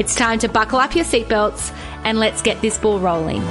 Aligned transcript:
It's 0.00 0.14
time 0.14 0.38
to 0.38 0.48
buckle 0.48 0.78
up 0.78 0.96
your 0.96 1.04
seatbelts 1.04 1.76
and 2.04 2.18
let's 2.18 2.40
get 2.40 2.62
this 2.62 2.78
ball 2.78 2.98
rolling. 3.00 3.42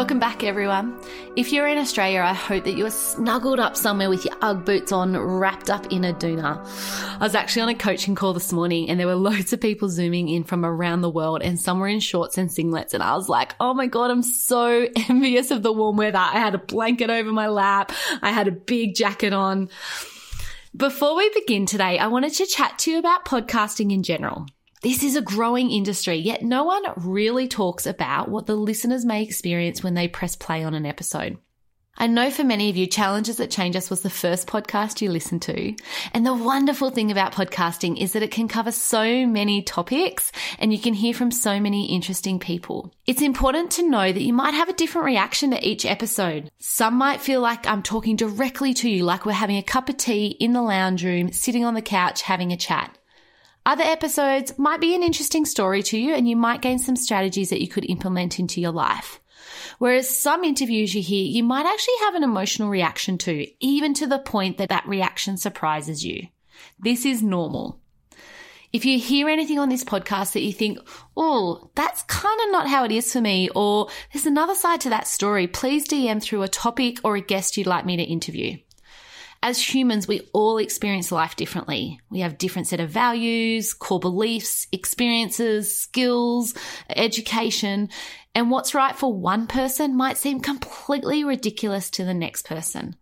Welcome 0.00 0.18
back, 0.18 0.42
everyone. 0.42 0.98
If 1.36 1.52
you're 1.52 1.68
in 1.68 1.76
Australia, 1.76 2.22
I 2.22 2.32
hope 2.32 2.64
that 2.64 2.72
you 2.72 2.86
are 2.86 2.90
snuggled 2.90 3.60
up 3.60 3.76
somewhere 3.76 4.08
with 4.08 4.24
your 4.24 4.34
Ugg 4.40 4.64
boots 4.64 4.92
on, 4.92 5.14
wrapped 5.14 5.68
up 5.68 5.92
in 5.92 6.06
a 6.06 6.14
doona. 6.14 6.56
I 7.20 7.22
was 7.22 7.34
actually 7.34 7.60
on 7.60 7.68
a 7.68 7.74
coaching 7.74 8.14
call 8.14 8.32
this 8.32 8.50
morning 8.50 8.88
and 8.88 8.98
there 8.98 9.06
were 9.06 9.14
loads 9.14 9.52
of 9.52 9.60
people 9.60 9.90
zooming 9.90 10.30
in 10.30 10.42
from 10.42 10.64
around 10.64 11.02
the 11.02 11.10
world 11.10 11.42
and 11.42 11.60
some 11.60 11.80
were 11.80 11.86
in 11.86 12.00
shorts 12.00 12.38
and 12.38 12.48
singlets. 12.48 12.94
And 12.94 13.02
I 13.02 13.14
was 13.14 13.28
like, 13.28 13.54
oh 13.60 13.74
my 13.74 13.88
God, 13.88 14.10
I'm 14.10 14.22
so 14.22 14.88
envious 15.10 15.50
of 15.50 15.62
the 15.62 15.70
warm 15.70 15.98
weather. 15.98 16.16
I 16.16 16.38
had 16.38 16.54
a 16.54 16.58
blanket 16.58 17.10
over 17.10 17.30
my 17.30 17.48
lap. 17.48 17.92
I 18.22 18.32
had 18.32 18.48
a 18.48 18.52
big 18.52 18.94
jacket 18.94 19.34
on. 19.34 19.68
Before 20.74 21.14
we 21.14 21.28
begin 21.34 21.66
today, 21.66 21.98
I 21.98 22.06
wanted 22.06 22.32
to 22.36 22.46
chat 22.46 22.78
to 22.78 22.90
you 22.90 22.98
about 22.98 23.26
podcasting 23.26 23.92
in 23.92 24.02
general. 24.02 24.46
This 24.82 25.02
is 25.02 25.14
a 25.14 25.20
growing 25.20 25.70
industry, 25.70 26.16
yet 26.16 26.40
no 26.40 26.64
one 26.64 26.82
really 26.96 27.48
talks 27.48 27.84
about 27.84 28.30
what 28.30 28.46
the 28.46 28.54
listeners 28.54 29.04
may 29.04 29.22
experience 29.22 29.82
when 29.82 29.92
they 29.92 30.08
press 30.08 30.36
play 30.36 30.64
on 30.64 30.72
an 30.72 30.86
episode. 30.86 31.36
I 31.98 32.06
know 32.06 32.30
for 32.30 32.44
many 32.44 32.70
of 32.70 32.78
you, 32.78 32.86
Challenges 32.86 33.36
That 33.36 33.50
Change 33.50 33.76
Us 33.76 33.90
was 33.90 34.00
the 34.00 34.08
first 34.08 34.46
podcast 34.46 35.02
you 35.02 35.10
listened 35.10 35.42
to. 35.42 35.74
And 36.14 36.24
the 36.24 36.32
wonderful 36.32 36.88
thing 36.88 37.10
about 37.10 37.34
podcasting 37.34 38.00
is 38.00 38.14
that 38.14 38.22
it 38.22 38.30
can 38.30 38.48
cover 38.48 38.72
so 38.72 39.26
many 39.26 39.60
topics 39.60 40.32
and 40.58 40.72
you 40.72 40.78
can 40.78 40.94
hear 40.94 41.12
from 41.12 41.30
so 41.30 41.60
many 41.60 41.94
interesting 41.94 42.38
people. 42.38 42.90
It's 43.04 43.20
important 43.20 43.72
to 43.72 43.86
know 43.86 44.10
that 44.10 44.22
you 44.22 44.32
might 44.32 44.54
have 44.54 44.70
a 44.70 44.74
different 44.74 45.04
reaction 45.04 45.50
to 45.50 45.68
each 45.68 45.84
episode. 45.84 46.50
Some 46.58 46.94
might 46.94 47.20
feel 47.20 47.42
like 47.42 47.66
I'm 47.66 47.82
talking 47.82 48.16
directly 48.16 48.72
to 48.72 48.88
you, 48.88 49.04
like 49.04 49.26
we're 49.26 49.32
having 49.32 49.58
a 49.58 49.62
cup 49.62 49.90
of 49.90 49.98
tea 49.98 50.28
in 50.28 50.54
the 50.54 50.62
lounge 50.62 51.04
room, 51.04 51.32
sitting 51.32 51.66
on 51.66 51.74
the 51.74 51.82
couch, 51.82 52.22
having 52.22 52.50
a 52.50 52.56
chat. 52.56 52.96
Other 53.66 53.84
episodes 53.84 54.58
might 54.58 54.80
be 54.80 54.94
an 54.94 55.02
interesting 55.02 55.44
story 55.44 55.82
to 55.84 55.98
you 55.98 56.14
and 56.14 56.28
you 56.28 56.36
might 56.36 56.62
gain 56.62 56.78
some 56.78 56.96
strategies 56.96 57.50
that 57.50 57.60
you 57.60 57.68
could 57.68 57.88
implement 57.88 58.38
into 58.38 58.60
your 58.60 58.72
life. 58.72 59.20
Whereas 59.78 60.08
some 60.08 60.44
interviews 60.44 60.94
you 60.94 61.02
hear, 61.02 61.24
you 61.24 61.42
might 61.42 61.66
actually 61.66 61.94
have 62.00 62.14
an 62.14 62.24
emotional 62.24 62.68
reaction 62.68 63.18
to, 63.18 63.46
even 63.60 63.94
to 63.94 64.06
the 64.06 64.18
point 64.18 64.58
that 64.58 64.68
that 64.68 64.86
reaction 64.86 65.36
surprises 65.36 66.04
you. 66.04 66.28
This 66.78 67.04
is 67.04 67.22
normal. 67.22 67.80
If 68.72 68.84
you 68.84 68.98
hear 68.98 69.28
anything 69.28 69.58
on 69.58 69.68
this 69.68 69.82
podcast 69.82 70.32
that 70.32 70.42
you 70.42 70.52
think, 70.52 70.78
oh, 71.16 71.70
that's 71.74 72.02
kind 72.04 72.40
of 72.42 72.52
not 72.52 72.68
how 72.68 72.84
it 72.84 72.92
is 72.92 73.12
for 73.12 73.20
me, 73.20 73.48
or 73.54 73.88
there's 74.12 74.26
another 74.26 74.54
side 74.54 74.80
to 74.82 74.90
that 74.90 75.08
story, 75.08 75.48
please 75.48 75.88
DM 75.88 76.22
through 76.22 76.42
a 76.42 76.48
topic 76.48 76.98
or 77.02 77.16
a 77.16 77.20
guest 77.20 77.56
you'd 77.56 77.66
like 77.66 77.84
me 77.84 77.96
to 77.96 78.02
interview. 78.02 78.58
As 79.42 79.74
humans, 79.74 80.06
we 80.06 80.28
all 80.34 80.58
experience 80.58 81.10
life 81.10 81.34
differently. 81.34 81.98
We 82.10 82.20
have 82.20 82.36
different 82.36 82.68
set 82.68 82.78
of 82.78 82.90
values, 82.90 83.72
core 83.72 83.98
beliefs, 83.98 84.66
experiences, 84.70 85.74
skills, 85.74 86.52
education, 86.90 87.88
and 88.34 88.50
what's 88.50 88.74
right 88.74 88.94
for 88.94 89.12
one 89.12 89.46
person 89.46 89.96
might 89.96 90.18
seem 90.18 90.40
completely 90.40 91.24
ridiculous 91.24 91.88
to 91.90 92.04
the 92.04 92.12
next 92.12 92.46
person. 92.46 92.96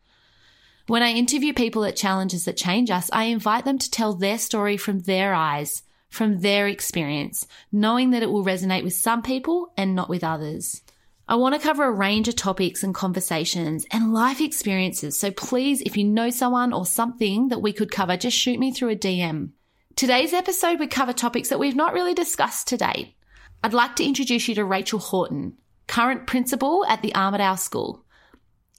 When 0.87 1.03
I 1.03 1.10
interview 1.10 1.53
people 1.53 1.84
at 1.84 1.97
Challenges 1.97 2.44
That 2.44 2.56
Change 2.56 2.88
Us, 2.91 3.10
I 3.12 3.25
invite 3.25 3.65
them 3.65 3.78
to 3.78 3.91
tell 3.91 4.15
their 4.15 4.38
story 4.38 4.77
from 4.77 5.00
their 5.00 5.34
eyes, 5.34 5.82
from 6.09 6.41
their 6.41 6.69
experience, 6.69 7.47
knowing 7.72 8.10
that 8.10 8.22
it 8.22 8.31
will 8.31 8.44
resonate 8.44 8.84
with 8.84 8.94
some 8.94 9.22
people 9.22 9.72
and 9.77 9.94
not 9.94 10.09
with 10.09 10.22
others. 10.22 10.82
I 11.31 11.34
want 11.34 11.55
to 11.55 11.61
cover 11.61 11.84
a 11.84 11.93
range 11.93 12.27
of 12.28 12.37
topics 12.37 12.83
and 12.83 12.94
conversations 12.94 13.84
and 13.91 14.15
life 14.15 14.41
experiences. 14.41 15.21
So 15.21 15.31
please, 15.31 15.83
if 15.83 15.94
you 15.94 16.05
know 16.05 16.31
someone 16.31 16.72
or 16.72 16.87
something 16.87 17.49
that 17.49 17.61
we 17.61 17.75
could 17.75 17.91
cover, 17.91 18.16
just 18.16 18.34
shoot 18.34 18.59
me 18.59 18.72
through 18.72 18.93
a 18.93 18.97
DM. 18.97 19.50
Today's 19.94 20.33
episode, 20.33 20.81
we 20.81 20.87
cover 20.87 21.12
topics 21.12 21.50
that 21.50 21.59
we've 21.59 21.77
not 21.77 21.93
really 21.93 22.15
discussed 22.15 22.69
to 22.69 22.78
date. 22.78 23.15
I'd 23.62 23.75
like 23.75 23.94
to 23.97 24.06
introduce 24.06 24.49
you 24.49 24.55
to 24.55 24.65
Rachel 24.65 25.00
Horton, 25.00 25.59
current 25.87 26.27
principal 26.27 26.87
at 26.87 27.03
the 27.03 27.12
Armidale 27.12 27.59
School. 27.59 28.06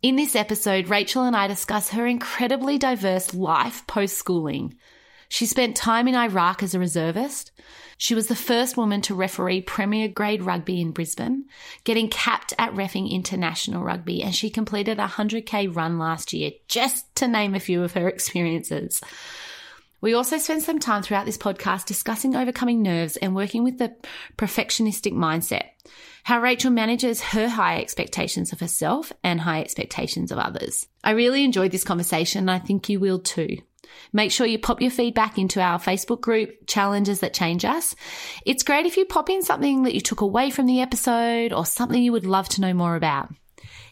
In 0.02 0.16
this 0.16 0.36
episode, 0.36 0.90
Rachel 0.90 1.26
and 1.26 1.36
I 1.36 1.46
discuss 1.46 1.90
her 1.90 2.08
incredibly 2.08 2.80
diverse 2.80 3.31
life 3.36 3.86
post 3.86 4.18
schooling. 4.18 4.74
She 5.28 5.46
spent 5.46 5.76
time 5.76 6.08
in 6.08 6.16
Iraq 6.16 6.64
as 6.64 6.74
a 6.74 6.80
reservist. 6.80 7.52
She 8.02 8.16
was 8.16 8.28
the 8.28 8.36
first 8.36 8.78
woman 8.78 9.02
to 9.02 9.14
referee 9.14 9.60
Premier 9.60 10.08
grade 10.08 10.42
rugby 10.42 10.80
in 10.80 10.92
Brisbane, 10.92 11.44
getting 11.84 12.08
capped 12.08 12.54
at 12.58 12.72
refing 12.72 13.12
international 13.12 13.84
rugby, 13.84 14.24
and 14.24 14.34
she 14.34 14.50
completed 14.50 15.00
a 15.00 15.06
100k 15.06 15.76
run 15.76 16.00
last 16.00 16.32
year, 16.32 16.52
just 16.70 17.14
to 17.16 17.28
name 17.28 17.56
a 17.56 17.60
few 17.60 17.84
of 17.84 17.92
her 17.94 18.08
experiences. 18.08 19.02
We 20.00 20.14
also 20.14 20.38
spend 20.38 20.64
some 20.64 20.80
time 20.80 21.04
throughout 21.04 21.26
this 21.26 21.38
podcast 21.38 21.88
discussing 21.88 22.38
overcoming 22.38 22.82
nerves 22.82 23.18
and 23.18 23.36
working 23.36 23.66
with 23.66 23.80
the 23.80 23.94
perfectionistic 24.38 25.12
mindset. 25.12 25.66
How 26.24 26.40
Rachel 26.40 26.72
manages 26.72 27.20
her 27.20 27.50
high 27.50 27.81
expectations 27.81 28.54
of 28.54 28.62
herself 28.62 29.12
and 29.26 29.42
high 29.42 29.60
expectations 29.60 30.31
of 30.31 30.38
others. 30.38 30.88
I 31.04 31.12
really 31.12 31.44
enjoyed 31.44 31.72
this 31.72 31.84
conversation 31.84 32.48
and 32.48 32.52
I 32.52 32.60
think 32.60 32.88
you 32.88 33.02
will 33.02 33.20
too. 33.20 33.58
Make 34.13 34.31
sure 34.31 34.47
you 34.47 34.59
pop 34.59 34.81
your 34.81 34.91
feedback 34.91 35.38
into 35.38 35.61
our 35.61 35.79
Facebook 35.79 36.22
group, 36.22 36.67
Challenges 36.67 37.19
That 37.19 37.33
Change 37.33 37.66
Us. 37.66 37.95
It's 38.45 38.63
great 38.63 38.85
if 38.85 38.97
you 38.97 39.05
pop 39.05 39.29
in 39.29 39.44
something 39.44 39.83
that 39.83 39.94
you 39.94 40.01
took 40.01 40.22
away 40.22 40.50
from 40.50 40.66
the 40.66 40.81
episode 40.81 41.53
or 41.53 41.66
something 41.66 42.01
you 42.01 42.11
would 42.11 42.25
love 42.25 42.50
to 42.50 42.61
know 42.61 42.73
more 42.73 42.95
about. 42.95 43.29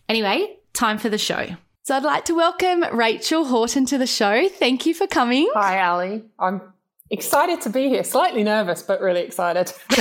Anyway, 0.09 0.57
time 0.73 0.97
for 0.97 1.09
the 1.09 1.17
show. 1.17 1.47
So 1.83 1.95
I'd 1.95 2.03
like 2.03 2.25
to 2.25 2.33
welcome 2.33 2.83
Rachel 2.93 3.45
Horton 3.45 3.85
to 3.87 3.97
the 3.97 4.07
show. 4.07 4.49
Thank 4.49 4.85
you 4.85 4.93
for 4.93 5.07
coming. 5.07 5.49
Hi, 5.53 5.81
Ali. 5.81 6.23
I'm 6.37 6.61
Excited 7.09 7.61
to 7.61 7.69
be 7.69 7.87
here. 7.87 8.03
Slightly 8.03 8.43
nervous, 8.43 8.81
but 8.81 8.99
really 8.99 9.21
excited. 9.21 9.71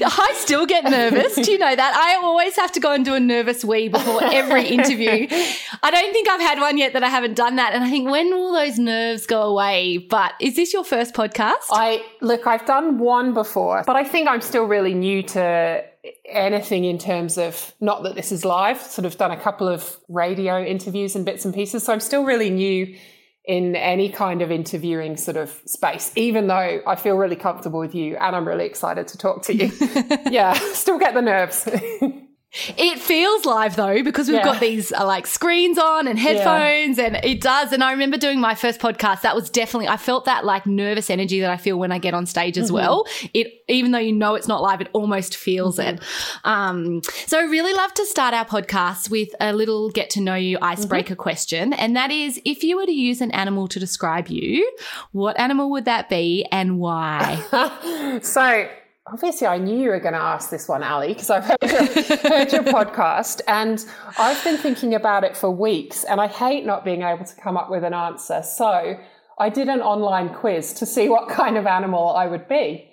I 0.00 0.32
still 0.36 0.66
get 0.66 0.84
nervous. 0.84 1.34
Do 1.34 1.50
you 1.50 1.58
know 1.58 1.74
that? 1.74 1.94
I 1.94 2.24
always 2.24 2.56
have 2.56 2.72
to 2.72 2.80
go 2.80 2.92
and 2.92 3.04
do 3.04 3.14
a 3.14 3.20
nervous 3.20 3.64
wee 3.64 3.88
before 3.88 4.22
every 4.22 4.66
interview. 4.66 5.26
I 5.82 5.90
don't 5.90 6.12
think 6.12 6.28
I've 6.28 6.40
had 6.40 6.58
one 6.58 6.78
yet 6.78 6.92
that 6.92 7.02
I 7.02 7.08
haven't 7.08 7.34
done 7.34 7.56
that. 7.56 7.74
And 7.74 7.84
I 7.84 7.90
think, 7.90 8.10
when 8.10 8.30
will 8.30 8.52
those 8.52 8.78
nerves 8.78 9.26
go 9.26 9.42
away? 9.42 9.98
But 9.98 10.34
is 10.40 10.56
this 10.56 10.72
your 10.72 10.84
first 10.84 11.14
podcast? 11.14 11.66
I 11.70 12.04
look, 12.20 12.46
I've 12.46 12.66
done 12.66 12.98
one 12.98 13.34
before, 13.34 13.82
but 13.86 13.96
I 13.96 14.04
think 14.04 14.28
I'm 14.28 14.40
still 14.40 14.64
really 14.64 14.94
new 14.94 15.22
to 15.22 15.84
anything 16.26 16.84
in 16.84 16.98
terms 16.98 17.38
of 17.38 17.72
not 17.80 18.02
that 18.02 18.14
this 18.14 18.32
is 18.32 18.44
live, 18.44 18.80
sort 18.80 19.06
of 19.06 19.16
done 19.18 19.30
a 19.30 19.40
couple 19.40 19.68
of 19.68 19.96
radio 20.08 20.62
interviews 20.62 21.14
and 21.14 21.24
bits 21.24 21.44
and 21.44 21.54
pieces. 21.54 21.84
So 21.84 21.92
I'm 21.92 22.00
still 22.00 22.24
really 22.24 22.50
new 22.50 22.96
in 23.44 23.74
any 23.74 24.08
kind 24.08 24.40
of 24.40 24.50
interviewing 24.50 25.16
sort 25.16 25.36
of 25.36 25.50
space, 25.66 26.12
even 26.16 26.46
though 26.46 26.80
I 26.86 26.96
feel 26.96 27.16
really 27.16 27.36
comfortable 27.36 27.80
with 27.80 27.94
you 27.94 28.16
and 28.16 28.36
I'm 28.36 28.46
really 28.46 28.66
excited 28.66 29.08
to 29.08 29.18
talk 29.18 29.42
to 29.44 29.54
you. 29.54 29.72
yeah, 30.30 30.52
still 30.72 30.98
get 30.98 31.14
the 31.14 31.22
nerves. 31.22 31.68
It 32.76 32.98
feels 32.98 33.46
live 33.46 33.76
though 33.76 34.02
because 34.02 34.28
we've 34.28 34.36
yeah. 34.36 34.44
got 34.44 34.60
these 34.60 34.92
uh, 34.92 35.06
like 35.06 35.26
screens 35.26 35.78
on 35.78 36.06
and 36.06 36.18
headphones 36.18 36.98
yeah. 36.98 37.06
and 37.06 37.24
it 37.24 37.40
does. 37.40 37.72
And 37.72 37.82
I 37.82 37.92
remember 37.92 38.18
doing 38.18 38.40
my 38.40 38.54
first 38.54 38.78
podcast. 38.78 39.22
That 39.22 39.34
was 39.34 39.48
definitely 39.48 39.88
I 39.88 39.96
felt 39.96 40.26
that 40.26 40.44
like 40.44 40.66
nervous 40.66 41.08
energy 41.08 41.40
that 41.40 41.50
I 41.50 41.56
feel 41.56 41.78
when 41.78 41.92
I 41.92 41.98
get 41.98 42.12
on 42.12 42.26
stage 42.26 42.58
as 42.58 42.66
mm-hmm. 42.66 42.74
well. 42.74 43.06
It 43.32 43.64
even 43.68 43.92
though 43.92 43.98
you 43.98 44.12
know 44.12 44.34
it's 44.34 44.48
not 44.48 44.60
live, 44.60 44.82
it 44.82 44.88
almost 44.92 45.34
feels 45.34 45.78
mm-hmm. 45.78 45.96
it. 45.96 46.02
Um, 46.44 47.00
so 47.26 47.38
I 47.38 47.44
really 47.44 47.72
love 47.72 47.94
to 47.94 48.04
start 48.04 48.34
our 48.34 48.44
podcast 48.44 49.10
with 49.10 49.30
a 49.40 49.54
little 49.54 49.90
get 49.90 50.10
to 50.10 50.20
know 50.20 50.34
you 50.34 50.58
icebreaker 50.60 51.14
mm-hmm. 51.14 51.22
question, 51.22 51.72
and 51.72 51.96
that 51.96 52.10
is 52.10 52.38
if 52.44 52.62
you 52.62 52.76
were 52.76 52.86
to 52.86 52.92
use 52.92 53.22
an 53.22 53.30
animal 53.30 53.66
to 53.68 53.80
describe 53.80 54.28
you, 54.28 54.70
what 55.12 55.38
animal 55.40 55.70
would 55.70 55.86
that 55.86 56.10
be 56.10 56.46
and 56.52 56.78
why? 56.78 58.20
so 58.22 58.68
obviously 59.06 59.46
I 59.46 59.58
knew 59.58 59.78
you 59.78 59.90
were 59.90 60.00
going 60.00 60.14
to 60.14 60.20
ask 60.20 60.50
this 60.50 60.68
one, 60.68 60.82
Ali, 60.82 61.08
because 61.08 61.30
I've 61.30 61.44
heard 61.44 61.58
your, 61.62 61.86
heard 62.18 62.52
your 62.52 62.62
podcast 62.76 63.40
and 63.48 63.84
I've 64.18 64.42
been 64.44 64.56
thinking 64.56 64.94
about 64.94 65.24
it 65.24 65.36
for 65.36 65.50
weeks 65.50 66.04
and 66.04 66.20
I 66.20 66.28
hate 66.28 66.64
not 66.64 66.84
being 66.84 67.02
able 67.02 67.24
to 67.24 67.34
come 67.36 67.56
up 67.56 67.70
with 67.70 67.84
an 67.84 67.94
answer. 67.94 68.42
So 68.42 68.98
I 69.38 69.48
did 69.48 69.68
an 69.68 69.80
online 69.80 70.34
quiz 70.34 70.72
to 70.74 70.86
see 70.86 71.08
what 71.08 71.28
kind 71.28 71.56
of 71.56 71.66
animal 71.66 72.10
I 72.10 72.26
would 72.26 72.48
be. 72.48 72.88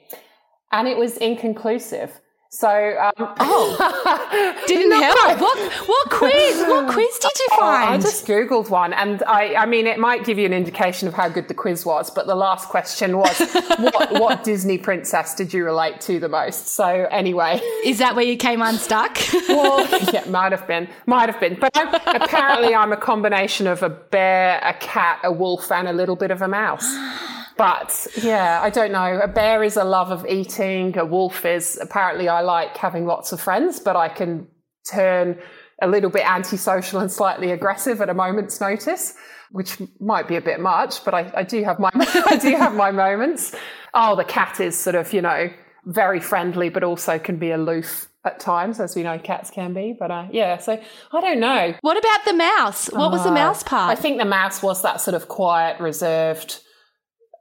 And 0.71 0.88
it 0.88 0.97
was 0.97 1.17
inconclusive. 1.17 2.19
So, 2.51 2.67
um, 2.67 3.35
oh, 3.39 4.63
didn't 4.67 4.91
help. 4.91 5.39
What 5.39 5.87
what 5.87 6.09
quiz? 6.09 6.57
What 6.61 6.89
quiz 6.91 7.19
did 7.19 7.31
you 7.37 7.47
find? 7.59 7.89
Oh, 7.91 7.93
I 7.93 7.97
just 7.97 8.25
googled 8.25 8.71
one, 8.71 8.91
and 8.91 9.21
I, 9.27 9.53
I 9.53 9.65
mean, 9.67 9.85
it 9.85 9.99
might 9.99 10.25
give 10.25 10.39
you 10.39 10.47
an 10.47 10.53
indication 10.53 11.07
of 11.07 11.13
how 11.13 11.29
good 11.29 11.47
the 11.47 11.53
quiz 11.53 11.85
was. 11.85 12.09
But 12.09 12.25
the 12.25 12.33
last 12.33 12.67
question 12.67 13.19
was, 13.19 13.39
what, 13.77 14.13
what 14.13 14.43
Disney 14.43 14.79
princess 14.79 15.35
did 15.35 15.53
you 15.53 15.63
relate 15.63 16.01
to 16.01 16.19
the 16.19 16.27
most? 16.27 16.69
So, 16.69 17.07
anyway, 17.11 17.61
is 17.85 17.99
that 17.99 18.15
where 18.15 18.25
you 18.25 18.35
came 18.35 18.63
unstuck? 18.63 19.19
well, 19.47 19.87
yeah, 20.11 20.27
might 20.27 20.51
have 20.51 20.65
been, 20.65 20.89
might 21.05 21.29
have 21.29 21.39
been. 21.39 21.55
But 21.59 21.69
I'm, 21.75 21.93
apparently, 22.19 22.73
I'm 22.73 22.91
a 22.91 22.97
combination 22.97 23.67
of 23.67 23.83
a 23.83 23.89
bear, 23.89 24.59
a 24.63 24.73
cat, 24.73 25.19
a 25.23 25.31
wolf, 25.31 25.71
and 25.71 25.87
a 25.87 25.93
little 25.93 26.15
bit 26.15 26.31
of 26.31 26.41
a 26.41 26.47
mouse. 26.47 26.87
But 27.59 28.07
yeah, 28.23 28.61
I 28.63 28.69
don't 28.69 28.94
know. 28.94 29.19
A 29.21 29.27
bear 29.27 29.63
is 29.63 29.75
a 29.75 29.83
love 29.83 30.11
of 30.11 30.25
eating. 30.25 30.97
A 30.97 31.06
wolf 31.06 31.44
is 31.45 31.77
apparently 31.81 32.29
I 32.29 32.39
like 32.39 32.77
having 32.77 33.06
lots 33.06 33.33
of 33.33 33.41
friends, 33.41 33.81
but 33.81 33.97
I 33.97 34.07
can 34.07 34.47
turn 34.89 35.38
a 35.81 35.88
little 35.88 36.09
bit 36.09 36.25
antisocial 36.25 37.01
and 37.01 37.11
slightly 37.11 37.51
aggressive 37.51 38.00
at 38.00 38.07
a 38.09 38.13
moment's 38.13 38.61
notice, 38.61 39.13
which 39.51 39.77
might 40.00 40.27
be 40.29 40.38
a 40.38 40.41
bit 40.41 40.61
much, 40.61 41.03
but 41.03 41.13
I, 41.13 41.31
I 41.35 41.44
do 41.44 41.61
have 41.65 41.79
my 41.79 41.89
I 41.95 42.38
do 42.38 42.56
have 42.56 42.73
my 42.75 42.91
moments. 42.91 43.53
Oh, 43.94 44.15
the 44.15 44.23
cat 44.23 44.61
is 44.61 44.79
sort 44.79 44.95
of, 44.95 45.11
you 45.11 45.21
know, 45.21 45.50
very 45.85 46.21
friendly, 46.21 46.69
but 46.69 46.83
also 46.83 47.19
can 47.19 47.38
be 47.39 47.51
aloof 47.51 48.07
at 48.23 48.39
times, 48.39 48.79
as 48.79 48.95
we 48.95 49.03
know 49.03 49.19
cats 49.19 49.50
can 49.50 49.73
be. 49.73 49.95
But 50.00 50.11
uh, 50.11 50.27
yeah, 50.31 50.57
so 50.59 50.81
I 51.11 51.21
don't 51.21 51.41
know. 51.41 51.73
What 51.81 51.97
about 51.97 52.23
the 52.23 52.33
mouse? 52.33 52.88
What 52.88 53.11
was 53.11 53.23
the 53.23 53.31
Uh, 53.31 53.33
mouse 53.44 53.63
part? 53.63 53.91
I 53.97 54.01
think 54.01 54.17
the 54.17 54.25
mouse 54.39 54.63
was 54.63 54.81
that 54.83 55.01
sort 55.01 55.15
of 55.15 55.27
quiet, 55.27 55.79
reserved, 55.81 56.61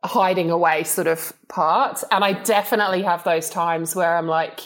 hiding 0.05 0.51
away 0.51 0.85
sort 0.85 1.07
of 1.07 1.33
part. 1.49 2.03
And 2.11 2.25
I 2.25 2.33
definitely 2.33 3.03
have 3.03 3.25
those 3.25 3.51
times 3.51 3.97
where 3.97 4.17
I'm 4.17 4.27
like, 4.27 4.61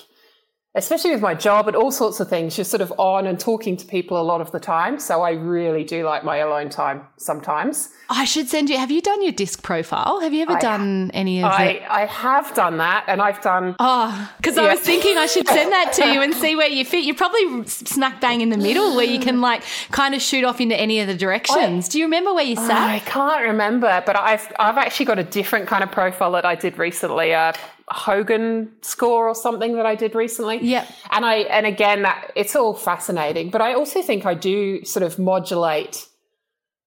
especially 0.74 1.10
with 1.10 1.20
my 1.20 1.34
job 1.34 1.68
and 1.68 1.76
all 1.76 1.90
sorts 1.90 2.18
of 2.18 2.28
things, 2.28 2.56
you're 2.56 2.64
sort 2.64 2.80
of 2.80 2.92
on 2.98 3.26
and 3.26 3.38
talking 3.38 3.76
to 3.76 3.84
people 3.84 4.18
a 4.18 4.22
lot 4.22 4.40
of 4.40 4.50
the 4.52 4.60
time. 4.60 4.98
So 4.98 5.20
I 5.20 5.32
really 5.32 5.84
do 5.84 6.04
like 6.04 6.24
my 6.24 6.38
alone 6.38 6.70
time 6.70 7.02
sometimes. 7.18 7.90
I 8.08 8.24
should 8.24 8.48
send 8.48 8.70
you. 8.70 8.78
Have 8.78 8.90
you 8.90 9.02
done 9.02 9.22
your 9.22 9.32
DISC 9.32 9.62
profile? 9.62 10.20
Have 10.20 10.32
you 10.32 10.42
ever 10.42 10.52
I- 10.54 10.60
done 10.60 11.10
any 11.12 11.42
of 11.42 11.50
it? 11.52 11.54
I, 11.54 11.86
I 11.90 12.06
have 12.06 12.54
done 12.54 12.78
that 12.78 13.04
and 13.06 13.20
I've 13.20 13.42
done 13.42 13.76
ah, 13.78 14.30
Oh, 14.30 14.34
because 14.38 14.56
I 14.56 14.70
was 14.72 14.80
thinking 14.80 15.18
I 15.18 15.26
should 15.26 15.46
send 15.46 15.72
that 15.72 15.92
to 15.94 16.06
you 16.06 16.22
and 16.22 16.32
see 16.42 16.56
where 16.56 16.68
you 16.68 16.86
fit. 16.86 17.04
You're 17.04 17.16
probably 17.16 17.66
smack 17.66 18.20
bang 18.22 18.40
in 18.40 18.48
the 18.48 18.56
middle 18.58 18.96
where 18.96 19.04
you 19.04 19.20
can 19.20 19.42
like 19.42 19.62
kind 19.90 20.14
of 20.14 20.22
shoot 20.22 20.42
off 20.44 20.58
into 20.60 20.78
any 20.78 21.00
of 21.00 21.06
the 21.06 21.16
directions. 21.16 21.88
Do 21.90 21.98
you 21.98 22.04
remember 22.06 22.32
where 22.32 22.44
you 22.44 22.56
sat? 22.56 22.70
I 22.70 23.00
can't 23.00 23.42
remember, 23.44 24.02
but 24.06 24.16
I've 24.18 24.50
I've 24.58 24.78
actually 24.78 25.06
got 25.06 25.18
a 25.18 25.24
different 25.24 25.68
kind 25.68 25.84
of 25.84 25.90
profile 25.92 26.32
that 26.32 26.46
I 26.46 26.54
did 26.54 26.78
recently, 26.78 27.32
a 27.32 27.52
Hogan 27.92 28.72
score 28.82 29.28
or 29.28 29.34
something 29.34 29.74
that 29.76 29.86
I 29.86 29.94
did 29.94 30.14
recently. 30.14 30.58
Yeah. 30.62 30.86
And 31.10 31.24
I 31.24 31.36
and 31.50 31.66
again 31.66 32.02
that 32.02 32.32
it's 32.34 32.54
all 32.56 32.74
fascinating, 32.74 33.50
but 33.50 33.60
I 33.60 33.74
also 33.74 34.02
think 34.02 34.26
I 34.26 34.34
do 34.34 34.84
sort 34.84 35.02
of 35.02 35.18
modulate 35.18 36.08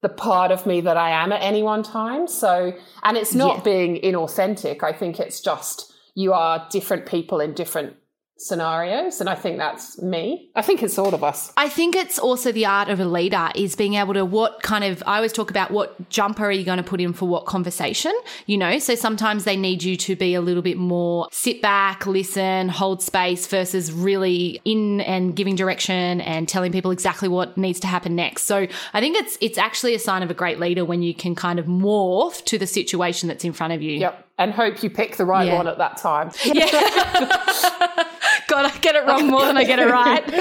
the 0.02 0.10
part 0.10 0.52
of 0.52 0.66
me 0.66 0.82
that 0.82 0.98
I 0.98 1.10
am 1.12 1.32
at 1.32 1.42
any 1.42 1.64
one 1.64 1.84
time. 1.84 2.28
So 2.28 2.74
and 3.04 3.18
it's 3.18 3.34
not 3.34 3.58
Yeah. 3.58 3.64
being 3.64 4.02
inauthentic. 4.02 4.84
I 4.84 4.94
think 4.94 5.20
it's 5.20 5.42
just 5.42 5.92
you 6.16 6.34
are 6.34 6.68
different 6.70 7.06
people 7.06 7.40
in 7.40 7.54
different 7.54 7.96
scenarios 8.38 9.22
and 9.22 9.30
I 9.30 9.36
think 9.36 9.58
that's 9.58 10.02
me. 10.02 10.50
I 10.56 10.62
think 10.62 10.84
it's 10.84 10.98
all 10.98 11.14
of 11.14 11.24
us. 11.24 11.54
I 11.56 11.70
think 11.70 11.96
it's 11.96 12.20
also 12.20 12.52
the 12.52 12.66
art 12.66 12.90
of 12.90 13.00
a 13.00 13.06
leader 13.06 13.50
is 13.56 13.76
being 13.76 13.94
able 13.94 14.14
to 14.14 14.26
what 14.26 14.62
kind 14.62 14.84
of 14.84 15.02
I 15.06 15.18
always 15.18 15.32
talk 15.32 15.50
about 15.50 15.72
what 15.72 16.10
jumper 16.10 16.46
are 16.46 16.52
you 16.52 16.66
going 16.66 16.78
to 16.78 16.84
put 16.84 17.00
in 17.00 17.14
for 17.14 17.28
what 17.28 17.46
conversation, 17.46 18.14
you 18.46 18.58
know? 18.58 18.78
So 18.80 18.96
sometimes 18.96 19.46
they 19.46 19.56
need 19.56 19.84
you 19.84 19.96
to 19.98 20.16
be 20.16 20.34
a 20.34 20.42
little 20.42 20.62
bit 20.62 20.78
more 20.78 21.30
sit 21.32 21.62
back, 21.62 22.06
listen, 22.06 22.68
hold 22.68 23.02
space 23.02 23.48
versus 23.48 23.92
really 23.92 24.62
in 24.66 25.00
and 25.02 25.36
giving 25.36 25.56
direction 25.56 26.20
and 26.22 26.48
telling 26.50 26.72
people 26.72 26.92
exactly 26.92 27.30
what 27.30 27.58
needs 27.58 27.80
to 27.82 27.88
happen 27.88 28.16
next. 28.16 28.44
So 28.44 28.68
I 28.94 29.00
think 29.00 29.16
it's 29.16 29.38
it's 29.40 29.58
actually 29.58 29.96
a 29.96 30.00
sign 30.00 30.24
of 30.24 30.30
a 30.30 30.34
great 30.34 30.60
leader 30.60 30.84
when 30.84 31.02
you 31.02 31.14
can 31.14 31.36
kind 31.36 31.58
of 31.58 31.68
morph 31.68 32.44
to 32.46 32.58
the 32.58 32.68
situation 32.68 33.30
that's 33.30 33.46
in 33.46 33.54
front 33.54 33.72
of 33.74 33.82
you. 33.82 33.94
Yep. 34.00 34.25
And 34.38 34.52
hope 34.52 34.84
you 34.84 34.90
pick 34.90 35.16
the 35.16 35.26
right 35.26 35.48
Yeah. 35.48 35.56
one 35.56 35.68
at 35.68 35.78
that 35.78 35.96
time. 35.98 36.30
Yeah. 36.44 36.66
God, 38.48 38.66
I 38.66 38.78
get 38.82 38.96
it 38.96 39.06
wrong 39.06 39.28
more 39.28 39.46
than 39.46 39.56
I 39.58 39.64
get 39.64 39.80
it 39.80 39.86
right. 39.90 40.24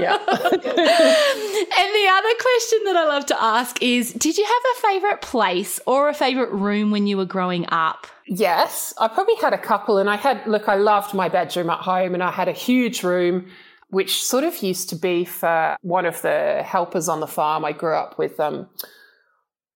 yeah. 0.00 0.16
And 0.16 1.90
the 1.94 2.08
other 2.10 2.34
question 2.40 2.78
that 2.86 2.96
I 2.96 3.04
love 3.06 3.26
to 3.26 3.42
ask 3.42 3.82
is 3.82 4.12
Did 4.12 4.38
you 4.38 4.44
have 4.44 4.62
a 4.76 4.80
favorite 4.88 5.20
place 5.20 5.78
or 5.86 6.08
a 6.08 6.14
favorite 6.14 6.50
room 6.52 6.90
when 6.90 7.06
you 7.06 7.16
were 7.16 7.24
growing 7.26 7.66
up? 7.68 8.06
Yes, 8.26 8.94
I 8.98 9.08
probably 9.08 9.36
had 9.36 9.52
a 9.52 9.58
couple, 9.58 9.98
and 9.98 10.08
I 10.08 10.16
had 10.16 10.46
look. 10.46 10.68
I 10.68 10.76
loved 10.76 11.12
my 11.14 11.28
bedroom 11.28 11.68
at 11.68 11.80
home, 11.80 12.14
and 12.14 12.22
I 12.22 12.30
had 12.30 12.48
a 12.48 12.52
huge 12.52 13.02
room, 13.02 13.46
which 13.90 14.22
sort 14.24 14.44
of 14.44 14.62
used 14.62 14.88
to 14.88 14.96
be 14.96 15.26
for 15.26 15.76
one 15.82 16.06
of 16.06 16.22
the 16.22 16.62
helpers 16.64 17.08
on 17.10 17.20
the 17.20 17.26
farm. 17.26 17.64
I 17.66 17.72
grew 17.72 17.94
up 17.94 18.16
with 18.18 18.40
um, 18.40 18.66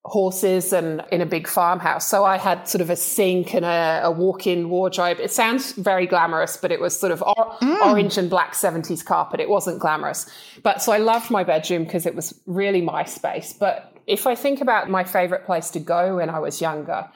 horses 0.08 0.72
and 0.72 1.02
in 1.12 1.20
a 1.20 1.26
big 1.26 1.46
farmhouse, 1.46 2.08
so 2.08 2.24
I 2.24 2.38
had 2.38 2.68
sort 2.68 2.82
of 2.82 2.90
a 2.90 2.96
sink 2.96 3.54
and 3.54 3.64
a, 3.64 4.00
a 4.04 4.10
walk-in 4.10 4.68
wardrobe. 4.68 5.18
It 5.20 5.30
sounds 5.30 5.72
very 5.72 6.06
glamorous, 6.06 6.56
but 6.56 6.72
it 6.72 6.80
was 6.80 6.98
sort 6.98 7.12
of 7.12 7.22
or- 7.22 7.56
mm. 7.60 7.86
orange 7.86 8.18
and 8.18 8.28
black 8.28 8.54
seventies 8.54 9.02
carpet. 9.02 9.40
It 9.40 9.48
wasn't 9.48 9.78
glamorous, 9.78 10.28
but 10.62 10.82
so 10.82 10.92
I 10.92 10.98
loved 10.98 11.30
my 11.30 11.44
bedroom 11.44 11.84
because 11.84 12.06
it 12.06 12.14
was 12.14 12.38
really 12.46 12.80
my 12.80 13.04
space. 13.04 13.52
But 13.52 13.92
if 14.06 14.26
I 14.26 14.34
think 14.34 14.60
about 14.60 14.88
my 14.90 15.04
favorite 15.04 15.44
place 15.44 15.70
to 15.70 15.80
go 15.80 16.16
when 16.16 16.30
I 16.30 16.38
was 16.38 16.60
younger 16.60 17.08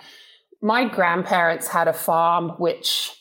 my 0.62 0.85
grandparents 0.89 1.67
had 1.67 1.89
a 1.89 1.93
farm 1.93 2.50
which 2.50 3.12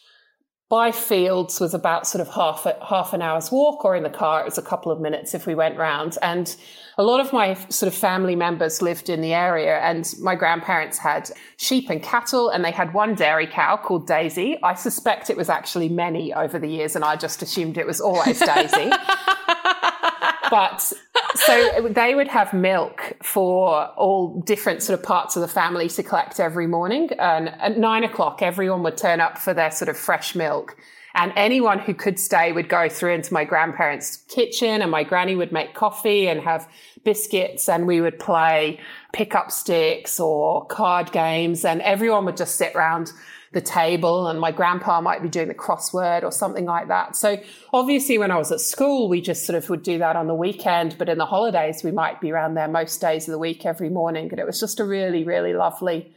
by 0.70 0.92
fields 0.92 1.60
was 1.60 1.74
about 1.74 2.08
sort 2.08 2.22
of 2.22 2.34
half 2.34 2.66
a, 2.66 2.78
half 2.88 3.12
an 3.14 3.22
hour's 3.22 3.52
walk 3.52 3.84
or 3.84 3.96
in 3.96 4.04
the 4.04 4.10
car 4.10 4.42
it 4.42 4.46
was 4.46 4.58
a 4.58 4.62
couple 4.62 4.92
of 4.92 5.02
minutes 5.02 5.34
if 5.34 5.46
we 5.46 5.56
went 5.56 5.78
round 5.78 6.18
and 6.22 6.56
a 6.98 7.04
lot 7.04 7.20
of 7.20 7.32
my 7.34 7.54
sort 7.70 7.92
of 7.92 7.98
family 7.98 8.36
members 8.36 8.82
lived 8.82 9.10
in 9.10 9.22
the 9.22 9.34
area 9.34 9.80
and 9.80 10.14
my 10.20 10.36
grandparents 10.36 10.98
had 10.98 11.32
sheep 11.58 11.90
and 11.90 12.04
cattle 12.04 12.50
and 12.50 12.64
they 12.64 12.72
had 12.72 12.94
one 12.94 13.16
dairy 13.16 13.48
cow 13.48 13.78
called 13.78 14.08
Daisy 14.08 14.58
I 14.64 14.74
suspect 14.74 15.30
it 15.30 15.38
was 15.38 15.50
actually 15.50 15.90
many 15.90 16.34
over 16.34 16.60
the 16.60 16.68
years 16.68 16.96
and 16.96 17.06
I 17.06 17.16
just 17.16 17.42
assumed 17.42 17.78
it 17.78 17.88
was 17.88 18.02
always 18.02 18.40
Daisy 18.40 18.92
but 20.50 20.94
so 21.36 21.88
they 21.90 22.14
would 22.14 22.28
have 22.28 22.54
milk 22.54 23.14
for 23.24 23.88
all 23.96 24.42
different 24.42 24.84
sort 24.84 25.00
of 25.00 25.06
parts 25.06 25.36
of 25.36 25.42
the 25.42 25.48
family 25.48 25.88
to 25.90 26.04
collect 26.04 26.40
every 26.40 26.68
morning. 26.68 27.10
And 27.18 27.50
at 27.50 27.78
nine 27.78 28.04
o'clock, 28.04 28.42
everyone 28.42 28.84
would 28.84 28.98
turn 28.98 29.22
up 29.22 29.38
for 29.38 29.54
their 29.54 29.72
sort 29.72 29.90
of 29.90 29.98
fresh 29.98 30.36
milk. 30.36 30.76
And 31.13 31.34
anyone 31.36 31.80
who 31.80 31.94
could 31.94 32.19
stay 32.19 32.52
would 32.52 32.69
go 32.69 32.88
through 32.88 33.13
into 33.13 33.34
my 33.34 33.44
grandparents' 33.44 34.18
kitchen, 34.28 34.81
and 34.81 34.90
my 34.90 35.04
granny 35.04 35.36
would 35.36 35.52
make 35.52 35.74
coffee 35.74 36.28
and 36.28 36.42
have 36.42 36.69
biscuits, 37.04 37.68
and 37.68 37.88
we 37.88 38.01
would 38.01 38.20
play 38.20 38.80
pick 39.12 39.36
up 39.36 39.51
sticks 39.51 40.20
or 40.20 40.65
card 40.68 41.12
games, 41.12 41.65
and 41.65 41.82
everyone 41.82 42.25
would 42.25 42.38
just 42.38 42.56
sit 42.56 42.74
round 42.75 43.12
the 43.53 43.62
table 43.62 44.27
and 44.27 44.39
my 44.39 44.51
grandpa 44.51 45.01
might 45.01 45.22
be 45.22 45.27
doing 45.27 45.50
the 45.50 45.53
crossword 45.53 46.24
or 46.24 46.32
something 46.32 46.65
like 46.65 46.88
that. 46.88 47.18
So 47.18 47.38
obviously 47.74 48.18
when 48.18 48.32
I 48.32 48.38
was 48.38 48.51
at 48.51 48.62
school, 48.62 49.10
we 49.10 49.20
just 49.20 49.46
sort 49.46 49.58
of 49.58 49.70
would 49.70 49.84
do 49.84 49.98
that 49.98 50.15
on 50.15 50.27
the 50.27 50.34
weekend, 50.34 50.96
but 50.98 51.10
in 51.10 51.18
the 51.18 51.25
holidays, 51.25 51.84
we 51.84 51.91
might 51.91 52.22
be 52.22 52.32
around 52.32 52.53
there 52.53 52.70
most 52.70 53.01
days 53.01 53.27
of 53.27 53.34
the 53.34 53.38
week 53.38 53.65
every 53.65 53.89
morning. 53.89 54.30
And 54.32 54.39
it 54.39 54.46
was 54.46 54.60
just 54.60 54.80
a 54.80 54.86
really, 54.86 55.25
really 55.25 55.53
lovely, 55.53 56.15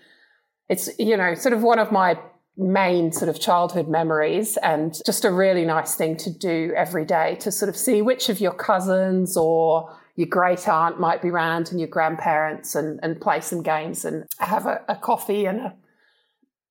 it's, 0.68 0.88
you 0.98 1.16
know, 1.16 1.34
sort 1.34 1.54
of 1.54 1.62
one 1.62 1.80
of 1.80 1.90
my 1.90 2.18
main 2.56 3.10
sort 3.10 3.28
of 3.28 3.40
childhood 3.40 3.88
memories 3.88 4.56
and 4.58 5.00
just 5.04 5.24
a 5.24 5.30
really 5.32 5.64
nice 5.64 5.96
thing 5.96 6.16
to 6.16 6.30
do 6.30 6.72
every 6.76 7.04
day 7.04 7.36
to 7.40 7.50
sort 7.50 7.68
of 7.68 7.76
see 7.76 8.00
which 8.00 8.28
of 8.28 8.40
your 8.40 8.52
cousins 8.52 9.36
or 9.36 9.92
your 10.16 10.28
great 10.28 10.68
aunt 10.68 11.00
might 11.00 11.20
be 11.20 11.30
around 11.30 11.70
and 11.70 11.80
your 11.80 11.88
grandparents 11.88 12.76
and, 12.76 13.00
and 13.02 13.20
play 13.20 13.40
some 13.40 13.62
games 13.62 14.04
and 14.04 14.24
have 14.38 14.66
a, 14.66 14.80
a 14.88 14.94
coffee 14.94 15.46
and 15.46 15.60
a 15.60 15.74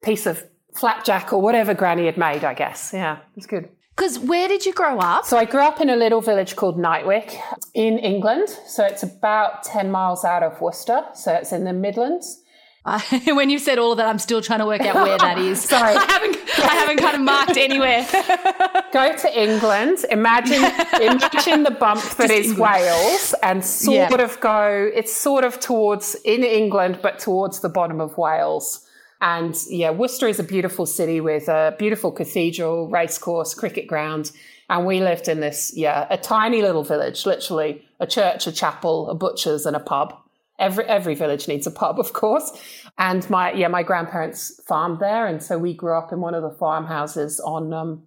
piece 0.04 0.25
of 0.25 0.44
flapjack 0.74 1.34
or 1.34 1.42
whatever 1.42 1.74
granny 1.74 2.06
had 2.06 2.18
made, 2.18 2.46
I 2.46 2.54
guess. 2.54 2.92
Yeah, 2.94 3.18
it's 3.36 3.46
good. 3.46 3.70
Because 3.96 4.18
where 4.18 4.48
did 4.48 4.66
you 4.66 4.74
grow 4.74 4.98
up? 5.00 5.25
So 5.25 5.38
I 5.38 5.46
grew 5.46 5.62
up 5.62 5.80
in 5.80 5.90
a 5.90 5.96
little 5.96 6.22
village 6.22 6.56
called 6.56 6.80
Knightwick 6.80 7.38
in 7.75 8.00
England. 8.00 8.50
So 8.66 8.84
it's 8.84 9.04
about 9.04 9.63
10 9.63 9.92
miles 9.92 10.25
out 10.25 10.42
of 10.42 10.60
Worcester. 10.62 11.04
So 11.13 11.34
it's 11.34 11.52
in 11.52 11.63
the 11.63 11.74
Midlands. 11.74 12.43
When 13.25 13.50
you've 13.50 13.62
said 13.62 13.78
all 13.80 13.92
of 13.94 13.98
that, 13.98 14.08
I'm 14.08 14.20
still 14.20 14.42
trying 14.42 14.60
to 14.60 14.66
work 14.66 14.82
out 14.82 14.96
where 14.96 15.18
that 15.18 15.38
is. 15.38 15.62
Sorry. 15.70 15.96
I 15.98 16.04
haven't, 16.12 16.38
I 16.60 16.74
haven't 16.75 16.98
kind 16.98 17.16
of 17.16 17.22
marked 17.22 17.58
anywhere. 17.58 18.06
Go 18.92 19.16
to 19.16 19.42
England. 19.42 20.00
Imagine, 20.12 20.63
imagine 21.02 21.63
the 21.63 21.75
bump 21.80 22.02
that 22.18 22.30
is 22.30 22.52
England. 22.52 22.74
Wales, 22.74 23.34
and 23.42 23.63
sort 23.63 23.96
Yeah. 23.96 24.22
of 24.22 24.40
go. 24.42 24.90
It's 24.94 25.13
sort 25.13 25.44
of 25.46 25.60
towards 25.60 26.16
in 26.25 26.44
England, 26.44 27.00
but 27.02 27.20
towards 27.20 27.62
the 27.62 27.70
bottom 27.70 28.02
of 28.02 28.18
Wales. 28.18 28.86
And 29.22 29.56
yeah, 29.70 29.90
Worcester 29.92 30.28
is 30.28 30.40
a 30.40 30.44
beautiful 30.44 30.86
city 30.86 31.22
with 31.22 31.48
a 31.48 31.75
beautiful 31.80 32.12
cathedral, 32.12 32.90
racecourse, 32.90 33.54
cricket 33.54 33.88
ground. 33.88 34.32
And 34.70 34.86
we 34.86 35.00
lived 35.00 35.28
in 35.30 35.40
this, 35.40 35.72
yeah, 35.75 36.08
a 36.10 36.18
tiny 36.18 36.62
little 36.62 36.84
village, 36.84 37.25
literally 37.25 37.86
a 38.02 38.08
church, 38.08 38.48
a 38.48 38.52
chapel, 38.52 39.10
a 39.10 39.16
butcher's, 39.16 39.66
and 39.66 39.75
a 39.75 39.80
pub. 39.80 40.13
Every 40.60 40.86
every 40.86 41.15
village 41.15 41.48
needs 41.48 41.65
a 41.67 41.72
pub, 41.72 42.00
of 42.00 42.13
course. 42.13 42.51
And 42.98 43.27
my 43.29 43.51
yeah, 43.53 43.67
my 43.69 43.83
grandparents 43.83 44.62
farmed 44.67 45.00
there, 45.00 45.25
and 45.25 45.41
so 45.41 45.57
we 45.57 45.74
grew 45.74 45.98
up 45.98 46.12
in 46.13 46.22
one 46.22 46.36
of 46.36 46.43
the 46.43 46.51
farmhouses 46.51 47.39
on 47.39 47.74
um, 47.74 48.03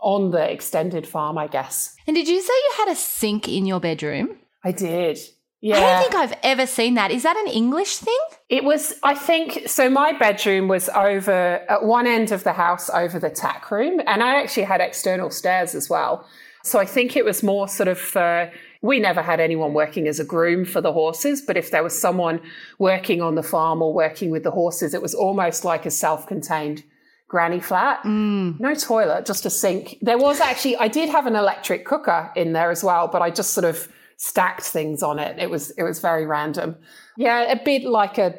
on 0.00 0.30
the 0.30 0.50
extended 0.50 1.06
farm, 1.06 1.38
I 1.38 1.46
guess. 1.46 1.94
And 2.06 2.14
did 2.14 2.28
you 2.28 2.40
say 2.40 2.52
you 2.52 2.72
had 2.78 2.88
a 2.88 2.96
sink 2.96 3.48
in 3.48 3.66
your 3.66 3.80
bedroom? 3.80 4.36
I 4.64 4.72
did. 4.72 5.18
Yeah. 5.62 5.76
I 5.76 5.80
don't 5.80 6.02
think 6.02 6.14
I've 6.14 6.38
ever 6.42 6.66
seen 6.66 6.94
that. 6.94 7.10
Is 7.10 7.22
that 7.22 7.36
an 7.36 7.46
English 7.46 7.98
thing? 7.98 8.18
It 8.48 8.64
was, 8.64 8.94
I 9.02 9.14
think, 9.14 9.68
so 9.68 9.90
my 9.90 10.12
bedroom 10.12 10.68
was 10.68 10.88
over 10.88 11.62
at 11.68 11.84
one 11.84 12.06
end 12.06 12.32
of 12.32 12.44
the 12.44 12.54
house 12.54 12.88
over 12.88 13.18
the 13.18 13.28
tack 13.28 13.70
room, 13.70 14.00
and 14.06 14.22
I 14.22 14.40
actually 14.40 14.62
had 14.62 14.80
external 14.80 15.30
stairs 15.30 15.74
as 15.74 15.90
well. 15.90 16.26
So 16.64 16.78
I 16.78 16.86
think 16.86 17.14
it 17.14 17.26
was 17.26 17.42
more 17.42 17.68
sort 17.68 17.88
of, 17.88 18.16
uh, 18.16 18.46
we 18.82 18.98
never 18.98 19.22
had 19.22 19.40
anyone 19.40 19.74
working 19.74 20.08
as 20.08 20.18
a 20.18 20.24
groom 20.24 20.64
for 20.64 20.80
the 20.80 20.92
horses, 20.92 21.42
but 21.42 21.56
if 21.56 21.70
there 21.70 21.82
was 21.82 22.00
someone 22.00 22.40
working 22.78 23.20
on 23.20 23.34
the 23.34 23.42
farm 23.42 23.82
or 23.82 23.92
working 23.92 24.30
with 24.30 24.42
the 24.42 24.50
horses, 24.50 24.94
it 24.94 25.02
was 25.02 25.14
almost 25.14 25.64
like 25.64 25.84
a 25.84 25.90
self 25.90 26.26
contained 26.26 26.82
granny 27.28 27.60
flat. 27.60 28.02
Mm. 28.02 28.58
No 28.58 28.74
toilet, 28.74 29.26
just 29.26 29.46
a 29.46 29.50
sink. 29.50 29.98
There 30.00 30.18
was 30.18 30.40
actually, 30.40 30.76
I 30.76 30.88
did 30.88 31.08
have 31.10 31.26
an 31.26 31.36
electric 31.36 31.84
cooker 31.84 32.30
in 32.34 32.52
there 32.52 32.70
as 32.70 32.82
well, 32.82 33.06
but 33.06 33.22
I 33.22 33.30
just 33.30 33.52
sort 33.52 33.64
of 33.64 33.88
stacked 34.16 34.64
things 34.64 35.02
on 35.02 35.18
it. 35.18 35.38
It 35.38 35.50
was, 35.50 35.70
it 35.72 35.82
was 35.82 36.00
very 36.00 36.26
random. 36.26 36.76
Yeah, 37.16 37.42
a 37.52 37.62
bit 37.62 37.84
like 37.84 38.18
a 38.18 38.34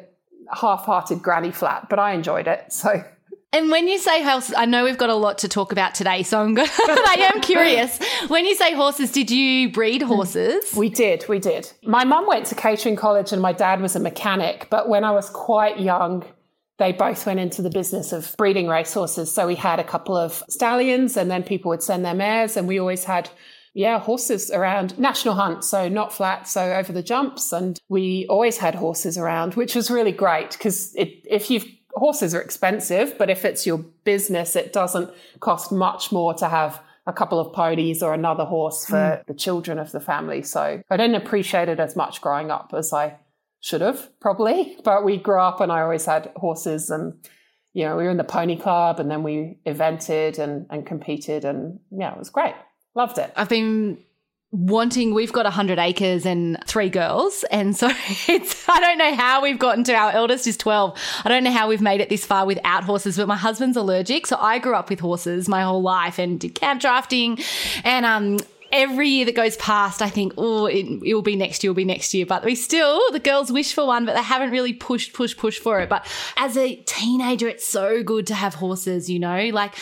half 0.52 0.84
hearted 0.84 1.22
granny 1.22 1.52
flat, 1.52 1.88
but 1.88 1.98
I 1.98 2.12
enjoyed 2.12 2.46
it. 2.46 2.66
So. 2.72 3.02
And 3.54 3.70
when 3.70 3.86
you 3.86 3.98
say 3.98 4.22
horses, 4.22 4.54
I 4.56 4.64
know 4.64 4.84
we've 4.84 4.96
got 4.96 5.10
a 5.10 5.14
lot 5.14 5.38
to 5.38 5.48
talk 5.48 5.72
about 5.72 5.94
today, 5.94 6.22
so 6.22 6.40
I'm 6.40 6.54
going. 6.54 6.70
I 6.78 7.30
am 7.34 7.42
curious. 7.42 7.98
When 8.28 8.46
you 8.46 8.54
say 8.54 8.74
horses, 8.74 9.12
did 9.12 9.30
you 9.30 9.70
breed 9.70 10.00
horses? 10.00 10.72
We 10.74 10.88
did, 10.88 11.26
we 11.28 11.38
did. 11.38 11.70
My 11.82 12.04
mum 12.04 12.26
went 12.26 12.46
to 12.46 12.54
catering 12.54 12.96
college, 12.96 13.30
and 13.30 13.42
my 13.42 13.52
dad 13.52 13.82
was 13.82 13.94
a 13.94 14.00
mechanic. 14.00 14.68
But 14.70 14.88
when 14.88 15.04
I 15.04 15.10
was 15.10 15.28
quite 15.28 15.78
young, 15.78 16.24
they 16.78 16.92
both 16.92 17.26
went 17.26 17.40
into 17.40 17.60
the 17.60 17.68
business 17.68 18.12
of 18.12 18.34
breeding 18.38 18.68
racehorses. 18.68 19.34
So 19.34 19.46
we 19.46 19.54
had 19.54 19.78
a 19.78 19.84
couple 19.84 20.16
of 20.16 20.42
stallions, 20.48 21.18
and 21.18 21.30
then 21.30 21.42
people 21.42 21.68
would 21.68 21.82
send 21.82 22.06
their 22.06 22.14
mares, 22.14 22.56
and 22.56 22.66
we 22.66 22.80
always 22.80 23.04
had 23.04 23.28
yeah, 23.74 23.98
horses 23.98 24.50
around 24.50 24.98
national 24.98 25.34
hunt, 25.34 25.64
so 25.64 25.88
not 25.88 26.12
flat, 26.12 26.46
so 26.46 26.72
over 26.72 26.92
the 26.92 27.02
jumps. 27.02 27.52
And 27.52 27.78
we 27.88 28.26
always 28.28 28.58
had 28.58 28.74
horses 28.74 29.16
around, 29.16 29.54
which 29.54 29.74
was 29.74 29.90
really 29.90 30.12
great 30.12 30.52
because 30.52 30.92
if 30.94 31.50
you've 31.50 31.66
horses 31.94 32.34
are 32.34 32.40
expensive, 32.40 33.16
but 33.18 33.30
if 33.30 33.44
it's 33.44 33.66
your 33.66 33.78
business, 34.04 34.56
it 34.56 34.72
doesn't 34.72 35.10
cost 35.40 35.72
much 35.72 36.12
more 36.12 36.34
to 36.34 36.48
have 36.48 36.80
a 37.06 37.12
couple 37.12 37.40
of 37.40 37.52
ponies 37.52 38.02
or 38.02 38.14
another 38.14 38.44
horse 38.44 38.86
for 38.86 38.94
mm. 38.94 39.26
the 39.26 39.34
children 39.34 39.78
of 39.78 39.90
the 39.92 40.00
family. 40.00 40.42
So 40.42 40.82
I 40.88 40.96
didn't 40.96 41.16
appreciate 41.16 41.68
it 41.68 41.80
as 41.80 41.96
much 41.96 42.20
growing 42.20 42.50
up 42.50 42.72
as 42.76 42.92
I 42.92 43.16
should 43.60 43.80
have, 43.80 44.08
probably. 44.20 44.76
But 44.84 45.04
we 45.04 45.16
grew 45.16 45.40
up 45.40 45.60
and 45.60 45.72
I 45.72 45.80
always 45.82 46.04
had 46.04 46.30
horses 46.36 46.90
and 46.90 47.14
you 47.74 47.84
know, 47.86 47.96
we 47.96 48.04
were 48.04 48.10
in 48.10 48.18
the 48.18 48.24
pony 48.24 48.56
club 48.56 49.00
and 49.00 49.10
then 49.10 49.22
we 49.22 49.58
evented 49.66 50.38
and, 50.38 50.66
and 50.68 50.84
competed 50.86 51.44
and 51.44 51.80
yeah, 51.90 52.12
it 52.12 52.18
was 52.18 52.28
great. 52.28 52.54
Loved 52.94 53.16
it. 53.16 53.32
I've 53.34 53.48
been 53.48 53.98
wanting 54.52 55.14
we've 55.14 55.32
got 55.32 55.44
100 55.46 55.78
acres 55.78 56.26
and 56.26 56.58
three 56.66 56.90
girls. 56.90 57.42
And 57.50 57.74
so 57.74 57.88
it's 58.28 58.68
i 58.68 58.78
don't 58.80 58.98
know 58.98 59.14
how 59.14 59.42
we've 59.42 59.58
gotten 59.58 59.82
to 59.84 59.94
our 59.94 60.12
eldest 60.12 60.46
is 60.46 60.56
12 60.56 60.96
i 61.24 61.28
don't 61.28 61.42
know 61.42 61.50
how 61.50 61.68
we've 61.68 61.80
made 61.80 62.00
it 62.00 62.08
this 62.08 62.24
far 62.24 62.46
without 62.46 62.84
horses 62.84 63.16
but 63.16 63.26
my 63.26 63.36
husband's 63.36 63.76
allergic. 63.76 64.26
So 64.26 64.36
i 64.38 64.58
grew 64.58 64.74
up 64.74 64.90
with 64.90 65.00
horses 65.00 65.48
my 65.48 65.62
whole 65.62 65.82
life 65.82 66.18
and 66.18 66.38
did 66.38 66.54
camp 66.54 66.80
drafting. 66.80 67.38
And 67.82 68.06
um 68.06 68.38
every 68.72 69.08
year 69.08 69.26
that 69.26 69.34
goes 69.34 69.56
past, 69.58 70.00
I 70.00 70.08
think, 70.08 70.32
oh, 70.38 70.66
it, 70.66 70.86
it, 71.04 71.14
will 71.14 71.22
be 71.22 71.36
next 71.36 71.62
year, 71.62 71.70
will 71.70 71.76
be 71.76 71.84
next 71.84 72.14
year. 72.14 72.24
But 72.24 72.44
we 72.44 72.54
still, 72.54 73.00
the 73.12 73.20
girls 73.20 73.52
wish 73.52 73.74
for 73.74 73.86
one, 73.86 74.06
but 74.06 74.14
they 74.14 74.22
haven't 74.22 74.50
really 74.50 74.72
pushed, 74.72 75.12
push, 75.12 75.36
push 75.36 75.58
for 75.58 75.80
it. 75.80 75.88
But 75.88 76.06
as 76.38 76.56
a 76.56 76.76
teenager, 76.76 77.48
it's 77.48 77.66
so 77.66 78.02
good 78.02 78.26
to 78.28 78.34
have 78.34 78.54
horses, 78.54 79.10
you 79.10 79.18
know, 79.18 79.50
like, 79.52 79.74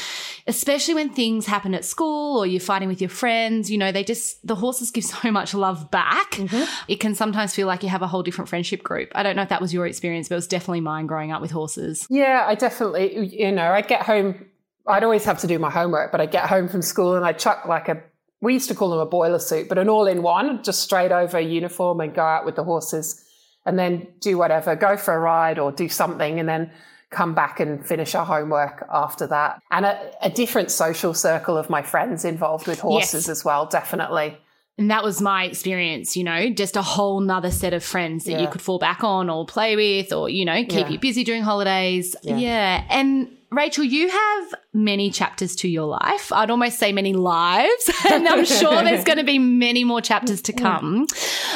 especially 0.47 0.95
when 0.95 1.11
things 1.11 1.47
happen 1.47 1.75
at 1.75 1.85
school 1.85 2.39
or 2.39 2.47
you're 2.47 2.61
fighting 2.61 2.89
with 2.89 3.01
your 3.01 3.11
friends, 3.11 3.71
you 3.71 3.79
know, 3.79 3.93
they 3.93 4.03
just, 4.03 4.45
the 4.47 4.57
horses 4.57 4.91
give 4.91 5.05
so 5.23 5.31
much 5.31 5.55
love 5.55 5.91
back. 5.91 6.33
Mm-hmm. 6.33 6.65
It 6.89 6.97
can 6.97 7.15
sometimes 7.15 7.55
feel 7.55 7.69
like 7.69 7.83
you 7.83 7.89
have 7.89 8.03
a 8.03 8.09
whole 8.09 8.23
different 8.23 8.49
friendship 8.49 8.83
group. 8.83 9.13
I 9.15 9.23
don't 9.23 9.37
know 9.37 9.43
if 9.43 9.51
that 9.51 9.61
was 9.61 9.73
your 9.73 9.87
experience, 9.87 10.29
but 10.29 10.35
it 10.35 10.39
was 10.39 10.49
definitely 10.49 10.81
mine 10.81 11.07
growing 11.07 11.31
up 11.31 11.41
with 11.41 11.53
horses. 11.53 12.07
Yeah, 12.11 12.45
I 12.47 12.57
definitely, 12.57 13.29
you 13.29 13.53
know, 13.53 13.73
I'd 13.73 13.89
get 13.89 14.03
home 14.03 14.47
I'd 14.87 15.05
always 15.05 15.25
have 15.25 15.39
to 15.41 15.47
do 15.47 15.59
my 15.59 15.71
homework, 15.71 16.11
but 16.11 16.21
I'd 16.21 16.31
get 16.31 16.49
home 16.49 16.69
from 16.69 16.83
school 16.83 17.15
and 17.15 17.25
I'd 17.25 17.39
chuck 17.39 17.67
like 17.67 17.89
a 17.89 18.03
we 18.41 18.55
used 18.55 18.69
to 18.69 18.75
call 18.75 18.91
them 18.91 18.99
a 18.99 19.07
boiler 19.07 19.39
suit, 19.39 19.69
but 19.69 19.79
an 19.79 19.89
all 19.89 20.07
in 20.07 20.23
one, 20.23 20.63
just 20.63 20.81
straight 20.81 21.13
over 21.13 21.39
uniform 21.39 22.01
and 22.01 22.15
go 22.15 22.23
out 22.23 22.45
with 22.45 22.57
the 22.57 22.65
horses 22.65 23.25
and 23.67 23.79
then 23.79 24.07
do 24.21 24.39
whatever, 24.39 24.75
go 24.75 24.97
for 24.97 25.15
a 25.15 25.19
ride 25.19 25.59
or 25.59 25.71
do 25.71 25.89
something 25.89 26.41
and 26.41 26.49
then 26.49 26.71
come 27.11 27.35
back 27.35 27.61
and 27.61 27.85
finish 27.85 28.15
our 28.15 28.25
homework 28.25 28.87
after 28.91 29.27
that. 29.27 29.61
And 29.71 29.85
a, 29.85 30.13
a 30.23 30.31
different 30.31 30.71
social 30.71 31.13
circle 31.13 31.57
of 31.57 31.69
my 31.69 31.83
friends 31.83 32.25
involved 32.25 32.67
with 32.67 32.81
horses 32.81 33.25
yes. 33.25 33.29
as 33.29 33.45
well, 33.45 33.67
definitely. 33.67 34.39
And 34.79 34.91
that 34.91 35.05
was 35.05 35.21
my 35.21 35.45
experience, 35.45 36.17
you 36.17 36.25
know, 36.25 36.49
just 36.49 36.77
a 36.77 36.83
whole 36.83 37.21
nother 37.21 37.51
set 37.51 37.75
of 37.75 37.85
friends 37.85 38.25
that 38.25 38.33
yeah. 38.33 38.41
you 38.41 38.49
could 38.49 38.63
fall 38.63 38.79
back 38.79 39.05
on 39.05 39.29
or 39.29 39.45
play 39.45 39.77
with 39.77 40.13
or, 40.13 40.31
you 40.31 40.47
know, 40.47 40.65
keep 40.65 40.87
yeah. 40.87 40.89
you 40.89 40.99
busy 40.99 41.23
during 41.23 41.43
holidays. 41.43 42.17
Yeah. 42.23 42.37
yeah. 42.39 42.87
And 42.89 43.29
Rachel, 43.51 43.83
you 43.83 44.09
have 44.09 44.55
many 44.73 45.11
chapters 45.11 45.57
to 45.57 45.69
your 45.69 45.87
life. 45.87 46.33
I'd 46.33 46.51
almost 46.51 46.79
say 46.79 46.93
many 46.93 47.13
lives. 47.13 47.91
And 48.11 48.27
I'm 48.27 48.45
sure 48.45 48.71
there's 48.85 49.05
going 49.05 49.19
to 49.19 49.25
be 49.25 49.39
many 49.39 49.85
more 49.85 50.01
chapters 50.01 50.43
to 50.43 50.53
come. 50.53 51.07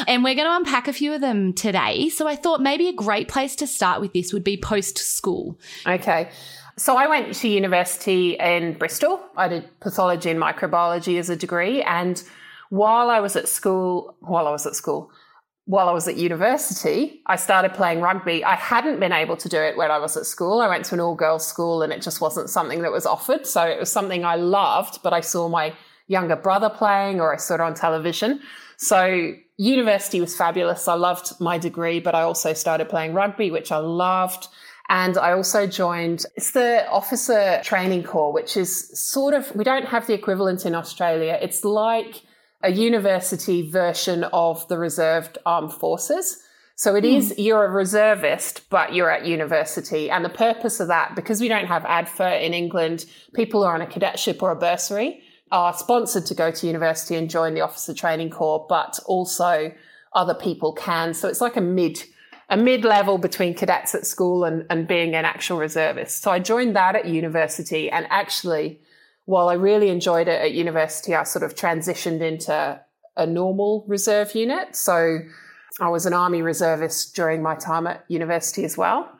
And 0.07 0.23
we're 0.23 0.35
going 0.35 0.47
to 0.47 0.55
unpack 0.55 0.87
a 0.87 0.93
few 0.93 1.13
of 1.13 1.21
them 1.21 1.53
today. 1.53 2.09
So 2.09 2.27
I 2.27 2.35
thought 2.35 2.61
maybe 2.61 2.87
a 2.87 2.93
great 2.93 3.27
place 3.27 3.55
to 3.57 3.67
start 3.67 3.99
with 3.99 4.13
this 4.13 4.31
would 4.31 4.43
be 4.43 4.55
post 4.57 4.97
school. 4.97 5.59
Okay. 5.85 6.29
So 6.77 6.97
I 6.97 7.07
went 7.07 7.33
to 7.35 7.47
university 7.47 8.35
in 8.39 8.73
Bristol. 8.73 9.21
I 9.35 9.47
did 9.47 9.79
pathology 9.79 10.29
and 10.29 10.41
microbiology 10.41 11.19
as 11.19 11.29
a 11.29 11.35
degree. 11.35 11.81
And 11.81 12.21
while 12.69 13.09
I 13.09 13.19
was 13.19 13.35
at 13.35 13.47
school, 13.47 14.15
while 14.19 14.47
I 14.47 14.51
was 14.51 14.65
at 14.65 14.75
school, 14.75 15.11
while 15.65 15.89
I 15.89 15.91
was 15.91 16.07
at 16.07 16.15
university, 16.15 17.21
I 17.25 17.37
started 17.37 17.73
playing 17.73 17.99
rugby. 17.99 18.43
I 18.43 18.55
hadn't 18.55 18.99
been 18.99 19.11
able 19.11 19.35
to 19.37 19.49
do 19.49 19.57
it 19.57 19.75
when 19.75 19.89
I 19.89 19.97
was 19.97 20.15
at 20.15 20.27
school. 20.27 20.61
I 20.61 20.67
went 20.67 20.85
to 20.85 20.95
an 20.95 21.01
all 21.01 21.15
girls 21.15 21.45
school 21.45 21.81
and 21.81 21.91
it 21.91 22.03
just 22.03 22.21
wasn't 22.21 22.51
something 22.51 22.83
that 22.83 22.91
was 22.91 23.07
offered. 23.07 23.47
So 23.47 23.63
it 23.63 23.79
was 23.79 23.91
something 23.91 24.23
I 24.23 24.35
loved, 24.35 25.01
but 25.01 25.11
I 25.11 25.21
saw 25.21 25.49
my 25.49 25.73
younger 26.07 26.35
brother 26.35 26.69
playing 26.69 27.19
or 27.19 27.33
I 27.33 27.37
saw 27.37 27.55
it 27.55 27.61
on 27.61 27.73
television. 27.73 28.41
So 28.77 29.33
university 29.57 30.21
was 30.21 30.35
fabulous. 30.35 30.87
I 30.87 30.93
loved 30.93 31.31
my 31.39 31.57
degree, 31.57 31.99
but 31.99 32.13
I 32.13 32.21
also 32.21 32.53
started 32.53 32.87
playing 32.87 33.13
rugby, 33.13 33.49
which 33.49 33.71
I 33.71 33.77
loved. 33.77 34.47
And 34.87 35.17
I 35.17 35.31
also 35.31 35.65
joined, 35.65 36.25
it's 36.35 36.51
the 36.51 36.87
officer 36.89 37.59
training 37.63 38.03
corps, 38.03 38.31
which 38.31 38.55
is 38.55 38.87
sort 38.99 39.33
of, 39.33 39.55
we 39.55 39.63
don't 39.63 39.85
have 39.85 40.05
the 40.05 40.13
equivalent 40.13 40.63
in 40.63 40.75
Australia. 40.75 41.39
It's 41.41 41.63
like, 41.63 42.21
a 42.65 42.71
university 42.71 43.69
version 43.69 44.23
of 44.25 44.67
the 44.67 44.77
reserved 44.77 45.37
armed 45.45 45.71
forces. 45.71 46.41
So 46.75 46.95
it 46.95 47.03
mm. 47.03 47.15
is, 47.15 47.37
you're 47.37 47.63
a 47.63 47.71
reservist, 47.71 48.69
but 48.69 48.93
you're 48.93 49.09
at 49.09 49.25
university. 49.25 50.09
And 50.09 50.25
the 50.25 50.29
purpose 50.29 50.79
of 50.79 50.87
that, 50.89 51.15
because 51.15 51.39
we 51.39 51.47
don't 51.47 51.67
have 51.67 51.83
ADFA 51.83 52.43
in 52.43 52.53
England, 52.53 53.05
people 53.33 53.61
who 53.61 53.67
are 53.67 53.75
on 53.75 53.81
a 53.81 53.87
cadetship 53.87 54.41
or 54.41 54.51
a 54.51 54.55
bursary 54.55 55.21
are 55.51 55.73
sponsored 55.73 56.25
to 56.25 56.33
go 56.33 56.51
to 56.51 56.67
university 56.67 57.15
and 57.15 57.29
join 57.29 57.53
the 57.53 57.61
officer 57.61 57.93
training 57.93 58.31
corps, 58.31 58.65
but 58.67 58.99
also 59.05 59.71
other 60.13 60.33
people 60.33 60.73
can. 60.73 61.13
So 61.13 61.29
it's 61.29 61.41
like 61.41 61.55
a 61.55 61.61
mid, 61.61 62.03
a 62.49 62.57
mid 62.57 62.83
level 62.83 63.19
between 63.19 63.53
cadets 63.53 63.93
at 63.93 64.07
school 64.07 64.43
and, 64.43 64.65
and 64.71 64.87
being 64.87 65.13
an 65.13 65.23
actual 65.23 65.57
reservist. 65.59 66.23
So 66.23 66.31
I 66.31 66.39
joined 66.39 66.75
that 66.75 66.95
at 66.95 67.05
university 67.05 67.91
and 67.91 68.07
actually 68.09 68.79
while 69.25 69.49
I 69.49 69.53
really 69.53 69.89
enjoyed 69.89 70.27
it 70.27 70.41
at 70.41 70.53
university, 70.53 71.15
I 71.15 71.23
sort 71.23 71.43
of 71.43 71.55
transitioned 71.55 72.21
into 72.21 72.79
a 73.17 73.25
normal 73.25 73.83
reserve 73.87 74.35
unit. 74.35 74.75
So 74.75 75.19
I 75.79 75.89
was 75.89 76.05
an 76.05 76.13
army 76.13 76.41
reservist 76.41 77.15
during 77.15 77.41
my 77.41 77.55
time 77.55 77.87
at 77.87 78.05
university 78.07 78.63
as 78.63 78.77
well. 78.77 79.11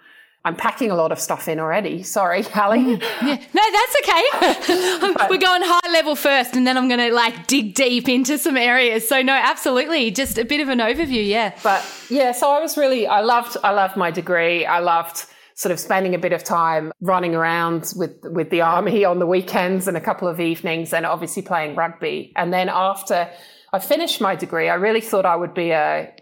I'm 0.45 0.55
packing 0.55 0.91
a 0.91 0.95
lot 0.95 1.11
of 1.11 1.19
stuff 1.19 1.47
in 1.47 1.59
already. 1.59 2.03
Sorry, 2.03 2.45
Ali. 2.55 2.91
Yeah. 2.91 3.43
No, 3.53 3.61
that's 3.71 3.95
okay. 4.03 5.13
but, 5.15 5.29
We're 5.31 5.39
going 5.39 5.63
high 5.65 5.91
level 5.91 6.15
first 6.15 6.55
and 6.55 6.67
then 6.67 6.77
I'm 6.77 6.87
going 6.87 6.99
to 6.99 7.11
like 7.11 7.47
dig 7.47 7.73
deep 7.73 8.07
into 8.07 8.37
some 8.37 8.55
areas. 8.55 9.07
So 9.07 9.23
no, 9.23 9.33
absolutely. 9.33 10.11
Just 10.11 10.37
a 10.37 10.45
bit 10.45 10.61
of 10.61 10.69
an 10.69 10.79
overview. 10.79 11.27
Yeah. 11.27 11.57
But 11.63 11.83
yeah, 12.11 12.31
so 12.31 12.51
I 12.51 12.59
was 12.59 12.77
really, 12.77 13.07
I 13.07 13.21
loved, 13.21 13.57
I 13.63 13.71
loved 13.71 13.97
my 13.97 14.11
degree. 14.11 14.67
I 14.67 14.79
loved 14.79 15.25
sort 15.55 15.71
of 15.71 15.79
spending 15.79 16.13
a 16.13 16.19
bit 16.19 16.33
of 16.33 16.43
time 16.43 16.91
running 17.01 17.33
around 17.33 17.93
with 17.95 18.13
with 18.23 18.49
the 18.49 18.61
army 18.61 19.03
on 19.11 19.19
the 19.19 19.25
weekends 19.25 19.87
and 19.87 19.97
a 19.97 20.01
couple 20.01 20.27
of 20.27 20.39
evenings 20.39 20.93
and 20.93 21.05
obviously 21.05 21.41
playing 21.41 21.75
rugby. 21.75 22.31
And 22.35 22.53
then 22.53 22.69
after 22.69 23.29
I 23.73 23.79
finished 23.79 24.21
my 24.21 24.35
degree, 24.35 24.69
I 24.69 24.75
really 24.75 25.01
thought 25.01 25.25
I 25.25 25.35
would 25.35 25.53
be 25.53 25.71
a 25.71 26.13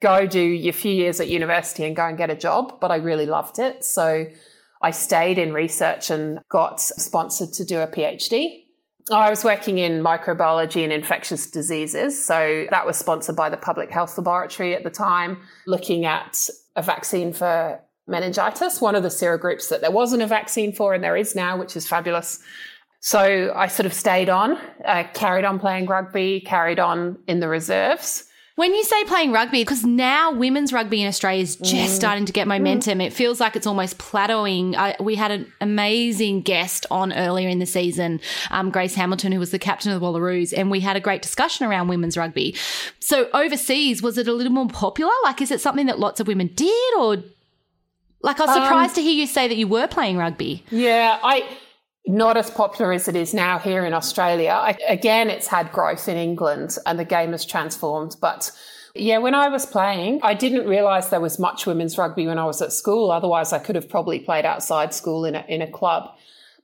go 0.00 0.26
do 0.26 0.40
your 0.40 0.72
few 0.72 0.92
years 0.92 1.18
at 1.18 1.28
university 1.28 1.84
and 1.84 1.96
go 1.96 2.06
and 2.06 2.18
get 2.18 2.30
a 2.30 2.36
job, 2.36 2.78
but 2.80 2.90
I 2.90 2.96
really 2.96 3.26
loved 3.26 3.58
it. 3.58 3.84
So 3.84 4.26
I 4.82 4.90
stayed 4.90 5.38
in 5.38 5.54
research 5.54 6.10
and 6.10 6.40
got 6.50 6.80
sponsored 6.80 7.54
to 7.54 7.64
do 7.64 7.80
a 7.80 7.86
PhD. 7.86 8.64
I 9.10 9.30
was 9.30 9.44
working 9.44 9.78
in 9.78 10.02
microbiology 10.02 10.82
and 10.82 10.92
infectious 10.92 11.50
diseases. 11.50 12.22
So 12.22 12.66
that 12.70 12.86
was 12.86 12.96
sponsored 12.98 13.36
by 13.36 13.48
the 13.48 13.56
Public 13.56 13.90
Health 13.90 14.16
Laboratory 14.16 14.74
at 14.74 14.82
the 14.82 14.90
time, 14.90 15.38
looking 15.66 16.04
at 16.04 16.48
a 16.76 16.82
vaccine 16.82 17.32
for 17.32 17.80
meningitis, 18.06 18.80
one 18.80 18.94
of 18.94 19.02
the 19.02 19.08
serogroups 19.08 19.68
that 19.68 19.80
there 19.80 19.90
wasn't 19.90 20.22
a 20.22 20.26
vaccine 20.26 20.72
for 20.72 20.94
and 20.94 21.02
there 21.02 21.16
is 21.16 21.34
now, 21.34 21.56
which 21.56 21.76
is 21.76 21.86
fabulous. 21.86 22.38
So 23.00 23.52
I 23.54 23.66
sort 23.68 23.86
of 23.86 23.92
stayed 23.92 24.28
on, 24.28 24.58
uh, 24.84 25.04
carried 25.12 25.44
on 25.44 25.58
playing 25.58 25.86
rugby, 25.86 26.40
carried 26.40 26.78
on 26.78 27.18
in 27.26 27.40
the 27.40 27.48
reserves. 27.48 28.24
When 28.56 28.72
you 28.72 28.84
say 28.84 29.02
playing 29.04 29.32
rugby, 29.32 29.62
because 29.62 29.84
now 29.84 30.30
women's 30.32 30.72
rugby 30.72 31.02
in 31.02 31.08
Australia 31.08 31.42
is 31.42 31.56
just 31.56 31.92
mm. 31.92 31.96
starting 31.96 32.24
to 32.26 32.32
get 32.32 32.46
momentum, 32.46 33.00
mm. 33.00 33.06
it 33.06 33.12
feels 33.12 33.40
like 33.40 33.56
it's 33.56 33.66
almost 33.66 33.98
plateauing. 33.98 34.76
Uh, 34.76 34.94
we 35.02 35.16
had 35.16 35.32
an 35.32 35.52
amazing 35.60 36.42
guest 36.42 36.86
on 36.88 37.12
earlier 37.12 37.48
in 37.48 37.58
the 37.58 37.66
season, 37.66 38.20
um, 38.52 38.70
Grace 38.70 38.94
Hamilton, 38.94 39.32
who 39.32 39.40
was 39.40 39.50
the 39.50 39.58
captain 39.58 39.90
of 39.90 40.00
the 40.00 40.06
Wallaroos, 40.06 40.56
and 40.56 40.70
we 40.70 40.78
had 40.78 40.96
a 40.96 41.00
great 41.00 41.20
discussion 41.20 41.66
around 41.66 41.88
women's 41.88 42.16
rugby. 42.16 42.54
So 43.00 43.28
overseas, 43.34 44.02
was 44.02 44.18
it 44.18 44.28
a 44.28 44.32
little 44.32 44.52
more 44.52 44.68
popular? 44.68 45.12
Like, 45.24 45.42
is 45.42 45.50
it 45.50 45.60
something 45.60 45.86
that 45.86 45.98
lots 45.98 46.20
of 46.20 46.28
women 46.28 46.46
did, 46.54 46.94
or 46.96 47.16
like 48.24 48.40
I 48.40 48.46
was 48.46 48.54
surprised 48.54 48.90
um, 48.90 48.94
to 48.94 49.02
hear 49.02 49.12
you 49.12 49.26
say 49.26 49.48
that 49.48 49.56
you 49.56 49.68
were 49.68 49.86
playing 49.86 50.16
rugby? 50.16 50.64
Yeah, 50.70 51.18
I 51.22 51.46
not 52.06 52.36
as 52.36 52.50
popular 52.50 52.92
as 52.92 53.08
it 53.08 53.16
is 53.16 53.32
now 53.32 53.58
here 53.58 53.84
in 53.84 53.94
Australia. 53.94 54.50
I, 54.50 54.76
again, 54.88 55.30
it's 55.30 55.46
had 55.46 55.72
growth 55.72 56.08
in 56.08 56.16
England 56.16 56.76
and 56.84 56.98
the 56.98 57.04
game 57.04 57.32
has 57.32 57.44
transformed. 57.46 58.16
But 58.20 58.50
yeah, 58.94 59.18
when 59.18 59.34
I 59.34 59.48
was 59.48 59.64
playing, 59.64 60.20
I 60.22 60.34
didn't 60.34 60.68
realize 60.68 61.08
there 61.08 61.20
was 61.20 61.38
much 61.38 61.66
women's 61.66 61.96
rugby 61.96 62.26
when 62.26 62.38
I 62.38 62.44
was 62.44 62.60
at 62.60 62.72
school. 62.72 63.10
Otherwise, 63.10 63.52
I 63.52 63.58
could 63.58 63.74
have 63.74 63.88
probably 63.88 64.20
played 64.20 64.44
outside 64.44 64.92
school 64.92 65.24
in 65.24 65.34
a, 65.34 65.44
in 65.48 65.62
a 65.62 65.70
club. 65.70 66.10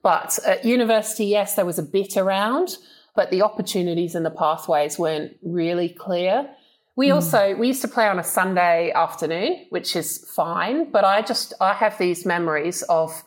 But 0.02 0.38
at 0.47 0.64
university, 0.64 1.26
yes, 1.26 1.55
there 1.55 1.67
was 1.67 1.79
a 1.79 1.83
bit 1.83 2.17
around, 2.17 2.76
but 3.14 3.31
the 3.31 3.43
opportunities 3.43 4.14
and 4.14 4.25
the 4.25 4.31
pathways 4.31 4.99
weren't 4.99 5.37
really 5.43 5.88
clear. 5.88 6.49
We 6.97 7.09
mm. 7.09 7.15
also 7.15 7.55
we 7.55 7.69
used 7.69 7.83
to 7.83 7.89
play 7.89 8.07
on 8.07 8.19
a 8.19 8.25
Sunday 8.25 8.93
afternoon, 8.93 9.67
which 9.71 9.97
is 9.97 10.31
fine, 10.35 10.91
but 10.91 11.05
I 11.05 11.23
just 11.23 11.53
I 11.61 11.75
have 11.75 11.99
these 11.99 12.27
memories 12.27 12.83
of 12.83 13.23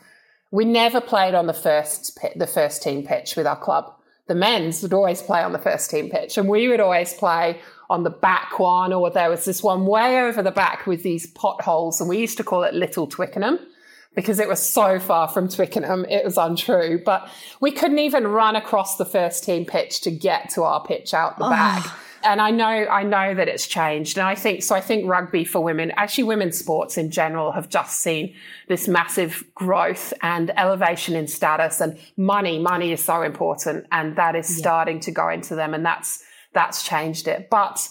we 0.52 0.66
never 0.66 1.02
played 1.02 1.34
on 1.34 1.48
the 1.48 1.54
first 1.54 2.18
the 2.36 2.48
first 2.48 2.84
team 2.84 3.06
pitch 3.06 3.36
with 3.36 3.48
our 3.48 3.58
club. 3.58 3.94
The 4.28 4.36
men's 4.36 4.82
would 4.82 4.94
always 4.94 5.22
play 5.22 5.42
on 5.42 5.52
the 5.52 5.60
first 5.60 5.90
team 5.90 6.10
pitch, 6.10 6.38
and 6.38 6.48
we 6.48 6.68
would 6.68 6.80
always 6.80 7.14
play 7.14 7.60
on 7.90 8.04
the 8.04 8.10
back 8.10 8.58
one, 8.58 8.94
or 8.94 9.10
there 9.10 9.30
was 9.30 9.46
this 9.46 9.62
one 9.62 9.86
way 9.86 10.22
over 10.22 10.42
the 10.42 10.52
back 10.52 10.88
with 10.88 11.04
these 11.04 11.28
potholes, 11.28 12.00
and 12.00 12.10
we 12.10 12.18
used 12.18 12.38
to 12.38 12.44
call 12.44 12.64
it 12.64 12.74
Little 12.74 13.06
Twickenham 13.06 13.60
because 14.16 14.40
it 14.40 14.48
was 14.48 14.62
so 14.62 15.00
far 15.00 15.28
from 15.28 15.50
Twickenham, 15.50 16.06
it 16.06 16.24
was 16.24 16.38
untrue. 16.38 17.02
But 17.04 17.28
we 17.60 17.72
couldn't 17.72 18.00
even 18.00 18.28
run 18.28 18.56
across 18.56 18.98
the 18.98 19.06
first 19.06 19.44
team 19.44 19.66
pitch 19.66 20.02
to 20.02 20.12
get 20.12 20.50
to 20.52 20.64
our 20.64 20.84
pitch 20.84 21.14
out 21.14 21.38
the 21.38 21.46
oh. 21.46 21.50
back 21.50 21.86
and 22.24 22.42
I 22.42 22.52
know 22.52 22.66
I 22.66 23.04
know 23.04 23.34
that 23.34 23.48
it's 23.48 23.68
changed, 23.68 24.18
and 24.18 24.26
I 24.28 24.36
think 24.36 24.64
so. 24.64 24.76
I 24.76 24.82
think 24.82 25.08
rugby 25.08 25.44
for 25.44 25.62
women, 25.62 25.92
actually, 25.96 26.26
women's 26.26 26.58
sports 26.58 26.98
in 26.98 27.12
general, 27.12 27.52
have 27.52 27.70
just 27.70 28.00
seen 28.00 28.36
this 28.68 28.88
massive 28.88 29.44
growth 29.56 30.14
and 30.22 30.52
elevation 30.58 31.16
in 31.16 31.28
status, 31.28 31.82
and 31.82 31.98
money. 32.18 32.60
Money 32.60 32.92
is 32.92 33.04
so 33.04 33.22
important, 33.22 33.86
and 33.92 34.16
that 34.16 34.36
is 34.36 34.50
yeah. 34.50 34.58
starting 34.58 35.00
to 35.02 35.12
go 35.12 35.30
into 35.30 35.56
them, 35.56 35.74
and 35.74 35.86
that's 35.86 36.24
that's 36.54 36.84
changed 36.84 37.28
it. 37.28 37.50
But 37.50 37.88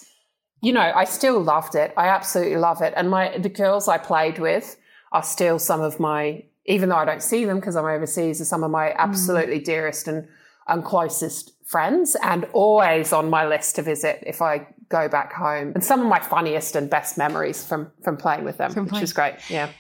you 0.61 0.73
know, 0.73 0.93
I 0.95 1.05
still 1.05 1.43
loved 1.43 1.75
it. 1.75 1.93
I 1.97 2.09
absolutely 2.09 2.57
love 2.57 2.83
it, 2.83 2.95
and 2.97 3.11
my 3.11 3.37
the 3.39 3.49
girls 3.49 3.89
I 3.89 3.99
played 3.99 4.39
with 4.39 4.77
are 5.13 5.23
still 5.23 5.59
some 5.59 5.81
of 5.81 6.01
my, 6.01 6.45
even 6.67 6.89
though 6.89 6.97
I 6.97 7.05
don't 7.05 7.23
see 7.23 7.45
them 7.45 7.61
because 7.61 7.77
I'm 7.77 7.85
overseas, 7.85 8.41
are 8.41 8.47
some 8.47 8.65
of 8.65 8.71
my 8.71 8.89
mm. 8.89 8.97
absolutely 8.97 9.61
mm. 9.61 9.65
dearest 9.65 10.09
and 10.09 10.27
and 10.69 10.85
closest 10.85 11.53
friends 11.73 12.17
and 12.23 12.45
always 12.53 13.13
on 13.13 13.31
my 13.31 13.47
list 13.47 13.77
to 13.77 13.83
visit 13.83 14.23
if 14.27 14.41
I 14.41 14.69
go 14.89 15.09
back 15.09 15.33
home. 15.33 15.73
And 15.75 15.83
some 15.83 16.01
of 16.01 16.07
my 16.07 16.21
funniest 16.21 16.77
and 16.77 16.89
best 16.89 17.19
memories 17.19 17.67
from 17.67 17.91
from 18.05 18.17
playing 18.17 18.45
with 18.45 18.59
them, 18.59 18.73
from 18.73 18.85
which 18.85 18.91
playing. 18.91 19.05
is 19.05 19.13
great. 19.13 19.35
Yeah. 19.49 19.71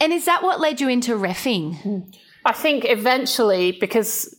And 0.00 0.12
is 0.12 0.24
that 0.24 0.42
what 0.42 0.58
led 0.58 0.80
you 0.80 0.88
into 0.88 1.14
refing? 1.14 2.12
I 2.44 2.52
think 2.52 2.84
eventually 2.88 3.72
because 3.72 4.34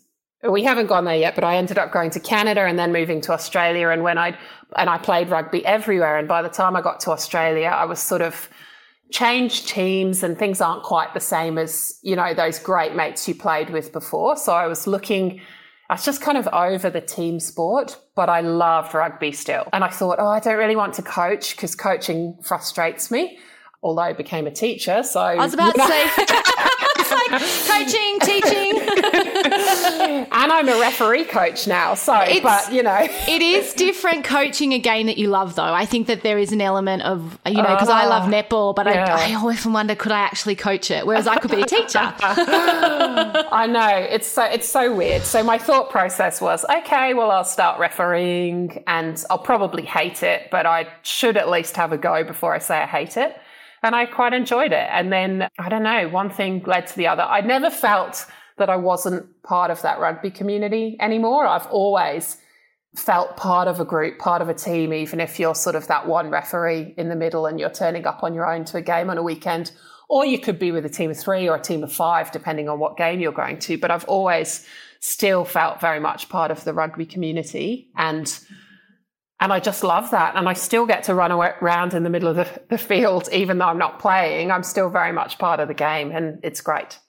we 0.50 0.64
haven't 0.64 0.88
gone 0.88 1.06
there 1.06 1.16
yet, 1.16 1.36
but 1.36 1.44
I 1.44 1.56
ended 1.58 1.78
up 1.78 1.92
going 1.92 2.12
to 2.12 2.20
Canada 2.20 2.62
and 2.62 2.78
then 2.78 2.92
moving 2.92 3.22
to 3.22 3.32
Australia. 3.32 3.90
And 3.90 4.04
when 4.04 4.18
I 4.18 4.38
and 4.76 4.90
I 4.90 4.98
played 4.98 5.30
rugby 5.30 5.66
everywhere, 5.66 6.18
and 6.18 6.28
by 6.28 6.42
the 6.42 6.50
time 6.50 6.76
I 6.76 6.82
got 6.82 7.00
to 7.02 7.12
Australia, 7.12 7.68
I 7.68 7.86
was 7.86 8.00
sort 8.00 8.22
of 8.22 8.50
changed 9.12 9.68
teams 9.70 10.24
and 10.24 10.38
things 10.38 10.60
aren't 10.62 10.84
quite 10.84 11.14
the 11.14 11.20
same 11.20 11.60
as 11.60 12.00
you 12.02 12.16
know 12.16 12.34
those 12.34 12.58
great 12.58 12.96
mates 12.96 13.28
you 13.28 13.36
played 13.36 13.70
with 13.70 13.92
before. 13.92 14.36
So 14.38 14.54
I 14.54 14.68
was 14.68 14.88
looking 14.88 15.42
I 15.90 15.94
was 15.94 16.06
just 16.06 16.22
kind 16.22 16.38
of 16.38 16.48
over 16.48 16.90
the 16.90 17.02
team 17.02 17.40
sport, 17.40 18.00
but 18.16 18.28
I 18.28 18.42
loved 18.42 18.94
rugby 18.94 19.32
still. 19.32 19.68
And 19.72 19.84
I 19.84 19.90
thought, 19.90 20.18
oh, 20.20 20.28
I 20.28 20.40
don't 20.40 20.58
really 20.58 20.76
want 20.76 20.96
to 20.96 21.04
coach 21.04 21.56
because 21.56 21.76
coaching 21.76 22.38
frustrates 22.42 23.12
me, 23.12 23.38
although 23.84 24.02
I 24.02 24.14
became 24.14 24.48
a 24.48 24.52
teacher. 24.52 25.04
So 25.04 25.20
I 25.20 25.36
was 25.36 25.54
about 25.54 25.76
to 25.76 25.82
say, 25.82 26.10
like 27.32 27.42
coaching, 27.42 28.20
teaching. 28.22 28.80
and 30.32 30.52
I'm 30.52 30.68
a 30.68 30.80
referee 30.80 31.26
coach 31.26 31.68
now. 31.68 31.94
So, 31.96 32.18
it's, 32.20 32.42
but 32.42 32.72
you 32.72 32.84
know, 32.84 32.98
it 33.00 33.42
is 33.42 33.74
different 33.74 34.24
coaching 34.24 34.74
a 34.74 34.80
game 34.80 35.08
that 35.08 35.18
you 35.18 35.28
love, 35.28 35.56
though. 35.56 35.64
I 35.64 35.86
think 35.86 36.08
that 36.08 36.22
there 36.24 36.38
is 36.38 36.52
an 36.52 36.62
element 36.62 37.04
of, 37.04 37.40
you 37.46 37.56
know, 37.56 37.64
because 37.64 37.90
uh, 37.90 37.94
I 37.94 38.06
love 38.06 38.24
ah, 38.24 38.32
netball, 38.32 38.76
but 38.76 38.86
yeah. 38.86 39.16
I, 39.16 39.32
I 39.32 39.36
often 39.36 39.74
wonder, 39.74 39.96
could 39.96 40.12
I 40.12 40.20
actually 40.20 40.56
coach 40.56 40.92
it? 40.92 41.06
Whereas 41.06 41.28
I 41.28 41.38
could 41.38 41.52
be 41.52 41.62
a 41.62 41.66
teacher. 41.66 42.00
I 42.20 43.68
know 43.70 43.88
it's 43.88 44.28
so 44.28 44.44
it's 44.44 44.68
so 44.68 44.94
weird. 44.94 45.24
So 45.24 45.44
my 45.44 45.58
thought 45.58 45.90
process 45.90 46.42
was, 46.42 46.66
okay, 46.66 47.14
well, 47.14 47.32
I'll 47.32 47.44
start 47.44 47.80
refereeing, 47.80 48.84
and 48.88 49.24
I'll 49.30 49.38
probably 49.40 49.84
hate 49.84 50.24
it, 50.24 50.50
but 50.52 50.66
I 50.66 50.88
should 51.02 51.38
at 51.38 51.50
least 51.50 51.76
have 51.76 51.92
a 51.92 51.98
go 51.98 52.24
before 52.24 52.54
I 52.54 52.60
say 52.60 52.78
I 52.78 52.86
hate 52.86 53.18
it. 53.18 53.38
And 53.86 53.96
I 53.96 54.08
quite 54.08 54.34
enjoyed 54.34 54.72
it. 54.72 54.88
And 54.92 55.14
then 55.14 55.48
I 55.60 55.70
don't 55.70 55.84
know, 55.84 56.10
one 56.10 56.32
thing 56.32 56.64
led 56.66 56.88
to 56.88 56.96
the 56.98 57.06
other. 57.06 57.22
I 57.22 57.42
never 57.42 57.70
felt 57.70 58.26
that 58.58 58.68
I 58.68 58.78
wasn't 58.78 59.44
part 59.44 59.70
of 59.70 59.80
that 59.84 60.00
rugby 60.00 60.32
community 60.32 60.98
anymore. 61.00 61.46
I've 61.46 61.68
always 61.68 62.38
felt 62.96 63.38
part 63.38 63.68
of 63.68 63.80
a 63.80 63.86
group, 63.86 64.18
part 64.18 64.42
of 64.42 64.50
a 64.50 64.56
team, 64.56 64.92
even 64.92 65.20
if 65.20 65.40
you're 65.40 65.54
sort 65.54 65.76
of 65.76 65.86
that 65.88 66.08
one 66.08 66.32
referee 66.32 66.96
in 66.98 67.10
the 67.10 67.16
middle 67.16 67.46
and 67.46 67.60
you're 67.60 67.70
turning 67.70 68.08
up 68.08 68.24
on 68.24 68.34
your 68.34 68.52
own 68.52 68.66
to 68.66 68.78
a 68.78 68.82
game 68.82 69.12
on 69.12 69.20
a 69.20 69.24
weekend. 69.24 69.72
Or 70.10 70.26
you 70.26 70.40
could 70.40 70.58
be 70.58 70.72
with 70.72 70.86
a 70.88 70.90
team 70.90 71.12
of 71.12 71.18
three 71.18 71.48
or 71.48 71.58
a 71.58 71.62
team 71.62 71.84
of 71.84 71.94
five, 71.94 72.32
depending 72.32 72.68
on 72.68 72.80
what 72.80 72.98
game 72.98 73.20
you're 73.20 73.32
going 73.32 73.60
to. 73.60 73.78
But 73.78 73.92
I've 73.92 74.06
always 74.06 74.66
still 75.00 75.46
felt 75.46 75.80
very 75.80 76.00
much 76.00 76.28
part 76.30 76.50
of 76.50 76.64
the 76.64 76.74
rugby 76.74 77.06
community. 77.06 77.92
And 77.96 78.36
and 79.40 79.52
I 79.52 79.60
just 79.60 79.84
love 79.84 80.12
that. 80.12 80.36
And 80.36 80.48
I 80.48 80.54
still 80.54 80.86
get 80.86 81.04
to 81.04 81.16
run 81.16 81.32
around 81.32 81.94
in 81.94 82.04
the 82.04 82.10
middle 82.10 82.30
of 82.30 82.36
the, 82.36 82.62
the 82.70 82.78
field, 82.78 83.28
even 83.32 83.58
though 83.58 83.66
I'm 83.66 83.78
not 83.78 84.00
playing. 84.00 84.52
I'm 84.52 84.64
still 84.64 84.90
very 84.90 85.12
much 85.12 85.38
part 85.38 85.60
of 85.60 85.68
the 85.68 85.74
game, 85.74 86.12
and 86.12 86.40
it's 86.44 86.62
great. 86.62 87.00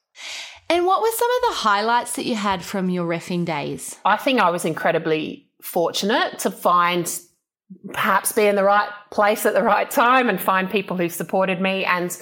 And 0.69 0.85
what 0.85 1.01
were 1.01 1.11
some 1.17 1.31
of 1.31 1.49
the 1.49 1.55
highlights 1.61 2.17
that 2.17 2.25
you 2.25 2.35
had 2.35 2.65
from 2.65 2.91
your 2.91 3.07
refing 3.07 3.45
days? 3.45 3.97
I 4.05 4.17
think 4.17 4.41
I 4.41 4.51
was 4.51 4.65
incredibly 4.65 5.49
fortunate 5.63 6.41
to 6.41 6.51
find 6.51 7.21
perhaps 7.93 8.33
be 8.33 8.47
in 8.47 8.57
the 8.57 8.65
right 8.65 8.89
place 9.11 9.47
at 9.47 9.55
the 9.55 9.63
right 9.63 9.91
time 9.91 10.29
and 10.29 10.41
find 10.41 10.71
people 10.71 10.97
who 10.97 11.09
supported 11.09 11.61
me 11.61 11.85
and 11.85 12.17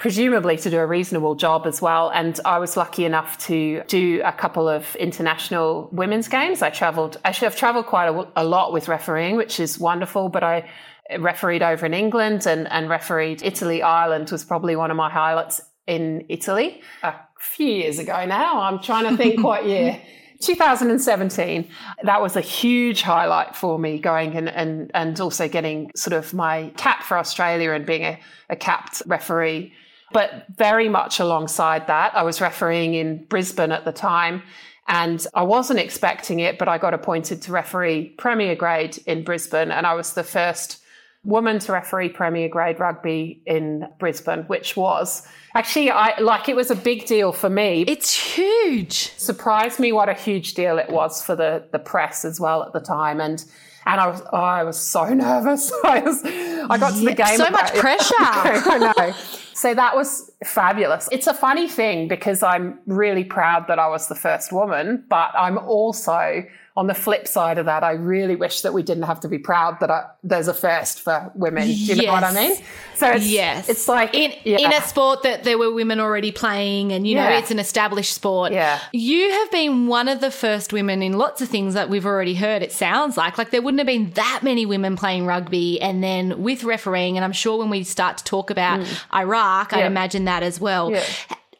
presumably 0.00 0.56
to 0.56 0.70
do 0.70 0.78
a 0.78 0.86
reasonable 0.86 1.34
job 1.34 1.66
as 1.66 1.82
well. 1.82 2.10
And 2.10 2.40
I 2.46 2.58
was 2.58 2.74
lucky 2.74 3.04
enough 3.04 3.36
to 3.48 3.82
do 3.86 4.22
a 4.24 4.32
couple 4.32 4.66
of 4.66 4.96
international 4.96 5.90
women's 5.92 6.26
games. 6.26 6.62
I 6.62 6.70
traveled, 6.70 7.18
actually, 7.22 7.48
I've 7.48 7.56
traveled 7.56 7.84
quite 7.84 8.08
a, 8.08 8.26
a 8.34 8.44
lot 8.44 8.72
with 8.72 8.88
refereeing, 8.88 9.36
which 9.36 9.60
is 9.60 9.78
wonderful, 9.78 10.30
but 10.30 10.42
I 10.42 10.70
refereed 11.18 11.62
over 11.62 11.84
in 11.84 11.92
England 11.92 12.46
and, 12.46 12.66
and 12.72 12.88
refereed 12.88 13.42
Italy, 13.42 13.82
Ireland 13.82 14.30
was 14.30 14.42
probably 14.42 14.74
one 14.74 14.90
of 14.90 14.96
my 14.96 15.10
highlights 15.10 15.60
in 15.86 16.24
Italy 16.30 16.80
a 17.02 17.14
few 17.38 17.70
years 17.70 17.98
ago 17.98 18.24
now. 18.24 18.58
I'm 18.62 18.78
trying 18.78 19.10
to 19.10 19.16
think 19.18 19.44
what 19.44 19.66
year. 19.66 20.00
2017, 20.40 21.68
that 22.04 22.22
was 22.22 22.34
a 22.34 22.40
huge 22.40 23.02
highlight 23.02 23.54
for 23.54 23.78
me 23.78 23.98
going 23.98 24.34
and, 24.34 24.48
and, 24.48 24.90
and 24.94 25.20
also 25.20 25.46
getting 25.46 25.90
sort 25.94 26.14
of 26.14 26.32
my 26.32 26.72
cap 26.78 27.02
for 27.02 27.18
Australia 27.18 27.72
and 27.72 27.84
being 27.84 28.04
a, 28.04 28.18
a 28.48 28.56
capped 28.56 29.02
referee. 29.04 29.74
But 30.12 30.46
very 30.56 30.88
much 30.88 31.20
alongside 31.20 31.86
that, 31.86 32.14
I 32.14 32.22
was 32.22 32.40
refereeing 32.40 32.94
in 32.94 33.24
Brisbane 33.24 33.72
at 33.72 33.84
the 33.84 33.92
time 33.92 34.42
and 34.88 35.24
I 35.34 35.44
wasn't 35.44 35.78
expecting 35.78 36.40
it, 36.40 36.58
but 36.58 36.66
I 36.68 36.78
got 36.78 36.94
appointed 36.94 37.42
to 37.42 37.52
referee 37.52 38.08
Premier 38.18 38.56
Grade 38.56 38.98
in 39.06 39.22
Brisbane 39.22 39.70
and 39.70 39.86
I 39.86 39.94
was 39.94 40.14
the 40.14 40.24
first 40.24 40.82
woman 41.22 41.58
to 41.60 41.72
referee 41.72 42.08
Premier 42.08 42.48
Grade 42.48 42.80
rugby 42.80 43.42
in 43.46 43.86
Brisbane, 43.98 44.44
which 44.44 44.76
was 44.76 45.26
actually 45.54 45.90
I 45.90 46.18
like 46.18 46.48
it 46.48 46.56
was 46.56 46.70
a 46.70 46.76
big 46.76 47.06
deal 47.06 47.32
for 47.32 47.50
me. 47.50 47.84
It's 47.86 48.14
huge. 48.14 49.12
Surprised 49.16 49.78
me 49.78 49.92
what 49.92 50.08
a 50.08 50.14
huge 50.14 50.54
deal 50.54 50.78
it 50.78 50.90
was 50.90 51.22
for 51.22 51.36
the 51.36 51.68
the 51.72 51.78
press 51.78 52.24
as 52.24 52.40
well 52.40 52.62
at 52.62 52.72
the 52.72 52.80
time 52.80 53.20
and 53.20 53.44
and 53.86 54.00
I 54.00 54.06
was 54.06 54.22
oh, 54.32 54.36
I 54.36 54.64
was 54.64 54.78
so 54.78 55.12
nervous. 55.12 55.72
I 55.84 56.00
was 56.00 56.22
I 56.24 56.78
got 56.78 56.94
to 56.94 57.04
the 57.04 57.14
game. 57.14 57.36
So 57.36 57.50
much 57.50 57.74
pressure. 57.74 58.14
I 58.18 58.92
know. 58.96 59.12
so 59.54 59.74
that 59.74 59.94
was 59.94 60.30
fabulous. 60.44 61.08
It's 61.12 61.26
a 61.26 61.34
funny 61.34 61.68
thing 61.68 62.08
because 62.08 62.42
I'm 62.42 62.78
really 62.86 63.24
proud 63.24 63.66
that 63.68 63.78
I 63.78 63.88
was 63.88 64.08
the 64.08 64.14
first 64.14 64.52
woman, 64.52 65.04
but 65.08 65.30
I'm 65.36 65.58
also 65.58 66.44
on 66.76 66.86
the 66.86 66.94
flip 66.94 67.26
side 67.26 67.58
of 67.58 67.66
that, 67.66 67.82
I 67.82 67.92
really 67.92 68.36
wish 68.36 68.60
that 68.62 68.72
we 68.72 68.82
didn't 68.82 69.02
have 69.02 69.20
to 69.20 69.28
be 69.28 69.38
proud 69.38 69.80
that 69.80 69.90
I, 69.90 70.06
there's 70.22 70.48
a 70.48 70.54
first 70.54 71.00
for 71.00 71.30
women. 71.34 71.64
Do 71.66 71.72
you 71.72 71.94
yes. 71.94 72.06
know 72.06 72.12
what 72.12 72.24
I 72.24 72.32
mean? 72.32 72.56
So 72.94 73.10
it's, 73.10 73.26
yes. 73.26 73.68
it's 73.68 73.88
like 73.88 74.14
in, 74.14 74.32
yeah. 74.44 74.58
in 74.58 74.72
a 74.72 74.80
sport 74.82 75.22
that 75.24 75.42
there 75.44 75.58
were 75.58 75.72
women 75.72 76.00
already 76.00 76.30
playing 76.30 76.92
and, 76.92 77.06
you 77.06 77.14
know, 77.14 77.28
yeah. 77.28 77.38
it's 77.38 77.50
an 77.50 77.58
established 77.58 78.12
sport. 78.12 78.52
Yeah. 78.52 78.78
You 78.92 79.30
have 79.30 79.50
been 79.50 79.88
one 79.88 80.06
of 80.06 80.20
the 80.20 80.30
first 80.30 80.72
women 80.72 81.02
in 81.02 81.14
lots 81.14 81.42
of 81.42 81.48
things 81.48 81.74
that 81.74 81.88
we've 81.88 82.06
already 82.06 82.34
heard, 82.34 82.62
it 82.62 82.72
sounds 82.72 83.16
like. 83.16 83.36
Like 83.36 83.50
there 83.50 83.62
wouldn't 83.62 83.80
have 83.80 83.86
been 83.86 84.10
that 84.12 84.40
many 84.42 84.64
women 84.64 84.96
playing 84.96 85.26
rugby 85.26 85.80
and 85.80 86.04
then 86.04 86.42
with 86.42 86.62
refereeing, 86.62 87.16
and 87.16 87.24
I'm 87.24 87.32
sure 87.32 87.58
when 87.58 87.70
we 87.70 87.82
start 87.84 88.18
to 88.18 88.24
talk 88.24 88.50
about 88.50 88.80
mm. 88.80 89.04
Iraq, 89.14 89.72
yeah. 89.72 89.78
I 89.78 89.80
imagine 89.86 90.26
that 90.26 90.42
as 90.42 90.60
well. 90.60 90.94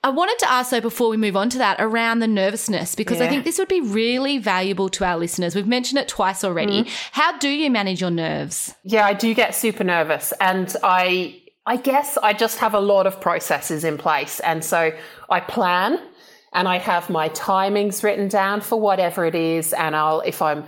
I 0.02 0.08
wanted 0.08 0.38
to 0.38 0.50
ask 0.50 0.70
though 0.70 0.80
before 0.80 1.10
we 1.10 1.18
move 1.18 1.36
on 1.36 1.50
to 1.50 1.58
that 1.58 1.76
around 1.78 2.20
the 2.20 2.26
nervousness 2.26 2.94
because 2.94 3.18
yeah. 3.18 3.26
I 3.26 3.28
think 3.28 3.44
this 3.44 3.58
would 3.58 3.68
be 3.68 3.82
really 3.82 4.38
valuable 4.38 4.88
to 4.90 5.04
our 5.04 5.18
listeners. 5.18 5.54
We've 5.54 5.66
mentioned 5.66 5.98
it 5.98 6.08
twice 6.08 6.42
already. 6.42 6.84
Mm. 6.84 7.08
How 7.12 7.36
do 7.38 7.48
you 7.48 7.70
manage 7.70 8.00
your 8.00 8.10
nerves? 8.10 8.74
Yeah, 8.82 9.04
I 9.04 9.12
do 9.12 9.34
get 9.34 9.54
super 9.54 9.84
nervous 9.84 10.32
and 10.40 10.74
I 10.82 11.42
I 11.66 11.76
guess 11.76 12.16
I 12.16 12.32
just 12.32 12.58
have 12.58 12.72
a 12.72 12.80
lot 12.80 13.06
of 13.06 13.20
processes 13.20 13.84
in 13.84 13.98
place 13.98 14.40
and 14.40 14.64
so 14.64 14.92
I 15.28 15.40
plan 15.40 16.00
and 16.54 16.66
I 16.66 16.78
have 16.78 17.10
my 17.10 17.28
timings 17.30 18.02
written 18.02 18.28
down 18.28 18.62
for 18.62 18.80
whatever 18.80 19.26
it 19.26 19.34
is 19.34 19.74
and 19.74 19.94
I'll 19.94 20.20
if 20.20 20.40
I'm 20.40 20.64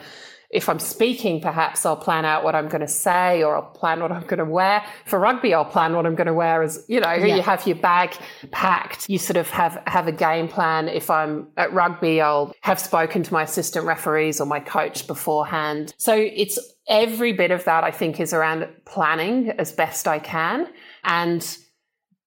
if 0.53 0.69
I'm 0.69 0.79
speaking, 0.79 1.41
perhaps 1.41 1.87
I'll 1.87 1.97
plan 1.97 2.27
out 2.27 2.45
what 2.45 2.55
I'm 2.55 2.69
going 2.69 2.83
to 2.83 2.88
say 2.88 3.43
or 3.43 3.57
I'll 3.57 3.62
plan 3.62 4.01
what 4.01 4.12
I'm 4.12 4.23
going 4.25 4.38
to 4.38 4.45
wear. 4.45 4.85
For 5.07 5.19
rugby, 5.19 5.55
I'll 5.55 5.65
plan 5.65 5.97
what 5.97 6.05
I'm 6.05 6.15
going 6.15 6.27
to 6.27 6.35
wear 6.35 6.62
as, 6.62 6.85
you 6.88 7.01
know, 7.01 7.12
yeah. 7.12 7.37
you 7.37 7.43
have 7.43 7.67
your 7.67 7.77
bag 7.77 8.15
packed. 8.51 9.09
You 9.09 9.17
sort 9.17 9.38
of 9.38 9.49
have, 9.49 9.83
have 9.87 10.09
a 10.09 10.12
game 10.12 10.49
plan. 10.49 10.88
If 10.88 11.09
I'm 11.09 11.49
at 11.57 11.73
rugby, 11.73 12.21
I'll 12.21 12.55
have 12.61 12.79
spoken 12.79 13.23
to 13.23 13.33
my 13.33 13.45
assistant 13.45 13.87
referees 13.87 14.43
or 14.43 14.47
my 14.47 14.61
coach 14.61 15.07
beforehand. 15.07 15.95
So 15.97 16.15
it's 16.15 16.59
every 16.87 17.33
bit 17.33 17.51
of 17.51 17.65
that 17.65 17.83
I 17.83 17.91
think 17.91 18.21
is 18.21 18.35
around 18.35 18.69
planning 18.85 19.51
as 19.53 19.73
best 19.73 20.07
I 20.07 20.19
can. 20.19 20.69
And 21.05 21.57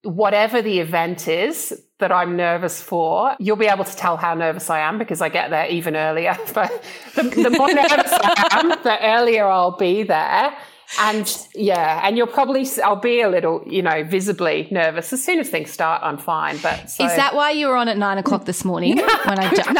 whatever 0.06 0.62
the 0.62 0.80
event 0.80 1.28
is 1.28 1.82
that 2.00 2.12
I'm 2.12 2.36
nervous 2.36 2.82
for, 2.82 3.36
you'll 3.40 3.56
be 3.56 3.66
able 3.66 3.86
to 3.86 3.96
tell 3.96 4.18
how 4.18 4.34
nervous 4.34 4.70
I 4.70 4.80
am 4.80 4.98
because 4.98 5.22
I 5.22 5.30
get 5.30 5.50
there 5.50 5.68
even 5.68 5.96
earlier. 5.96 6.38
But 6.54 6.84
the, 7.16 7.24
the 7.24 7.50
more 7.50 7.74
nervous 7.74 8.12
I 8.12 8.60
am, 8.60 8.70
the 8.70 8.98
earlier 9.02 9.46
I'll 9.48 9.78
be 9.78 10.04
there. 10.04 10.56
And 11.00 11.48
yeah, 11.54 12.02
and 12.04 12.18
you'll 12.18 12.28
probably, 12.28 12.66
I'll 12.84 12.96
be 12.96 13.22
a 13.22 13.30
little, 13.30 13.64
you 13.66 13.82
know, 13.82 14.04
visibly 14.04 14.68
nervous. 14.72 15.12
As 15.12 15.24
soon 15.24 15.40
as 15.40 15.50
things 15.50 15.72
start, 15.72 16.02
I'm 16.04 16.18
fine. 16.18 16.58
But 16.62 16.90
so. 16.90 17.06
Is 17.06 17.16
that 17.16 17.36
why 17.36 17.52
you 17.52 17.68
were 17.68 17.76
on 17.76 17.90
at 17.90 17.98
nine 17.98 18.18
o'clock 18.18 18.46
this 18.46 18.64
morning 18.64 18.98
when 19.26 19.40
I 19.40 19.54
jumped? 19.54 19.76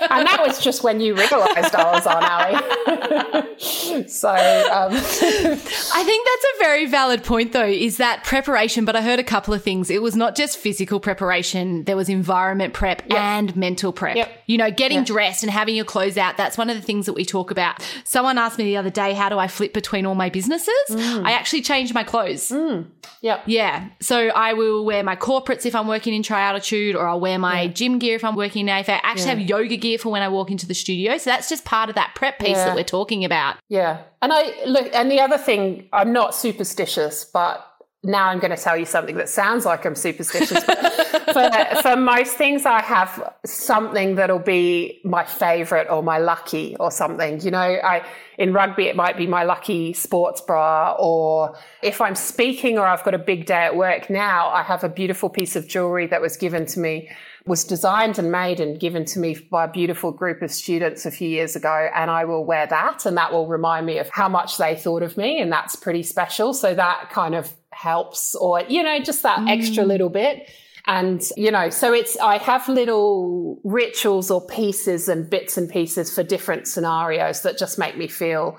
And 0.10 0.26
that 0.26 0.42
was 0.44 0.58
just 0.60 0.82
when 0.82 1.00
you 1.00 1.14
realised 1.14 1.74
I 1.74 1.92
was 1.92 2.06
on, 2.06 2.24
Ali. 2.24 4.08
so 4.08 4.28
um. 4.28 4.92
I 4.92 6.02
think 6.04 6.26
that's 6.26 6.44
a 6.44 6.58
very 6.58 6.86
valid 6.86 7.22
point, 7.22 7.52
though, 7.52 7.64
is 7.64 7.98
that 7.98 8.24
preparation. 8.24 8.84
But 8.84 8.96
I 8.96 9.02
heard 9.02 9.18
a 9.18 9.24
couple 9.24 9.54
of 9.54 9.62
things. 9.62 9.88
It 9.88 10.02
was 10.02 10.16
not 10.16 10.34
just 10.34 10.58
physical 10.58 11.00
preparation, 11.00 11.84
there 11.84 11.96
was 11.96 12.08
environment 12.08 12.74
prep 12.74 13.02
yep. 13.08 13.18
and 13.18 13.56
mental 13.56 13.92
prep. 13.92 14.16
Yep. 14.16 14.32
You 14.46 14.58
know, 14.58 14.70
getting 14.70 14.98
yep. 14.98 15.06
dressed 15.06 15.42
and 15.42 15.50
having 15.50 15.76
your 15.76 15.84
clothes 15.84 16.18
out. 16.18 16.36
That's 16.36 16.58
one 16.58 16.70
of 16.70 16.76
the 16.76 16.82
things 16.82 17.06
that 17.06 17.12
we 17.12 17.24
talk 17.24 17.50
about. 17.50 17.80
Someone 18.04 18.36
asked 18.36 18.58
me 18.58 18.64
the 18.64 18.76
other 18.76 18.90
day, 18.90 19.14
how 19.20 19.28
do 19.28 19.38
I 19.38 19.48
flip 19.48 19.74
between 19.74 20.06
all 20.06 20.14
my 20.14 20.30
businesses? 20.30 20.74
Mm. 20.88 21.26
I 21.26 21.32
actually 21.32 21.60
change 21.60 21.92
my 21.92 22.02
clothes. 22.02 22.48
Mm. 22.48 22.86
Yeah. 23.20 23.42
Yeah. 23.44 23.90
So 24.00 24.28
I 24.28 24.54
will 24.54 24.84
wear 24.84 25.02
my 25.02 25.14
corporates 25.14 25.66
if 25.66 25.74
I'm 25.74 25.86
working 25.86 26.14
in 26.14 26.22
Trialtitude, 26.22 26.94
or 26.94 27.06
I'll 27.06 27.20
wear 27.20 27.38
my 27.38 27.62
yeah. 27.62 27.68
gym 27.68 27.98
gear 27.98 28.16
if 28.16 28.24
I'm 28.24 28.34
working 28.34 28.62
in 28.62 28.68
AFA. 28.70 28.94
I 28.94 29.00
actually 29.02 29.24
yeah. 29.24 29.34
have 29.34 29.40
yoga 29.40 29.76
gear 29.76 29.98
for 29.98 30.10
when 30.10 30.22
I 30.22 30.28
walk 30.28 30.50
into 30.50 30.66
the 30.66 30.74
studio. 30.74 31.18
So 31.18 31.28
that's 31.28 31.48
just 31.50 31.66
part 31.66 31.90
of 31.90 31.96
that 31.96 32.14
prep 32.14 32.38
piece 32.38 32.56
yeah. 32.56 32.64
that 32.64 32.74
we're 32.74 32.82
talking 32.82 33.24
about. 33.24 33.56
Yeah. 33.68 34.02
And 34.22 34.32
I 34.32 34.54
look, 34.66 34.88
and 34.94 35.10
the 35.10 35.20
other 35.20 35.38
thing, 35.38 35.88
I'm 35.92 36.12
not 36.12 36.34
superstitious, 36.34 37.26
but 37.26 37.69
now 38.02 38.28
I'm 38.28 38.38
going 38.38 38.54
to 38.54 38.62
tell 38.62 38.78
you 38.78 38.86
something 38.86 39.16
that 39.16 39.28
sounds 39.28 39.66
like 39.66 39.84
I'm 39.84 39.94
superstitious. 39.94 40.64
for, 40.64 41.82
for 41.82 41.96
most 41.96 42.34
things, 42.34 42.64
I 42.64 42.80
have 42.80 43.34
something 43.44 44.14
that'll 44.14 44.38
be 44.38 45.00
my 45.04 45.24
favorite 45.24 45.88
or 45.90 46.02
my 46.02 46.18
lucky 46.18 46.76
or 46.80 46.90
something. 46.90 47.40
You 47.42 47.50
know, 47.50 47.58
I, 47.58 48.02
in 48.38 48.54
rugby, 48.54 48.84
it 48.84 48.96
might 48.96 49.18
be 49.18 49.26
my 49.26 49.44
lucky 49.44 49.92
sports 49.92 50.40
bra, 50.40 50.96
or 50.98 51.58
if 51.82 52.00
I'm 52.00 52.14
speaking 52.14 52.78
or 52.78 52.86
I've 52.86 53.04
got 53.04 53.12
a 53.12 53.18
big 53.18 53.44
day 53.44 53.64
at 53.64 53.76
work 53.76 54.08
now, 54.08 54.48
I 54.48 54.62
have 54.62 54.82
a 54.82 54.88
beautiful 54.88 55.28
piece 55.28 55.54
of 55.54 55.68
jewelry 55.68 56.06
that 56.06 56.22
was 56.22 56.38
given 56.38 56.64
to 56.66 56.80
me 56.80 57.10
was 57.46 57.64
designed 57.64 58.18
and 58.18 58.30
made 58.30 58.60
and 58.60 58.78
given 58.78 59.04
to 59.04 59.18
me 59.18 59.34
by 59.50 59.64
a 59.64 59.68
beautiful 59.68 60.12
group 60.12 60.42
of 60.42 60.50
students 60.50 61.06
a 61.06 61.10
few 61.10 61.28
years 61.28 61.56
ago. 61.56 61.88
And 61.94 62.10
I 62.10 62.24
will 62.24 62.44
wear 62.44 62.66
that 62.66 63.06
and 63.06 63.16
that 63.16 63.32
will 63.32 63.46
remind 63.46 63.86
me 63.86 63.98
of 63.98 64.10
how 64.10 64.28
much 64.28 64.58
they 64.58 64.76
thought 64.76 65.02
of 65.02 65.16
me. 65.16 65.40
And 65.40 65.50
that's 65.50 65.74
pretty 65.74 66.02
special. 66.02 66.52
So 66.52 66.74
that 66.74 67.10
kind 67.10 67.34
of 67.34 67.54
helps 67.80 68.34
or, 68.34 68.62
you 68.68 68.82
know, 68.82 69.00
just 69.00 69.22
that 69.22 69.38
mm. 69.40 69.50
extra 69.50 69.84
little 69.84 70.10
bit. 70.10 70.50
And, 70.86 71.22
you 71.36 71.50
know, 71.50 71.70
so 71.70 71.92
it's, 71.92 72.18
I 72.18 72.38
have 72.38 72.68
little 72.68 73.60
rituals 73.64 74.30
or 74.30 74.46
pieces 74.46 75.08
and 75.08 75.28
bits 75.28 75.56
and 75.56 75.68
pieces 75.68 76.14
for 76.14 76.22
different 76.22 76.66
scenarios 76.66 77.42
that 77.42 77.58
just 77.58 77.78
make 77.78 77.96
me 77.96 78.08
feel 78.08 78.58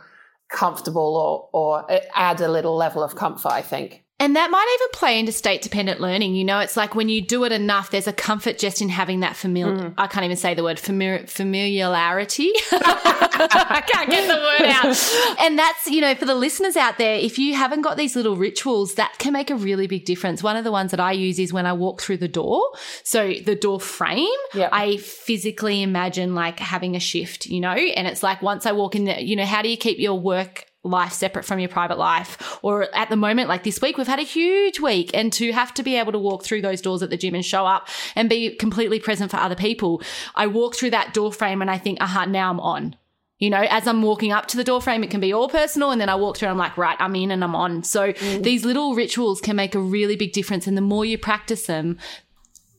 comfortable 0.50 1.50
or, 1.54 1.84
or 1.84 2.00
add 2.16 2.42
a 2.42 2.48
little 2.48 2.76
level 2.76 3.04
of 3.04 3.16
comfort, 3.16 3.52
I 3.52 3.62
think. 3.62 4.04
And 4.22 4.36
that 4.36 4.52
might 4.52 4.78
even 4.80 4.88
play 4.94 5.18
into 5.18 5.32
state 5.32 5.64
dependent 5.64 6.00
learning. 6.00 6.36
You 6.36 6.44
know, 6.44 6.60
it's 6.60 6.78
like 6.78 6.94
when 6.94 7.10
you 7.10 7.24
do 7.24 7.44
it 7.44 7.52
enough, 7.52 7.90
there's 7.90 8.06
a 8.06 8.14
comfort 8.14 8.60
just 8.60 8.80
in 8.80 8.88
having 8.88 9.22
that 9.22 9.36
familiar, 9.36 9.76
mm. 9.76 9.94
I 9.98 10.06
can't 10.06 10.24
even 10.24 10.38
say 10.38 10.54
the 10.54 10.64
word 10.64 10.78
famili- 10.78 11.28
familiarity. 11.28 12.52
I 12.72 13.84
can't 13.92 14.12
get 14.12 14.28
the 14.28 14.36
word 14.36 14.70
out. 14.70 15.38
And 15.42 15.58
that's, 15.58 15.88
you 15.88 16.02
know, 16.02 16.14
for 16.14 16.26
the 16.26 16.36
listeners 16.36 16.78
out 16.78 17.00
there, 17.00 17.16
if 17.16 17.40
you 17.40 17.56
haven't 17.56 17.82
got 17.82 17.98
these 17.98 18.16
little 18.16 18.36
rituals, 18.36 18.94
that 18.94 19.18
can 19.18 19.34
make 19.34 19.50
a 19.50 19.56
really 19.56 19.88
big 19.88 20.06
difference. 20.06 20.44
One 20.44 20.56
of 20.56 20.64
the 20.64 20.72
ones 20.72 20.92
that 20.92 21.00
I 21.00 21.14
use 21.14 21.40
is 21.40 21.52
when 21.52 21.66
I 21.66 21.74
walk 21.74 22.00
through 22.00 22.18
the 22.18 22.28
door. 22.28 22.62
So 23.04 23.34
the 23.34 23.56
door 23.56 23.80
frame, 23.80 24.28
yep. 24.54 24.70
I 24.72 24.98
physically 24.98 25.82
imagine 25.82 26.36
like 26.36 26.60
having 26.60 26.96
a 26.96 27.00
shift, 27.00 27.48
you 27.48 27.60
know, 27.60 27.72
and 27.72 28.08
it's 28.08 28.22
like 28.22 28.44
once 28.44 28.68
I 28.68 28.72
walk 28.72 28.96
in 28.96 29.06
there, 29.06 29.20
you 29.20 29.36
know, 29.36 29.46
how 29.46 29.64
do 29.64 29.70
you 29.70 29.78
keep 29.78 29.98
your 29.98 30.20
work 30.20 30.68
life 30.84 31.14
separate 31.14 31.46
from 31.46 31.60
your 31.60 31.70
private 31.70 31.98
life. 31.98 32.60
Or 32.62 32.88
at 32.96 33.10
the 33.10 33.16
moment, 33.16 33.50
like 33.50 33.64
this 33.64 33.82
week, 33.82 33.98
we've 33.98 34.08
had 34.08 34.20
a 34.20 34.24
huge 34.24 34.80
week 34.80 35.12
and 35.14 35.32
to 35.34 35.52
have 35.52 35.74
to 35.76 35.84
be 35.84 35.96
able 35.96 36.12
to 36.12 36.20
walk 36.20 36.44
through 36.44 36.62
those 36.62 36.82
doors 36.82 37.04
at 37.04 37.10
the 37.10 37.18
gym 37.18 37.36
and 37.36 37.46
show 37.46 37.66
up 37.66 37.88
and 38.16 38.30
be 38.30 38.56
completely 38.56 39.00
present 39.00 39.32
for 39.32 39.38
other 39.38 39.56
people. 39.56 40.02
I 40.36 40.48
walk 40.48 40.76
through 40.76 40.92
that 40.92 41.14
door 41.14 41.32
frame 41.32 41.62
and 41.62 41.70
I 41.70 41.78
think, 41.78 42.00
aha, 42.02 42.26
now 42.26 42.50
I'm 42.50 42.60
on. 42.60 42.96
You 43.38 43.50
know, 43.50 43.66
as 43.70 43.88
I'm 43.88 44.04
walking 44.04 44.32
up 44.32 44.46
to 44.48 44.58
the 44.58 44.64
door 44.64 44.82
frame, 44.82 45.04
it 45.04 45.10
can 45.10 45.20
be 45.20 45.34
all 45.34 45.50
personal. 45.50 45.90
And 45.90 46.00
then 46.00 46.10
I 46.10 46.16
walk 46.16 46.38
through 46.38 46.50
and 46.50 46.54
I'm 46.54 46.60
like, 46.60 46.78
right, 46.78 46.98
I'm 47.00 47.16
in 47.16 47.32
and 47.32 47.44
I'm 47.44 47.56
on. 47.56 47.84
So 47.84 48.14
mm. 48.14 48.44
these 48.44 48.66
little 48.66 48.94
rituals 48.94 49.42
can 49.42 49.56
make 49.56 49.74
a 49.74 49.80
really 49.80 50.16
big 50.16 50.32
difference. 50.32 50.68
And 50.68 50.78
the 50.78 50.82
more 50.82 51.06
you 51.06 51.18
practice 51.18 51.66
them, 51.66 51.98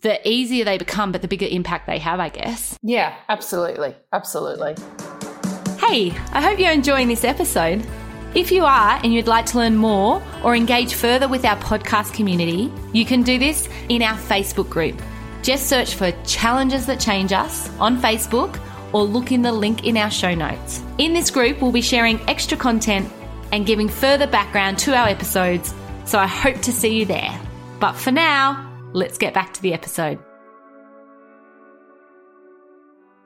the 0.02 0.26
easier 0.28 0.64
they 0.64 0.78
become, 0.78 1.10
but 1.10 1.22
the 1.22 1.28
bigger 1.28 1.46
impact 1.50 1.88
they 1.88 1.98
have, 1.98 2.20
I 2.20 2.28
guess. 2.28 2.78
Yeah, 2.82 3.14
absolutely. 3.28 3.96
Absolutely. 4.12 4.76
Hey, 5.92 6.10
I 6.32 6.40
hope 6.40 6.58
you're 6.58 6.72
enjoying 6.72 7.08
this 7.08 7.22
episode. 7.22 7.86
If 8.34 8.50
you 8.50 8.64
are 8.64 8.98
and 9.04 9.12
you'd 9.12 9.26
like 9.26 9.44
to 9.44 9.58
learn 9.58 9.76
more 9.76 10.22
or 10.42 10.56
engage 10.56 10.94
further 10.94 11.28
with 11.28 11.44
our 11.44 11.58
podcast 11.58 12.14
community, 12.14 12.72
you 12.94 13.04
can 13.04 13.22
do 13.22 13.38
this 13.38 13.68
in 13.90 14.00
our 14.00 14.16
Facebook 14.16 14.70
group. 14.70 14.98
Just 15.42 15.68
search 15.68 15.94
for 15.94 16.10
Challenges 16.24 16.86
That 16.86 16.98
Change 16.98 17.34
Us 17.34 17.68
on 17.78 18.00
Facebook 18.00 18.58
or 18.94 19.02
look 19.02 19.32
in 19.32 19.42
the 19.42 19.52
link 19.52 19.84
in 19.84 19.98
our 19.98 20.10
show 20.10 20.34
notes. 20.34 20.82
In 20.96 21.12
this 21.12 21.30
group, 21.30 21.60
we'll 21.60 21.72
be 21.72 21.82
sharing 21.82 22.26
extra 22.26 22.56
content 22.56 23.12
and 23.52 23.66
giving 23.66 23.90
further 23.90 24.26
background 24.26 24.78
to 24.78 24.96
our 24.96 25.08
episodes, 25.08 25.74
so 26.06 26.18
I 26.18 26.26
hope 26.26 26.62
to 26.62 26.72
see 26.72 27.00
you 27.00 27.04
there. 27.04 27.38
But 27.80 27.96
for 27.96 28.12
now, 28.12 28.66
let's 28.94 29.18
get 29.18 29.34
back 29.34 29.52
to 29.52 29.60
the 29.60 29.74
episode. 29.74 30.18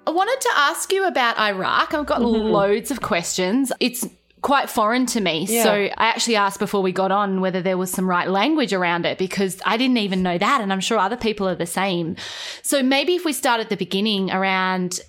I 0.07 0.11
wanted 0.11 0.41
to 0.41 0.51
ask 0.55 0.93
you 0.93 1.07
about 1.07 1.39
Iraq. 1.39 1.95
I've 1.95 2.07
got 2.07 2.21
mm-hmm. 2.21 2.47
loads 2.49 2.91
of 2.91 3.03
questions. 3.03 3.73
It's 3.81 4.07
quite 4.41 4.71
foreign 4.71 5.07
to 5.07 5.21
me. 5.21 5.47
Yeah. 5.49 5.65
So 5.65 5.73
I 5.73 5.93
actually 5.97 6.37
asked 6.37 6.61
before 6.61 6.81
we 6.81 6.93
got 6.93 7.11
on 7.11 7.41
whether 7.41 7.61
there 7.61 7.77
was 7.77 7.91
some 7.91 8.09
right 8.09 8.29
language 8.29 8.73
around 8.73 9.05
it 9.05 9.19
because 9.19 9.61
I 9.67 9.77
didn't 9.77 9.97
even 9.97 10.23
know 10.23 10.39
that. 10.39 10.61
And 10.61 10.73
I'm 10.73 10.81
sure 10.81 10.99
other 10.99 11.17
people 11.17 11.49
are 11.49 11.57
the 11.57 11.67
same. 11.67 12.17
So 12.63 12.83
maybe 12.83 13.17
if 13.17 13.25
we 13.25 13.33
start 13.33 13.61
at 13.61 13.69
the 13.69 13.77
beginning 13.77 14.31
around, 14.31 15.01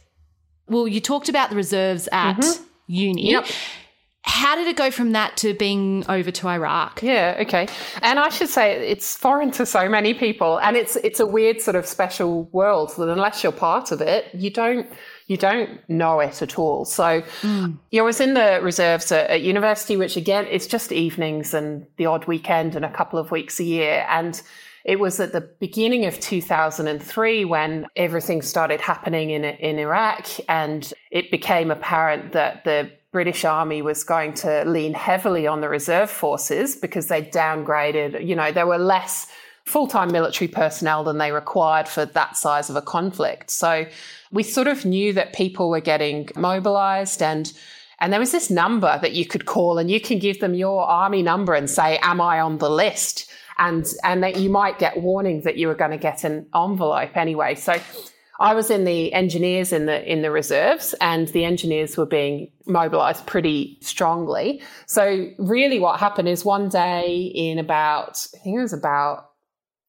well, 0.68 0.88
you 0.88 1.00
talked 1.00 1.30
about 1.30 1.52
the 1.52 1.56
reserves 1.56 2.10
at 2.12 2.38
mm-hmm. 2.38 2.64
uni. 2.88 3.32
Yep 3.32 3.46
how 4.28 4.56
did 4.56 4.68
it 4.68 4.76
go 4.76 4.92
from 4.92 5.14
that 5.14 5.38
to 5.38 5.54
being 5.54 6.04
over 6.10 6.32
to 6.32 6.50
Iraq? 6.50 7.02
Yeah, 7.02 7.38
okay. 7.40 7.68
And 8.02 8.20
I 8.20 8.28
should 8.28 8.50
say 8.50 8.90
it's 8.90 9.16
foreign 9.16 9.52
to 9.52 9.66
so 9.66 9.88
many 9.88 10.14
people 10.14 10.60
and 10.60 10.76
it's 10.76 10.98
it's 10.98 11.22
a 11.22 11.26
weird 11.26 11.62
sort 11.62 11.76
of 11.76 11.86
special 11.86 12.44
world 12.52 12.94
that 12.98 13.08
unless 13.08 13.42
you're 13.42 13.54
part 13.54 13.92
of 13.92 14.02
it, 14.02 14.26
you 14.34 14.50
don't 14.50 14.88
you 15.28 15.38
don't 15.38 15.80
know 15.90 16.20
it 16.20 16.42
at 16.42 16.60
all. 16.60 16.84
So 16.84 17.22
mm. 17.42 17.78
I 17.94 18.02
was 18.02 18.20
in 18.20 18.34
the 18.34 18.60
reserves 18.62 19.12
at, 19.12 19.30
at, 19.30 19.42
university, 19.42 19.96
which 19.96 20.18
again, 20.18 20.46
it's 20.50 20.68
just 20.68 20.92
evenings 20.92 21.54
and 21.54 21.86
the 21.98 22.06
odd 22.06 22.26
weekend 22.28 22.76
and 22.76 22.84
a 22.84 22.92
couple 22.92 23.20
of 23.20 23.32
weeks 23.32 23.60
a 23.60 23.64
year. 23.64 24.06
And 24.10 24.42
it 24.86 25.00
was 25.00 25.20
at 25.20 25.34
the 25.34 25.42
beginning 25.42 26.06
of 26.06 26.18
2003 26.20 27.44
when 27.44 27.88
everything 27.98 28.42
started 28.42 28.80
happening 28.80 29.32
in, 29.32 29.44
in 29.44 29.80
Iraq 29.80 30.28
and 30.48 30.94
it 31.12 31.30
became 31.30 31.72
apparent 31.72 32.32
that 32.32 32.64
the 32.64 32.90
British 33.12 33.46
Army 33.46 33.82
was 33.82 34.04
going 34.04 34.34
to 34.36 34.64
lean 34.66 34.94
heavily 34.94 35.48
on 35.48 35.62
the 35.62 35.70
reserve 35.70 36.10
forces 36.10 36.76
because 36.76 37.08
they 37.08 37.22
downgraded, 37.22 38.26
you 38.26 38.36
know, 38.36 38.52
there 38.52 38.68
were 38.68 38.78
less 38.78 39.28
full 39.66 39.88
time 39.88 40.12
military 40.12 40.48
personnel 40.48 41.04
than 41.04 41.18
they 41.18 41.32
required 41.32 41.88
for 41.88 42.06
that 42.06 42.38
size 42.38 42.70
of 42.70 42.76
a 42.76 42.82
conflict. 42.82 43.50
So 43.50 43.86
we 44.32 44.44
sort 44.44 44.68
of 44.68 44.86
knew 44.86 45.14
that 45.14 45.34
people 45.34 45.70
were 45.70 45.82
getting 45.82 46.30
mobilized 46.36 47.22
and 47.22 47.52
and 48.00 48.14
there 48.14 48.20
was 48.20 48.32
this 48.32 48.52
number 48.52 49.00
that 49.02 49.14
you 49.14 49.26
could 49.26 49.46
call 49.46 49.80
and 49.80 49.90
you 49.90 50.00
can 50.00 50.20
give 50.20 50.40
them 50.40 50.54
your 50.54 50.84
army 50.84 51.24
number 51.24 51.56
and 51.56 51.70
say, 51.70 51.98
Am 52.04 52.22
I 52.22 52.40
on 52.40 52.60
the 52.60 52.70
list? 52.70 53.30
And 53.58 53.86
and 54.04 54.22
that 54.24 54.38
you 54.38 54.50
might 54.50 54.80
get 54.80 55.02
warning 55.02 55.42
that 55.42 55.58
you 55.58 55.68
were 55.68 55.76
going 55.76 55.92
to 55.92 55.98
get 55.98 56.24
an 56.24 56.48
envelope 56.56 57.18
anyway. 57.18 57.56
So 57.56 57.80
I 58.40 58.54
was 58.54 58.70
in 58.70 58.86
the 58.86 59.14
engineers 59.14 59.74
in 59.74 59.86
the 59.86 60.10
in 60.10 60.22
the 60.22 60.32
reserves, 60.32 60.94
and 61.02 61.28
the 61.30 61.46
engineers 61.46 61.98
were 61.98 62.06
being 62.06 62.52
mobilised 62.66 63.26
pretty 63.26 63.78
strongly. 63.82 64.62
So 64.86 65.30
really, 65.40 65.80
what 65.80 66.00
happened 66.00 66.28
is 66.28 66.46
one 66.46 66.70
day 66.70 67.32
in 67.34 67.58
about 67.60 68.28
I 68.36 68.38
think 68.40 68.58
it 68.58 68.62
was 68.62 68.74
about 68.74 69.32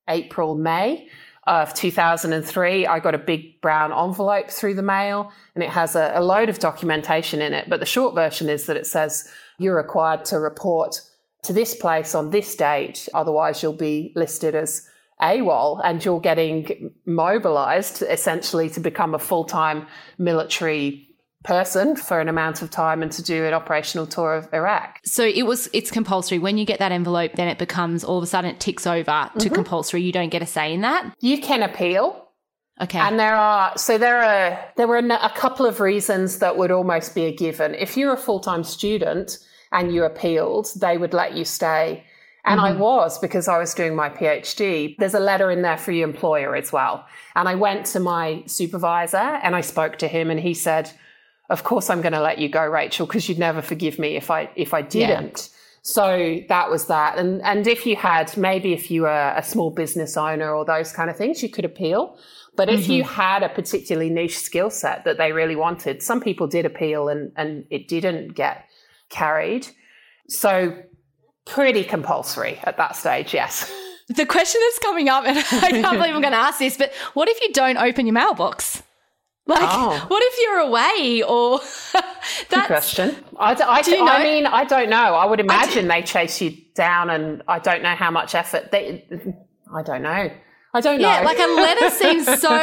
April, 0.08 0.54
May 0.54 1.08
of 1.48 1.72
2003, 1.72 2.86
I 2.86 3.00
got 3.00 3.14
a 3.14 3.18
big 3.18 3.60
brown 3.62 3.90
envelope 3.90 4.50
through 4.50 4.74
the 4.74 4.82
mail 4.82 5.32
and 5.54 5.64
it 5.64 5.70
has 5.70 5.96
a, 5.96 6.12
a, 6.14 6.22
load 6.22 6.50
of 6.50 6.58
documentation 6.58 7.40
in 7.40 7.54
it. 7.54 7.70
But 7.70 7.80
the 7.80 7.86
short 7.86 8.14
version 8.14 8.50
is 8.50 8.66
that 8.66 8.76
it 8.76 8.86
says 8.86 9.26
you're 9.58 9.74
required 9.74 10.26
to 10.26 10.38
report 10.38 11.00
to 11.44 11.54
this 11.54 11.74
place 11.74 12.14
on 12.14 12.30
this 12.30 12.54
date, 12.54 13.08
otherwise, 13.14 13.62
you'll 13.62 13.72
be 13.72 14.12
listed 14.14 14.54
as 14.54 14.86
AWOL 15.22 15.80
and 15.82 16.04
you're 16.04 16.20
getting 16.20 16.87
mobilized 17.08 18.02
essentially 18.02 18.70
to 18.70 18.80
become 18.80 19.14
a 19.14 19.18
full 19.18 19.44
time 19.44 19.86
military 20.18 21.08
person 21.44 21.96
for 21.96 22.20
an 22.20 22.28
amount 22.28 22.62
of 22.62 22.70
time 22.70 23.02
and 23.02 23.12
to 23.12 23.22
do 23.22 23.44
an 23.44 23.54
operational 23.54 24.06
tour 24.06 24.34
of 24.34 24.52
Iraq. 24.52 24.98
So 25.04 25.24
it 25.24 25.46
was 25.46 25.68
it's 25.72 25.90
compulsory. 25.90 26.38
When 26.38 26.58
you 26.58 26.64
get 26.64 26.78
that 26.80 26.92
envelope, 26.92 27.32
then 27.34 27.48
it 27.48 27.58
becomes 27.58 28.04
all 28.04 28.18
of 28.18 28.24
a 28.24 28.26
sudden 28.26 28.50
it 28.50 28.60
ticks 28.60 28.86
over 28.86 29.02
to 29.04 29.38
mm-hmm. 29.38 29.54
compulsory. 29.54 30.02
You 30.02 30.12
don't 30.12 30.30
get 30.30 30.42
a 30.42 30.46
say 30.46 30.74
in 30.74 30.82
that. 30.82 31.14
You 31.20 31.40
can 31.40 31.62
appeal. 31.62 32.24
Okay. 32.80 32.98
And 32.98 33.18
there 33.18 33.34
are 33.34 33.76
so 33.76 33.98
there 33.98 34.22
are 34.22 34.72
there 34.76 34.86
were 34.86 34.98
a 34.98 35.32
couple 35.34 35.66
of 35.66 35.80
reasons 35.80 36.38
that 36.38 36.56
would 36.56 36.70
almost 36.70 37.14
be 37.14 37.24
a 37.24 37.34
given. 37.34 37.74
If 37.74 37.96
you're 37.96 38.12
a 38.12 38.16
full-time 38.18 38.62
student 38.62 39.38
and 39.72 39.92
you 39.92 40.04
appealed, 40.04 40.68
they 40.80 40.98
would 40.98 41.14
let 41.14 41.34
you 41.34 41.44
stay. 41.44 42.04
And 42.44 42.60
mm-hmm. 42.60 42.76
I 42.76 42.80
was 42.80 43.18
because 43.18 43.48
I 43.48 43.58
was 43.58 43.74
doing 43.74 43.94
my 43.94 44.08
PhD. 44.08 44.96
There's 44.98 45.14
a 45.14 45.20
letter 45.20 45.50
in 45.50 45.62
there 45.62 45.76
for 45.76 45.92
your 45.92 46.08
employer 46.08 46.56
as 46.56 46.72
well. 46.72 47.04
And 47.34 47.48
I 47.48 47.54
went 47.54 47.86
to 47.86 48.00
my 48.00 48.42
supervisor 48.46 49.16
and 49.16 49.54
I 49.54 49.60
spoke 49.60 49.98
to 49.98 50.08
him 50.08 50.30
and 50.30 50.40
he 50.40 50.54
said, 50.54 50.90
of 51.50 51.64
course 51.64 51.90
I'm 51.90 52.00
going 52.00 52.12
to 52.12 52.20
let 52.20 52.38
you 52.38 52.48
go, 52.48 52.64
Rachel, 52.66 53.06
because 53.06 53.28
you'd 53.28 53.38
never 53.38 53.62
forgive 53.62 53.98
me 53.98 54.16
if 54.16 54.30
I 54.30 54.50
if 54.54 54.74
I 54.74 54.82
didn't. 54.82 55.50
Yeah. 55.50 55.54
So 55.82 56.40
that 56.48 56.70
was 56.70 56.86
that. 56.86 57.18
And 57.18 57.40
and 57.42 57.66
if 57.66 57.86
you 57.86 57.96
had 57.96 58.36
maybe 58.36 58.72
if 58.72 58.90
you 58.90 59.02
were 59.02 59.34
a 59.36 59.42
small 59.42 59.70
business 59.70 60.16
owner 60.16 60.54
or 60.54 60.64
those 60.64 60.92
kind 60.92 61.08
of 61.08 61.16
things, 61.16 61.42
you 61.42 61.48
could 61.48 61.64
appeal. 61.64 62.18
But 62.56 62.68
if 62.68 62.82
mm-hmm. 62.82 62.92
you 62.92 63.04
had 63.04 63.42
a 63.42 63.48
particularly 63.48 64.10
niche 64.10 64.38
skill 64.38 64.70
set 64.70 65.04
that 65.04 65.16
they 65.16 65.32
really 65.32 65.56
wanted, 65.56 66.02
some 66.02 66.20
people 66.20 66.46
did 66.46 66.66
appeal 66.66 67.08
and 67.08 67.32
and 67.36 67.64
it 67.70 67.88
didn't 67.88 68.34
get 68.34 68.64
carried. 69.08 69.68
So 70.28 70.82
pretty 71.48 71.84
compulsory 71.84 72.58
at 72.64 72.76
that 72.76 72.96
stage, 72.96 73.34
yes. 73.34 73.72
The 74.08 74.24
question 74.24 74.60
that's 74.64 74.78
coming 74.78 75.08
up, 75.08 75.24
and 75.24 75.38
I 75.52 75.70
can't 75.70 75.98
believe 75.98 76.14
I'm 76.14 76.20
going 76.20 76.32
to 76.32 76.38
ask 76.38 76.58
this, 76.58 76.76
but 76.76 76.92
what 77.14 77.28
if 77.28 77.40
you 77.42 77.52
don't 77.52 77.76
open 77.76 78.06
your 78.06 78.14
mailbox? 78.14 78.82
Like, 79.48 79.60
oh. 79.62 80.04
what 80.08 80.22
if 80.22 80.38
you're 80.42 80.58
away 80.58 81.22
or 81.26 81.58
that's 81.92 82.48
Good 82.50 82.66
question? 82.66 83.16
I, 83.38 83.54
I, 83.54 83.80
do 83.80 83.92
you 83.92 84.04
know? 84.04 84.12
I 84.12 84.22
mean, 84.22 84.44
I 84.46 84.64
don't 84.64 84.90
know. 84.90 85.14
I 85.14 85.24
would 85.24 85.40
imagine 85.40 85.88
they 85.88 86.02
chase 86.02 86.38
you 86.42 86.54
down, 86.74 87.08
and 87.08 87.42
I 87.48 87.58
don't 87.58 87.82
know 87.82 87.94
how 87.94 88.10
much 88.10 88.34
effort 88.34 88.70
they. 88.70 89.06
I 89.74 89.82
don't 89.82 90.02
know. 90.02 90.30
I 90.74 90.80
don't 90.82 91.00
yeah, 91.00 91.20
know. 91.20 91.24
like 91.24 91.38
a 91.38 91.46
letter 91.46 91.90
seems 91.96 92.26
so 92.26 92.58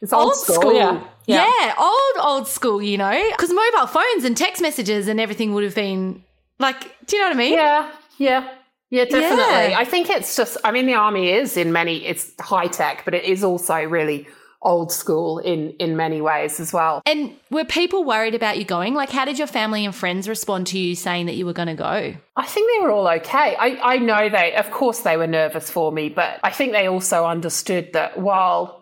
it's 0.00 0.12
old, 0.12 0.28
old 0.28 0.36
school. 0.36 0.54
school. 0.54 0.74
Yeah. 0.74 1.02
yeah. 1.26 1.52
yeah, 1.60 1.74
old 1.78 2.26
old 2.26 2.48
school. 2.48 2.80
You 2.80 2.96
know, 2.96 3.30
because 3.32 3.52
mobile 3.52 3.86
phones 3.86 4.24
and 4.24 4.34
text 4.34 4.62
messages 4.62 5.08
and 5.08 5.20
everything 5.20 5.52
would 5.52 5.64
have 5.64 5.74
been 5.74 6.24
like. 6.58 6.80
Do 7.06 7.16
you 7.16 7.22
know 7.22 7.28
what 7.28 7.36
I 7.36 7.38
mean? 7.38 7.52
Yeah, 7.52 7.92
yeah. 8.18 8.54
Yeah, 8.90 9.04
definitely. 9.04 9.72
Yeah. 9.72 9.76
I 9.78 9.84
think 9.84 10.08
it's 10.08 10.34
just, 10.34 10.56
I 10.64 10.70
mean, 10.70 10.86
the 10.86 10.94
army 10.94 11.30
is 11.30 11.58
in 11.58 11.72
many, 11.72 12.06
it's 12.06 12.32
high 12.40 12.68
tech, 12.68 13.04
but 13.04 13.12
it 13.12 13.24
is 13.24 13.44
also 13.44 13.82
really 13.82 14.26
old 14.62 14.90
school 14.90 15.38
in 15.38 15.70
in 15.78 15.96
many 15.96 16.20
ways 16.20 16.58
as 16.58 16.72
well. 16.72 17.00
And 17.06 17.32
were 17.50 17.64
people 17.64 18.04
worried 18.04 18.34
about 18.34 18.58
you 18.58 18.64
going? 18.64 18.94
Like 18.94 19.10
how 19.10 19.24
did 19.24 19.38
your 19.38 19.46
family 19.46 19.84
and 19.84 19.94
friends 19.94 20.28
respond 20.28 20.66
to 20.68 20.78
you 20.78 20.94
saying 20.94 21.26
that 21.26 21.36
you 21.36 21.46
were 21.46 21.52
going 21.52 21.68
to 21.68 21.74
go? 21.74 22.14
I 22.36 22.46
think 22.46 22.70
they 22.70 22.84
were 22.84 22.90
all 22.90 23.08
okay. 23.08 23.56
I 23.56 23.78
I 23.94 23.98
know 23.98 24.28
they 24.28 24.54
of 24.54 24.70
course 24.70 25.00
they 25.00 25.16
were 25.16 25.26
nervous 25.26 25.70
for 25.70 25.92
me, 25.92 26.08
but 26.08 26.40
I 26.42 26.50
think 26.50 26.72
they 26.72 26.88
also 26.88 27.24
understood 27.24 27.92
that 27.92 28.18
while 28.18 28.77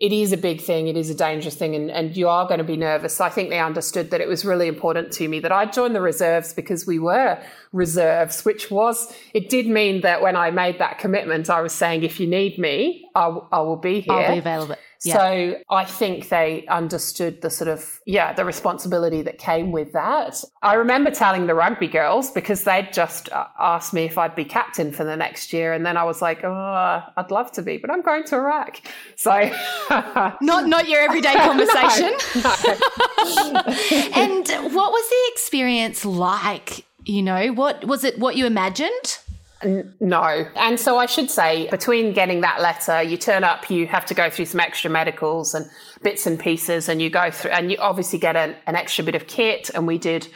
it 0.00 0.12
is 0.12 0.32
a 0.32 0.36
big 0.36 0.60
thing, 0.60 0.88
it 0.88 0.96
is 0.96 1.08
a 1.08 1.14
dangerous 1.14 1.54
thing, 1.54 1.74
and, 1.74 1.90
and 1.90 2.16
you 2.16 2.28
are 2.28 2.46
going 2.48 2.58
to 2.58 2.64
be 2.64 2.76
nervous. 2.76 3.20
I 3.20 3.28
think 3.28 3.50
they 3.50 3.60
understood 3.60 4.10
that 4.10 4.20
it 4.20 4.26
was 4.26 4.44
really 4.44 4.66
important 4.66 5.12
to 5.12 5.28
me 5.28 5.38
that 5.40 5.52
I 5.52 5.66
joined 5.66 5.94
the 5.94 6.00
reserves 6.00 6.52
because 6.52 6.86
we 6.86 6.98
were 6.98 7.40
reserves, 7.72 8.44
which 8.44 8.70
was, 8.70 9.14
it 9.34 9.48
did 9.48 9.66
mean 9.68 10.00
that 10.00 10.20
when 10.20 10.34
I 10.34 10.50
made 10.50 10.78
that 10.80 10.98
commitment, 10.98 11.48
I 11.48 11.60
was 11.60 11.72
saying, 11.72 12.02
if 12.02 12.18
you 12.18 12.26
need 12.26 12.58
me, 12.58 13.08
I, 13.14 13.26
I 13.52 13.60
will 13.60 13.76
be 13.76 14.00
here. 14.00 14.12
I'll 14.12 14.32
be 14.32 14.38
available. 14.38 14.76
Yeah. 15.04 15.14
So 15.14 15.60
I 15.70 15.84
think 15.84 16.28
they 16.28 16.66
understood 16.68 17.42
the 17.42 17.50
sort 17.50 17.68
of, 17.68 18.00
yeah, 18.06 18.32
the 18.32 18.44
responsibility 18.44 19.22
that 19.22 19.38
came 19.38 19.70
with 19.70 19.92
that. 19.92 20.42
I 20.62 20.74
remember 20.74 21.10
telling 21.10 21.46
the 21.46 21.54
rugby 21.54 21.88
girls 21.88 22.30
because 22.30 22.64
they'd 22.64 22.92
just 22.92 23.30
uh, 23.30 23.46
asked 23.58 23.92
me 23.92 24.04
if 24.04 24.16
I'd 24.16 24.34
be 24.34 24.44
captain 24.44 24.92
for 24.92 25.04
the 25.04 25.16
next 25.16 25.52
year. 25.52 25.72
And 25.72 25.84
then 25.84 25.96
I 25.96 26.04
was 26.04 26.22
like, 26.22 26.42
oh, 26.42 27.02
I'd 27.16 27.30
love 27.30 27.52
to 27.52 27.62
be, 27.62 27.76
but 27.76 27.90
I'm 27.90 28.02
going 28.02 28.24
to 28.24 28.36
Iraq. 28.36 28.80
So 29.16 29.30
not, 29.90 30.40
not 30.40 30.88
your 30.88 31.00
everyday 31.00 31.34
conversation. 31.34 32.12
no, 32.34 33.52
no. 33.52 33.60
and 34.14 34.74
what 34.74 34.92
was 34.92 35.08
the 35.08 35.32
experience 35.32 36.04
like? 36.04 36.84
You 37.04 37.22
know, 37.22 37.52
what 37.52 37.84
was 37.84 38.02
it 38.02 38.18
what 38.18 38.36
you 38.36 38.46
imagined? 38.46 39.18
No. 39.62 40.46
And 40.56 40.78
so 40.78 40.98
I 40.98 41.06
should 41.06 41.30
say, 41.30 41.68
between 41.70 42.12
getting 42.12 42.42
that 42.42 42.60
letter, 42.60 43.02
you 43.02 43.16
turn 43.16 43.44
up, 43.44 43.70
you 43.70 43.86
have 43.86 44.04
to 44.06 44.14
go 44.14 44.28
through 44.28 44.46
some 44.46 44.60
extra 44.60 44.90
medicals 44.90 45.54
and 45.54 45.66
bits 46.02 46.26
and 46.26 46.38
pieces, 46.38 46.88
and 46.88 47.00
you 47.00 47.08
go 47.08 47.30
through, 47.30 47.52
and 47.52 47.70
you 47.70 47.78
obviously 47.78 48.18
get 48.18 48.36
an, 48.36 48.56
an 48.66 48.76
extra 48.76 49.04
bit 49.04 49.14
of 49.14 49.26
kit. 49.26 49.70
And 49.74 49.86
we 49.86 49.96
did 49.96 50.28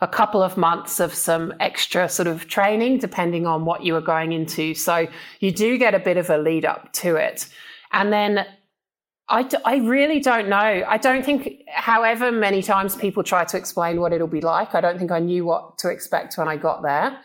a 0.00 0.08
couple 0.08 0.42
of 0.42 0.56
months 0.56 0.98
of 0.98 1.14
some 1.14 1.54
extra 1.60 2.08
sort 2.08 2.26
of 2.26 2.48
training, 2.48 2.98
depending 2.98 3.46
on 3.46 3.64
what 3.64 3.84
you 3.84 3.92
were 3.92 4.00
going 4.00 4.32
into. 4.32 4.74
So 4.74 5.06
you 5.38 5.52
do 5.52 5.78
get 5.78 5.94
a 5.94 6.00
bit 6.00 6.16
of 6.16 6.28
a 6.28 6.38
lead 6.38 6.64
up 6.64 6.92
to 6.94 7.14
it. 7.14 7.48
And 7.92 8.12
then 8.12 8.44
I, 9.28 9.44
d- 9.44 9.58
I 9.64 9.76
really 9.76 10.18
don't 10.18 10.48
know. 10.48 10.56
I 10.88 10.98
don't 10.98 11.24
think, 11.24 11.62
however 11.68 12.32
many 12.32 12.62
times 12.62 12.96
people 12.96 13.22
try 13.22 13.44
to 13.44 13.56
explain 13.56 14.00
what 14.00 14.12
it'll 14.12 14.26
be 14.26 14.40
like, 14.40 14.74
I 14.74 14.80
don't 14.80 14.98
think 14.98 15.12
I 15.12 15.20
knew 15.20 15.44
what 15.44 15.78
to 15.78 15.88
expect 15.88 16.36
when 16.36 16.48
I 16.48 16.56
got 16.56 16.82
there. 16.82 17.16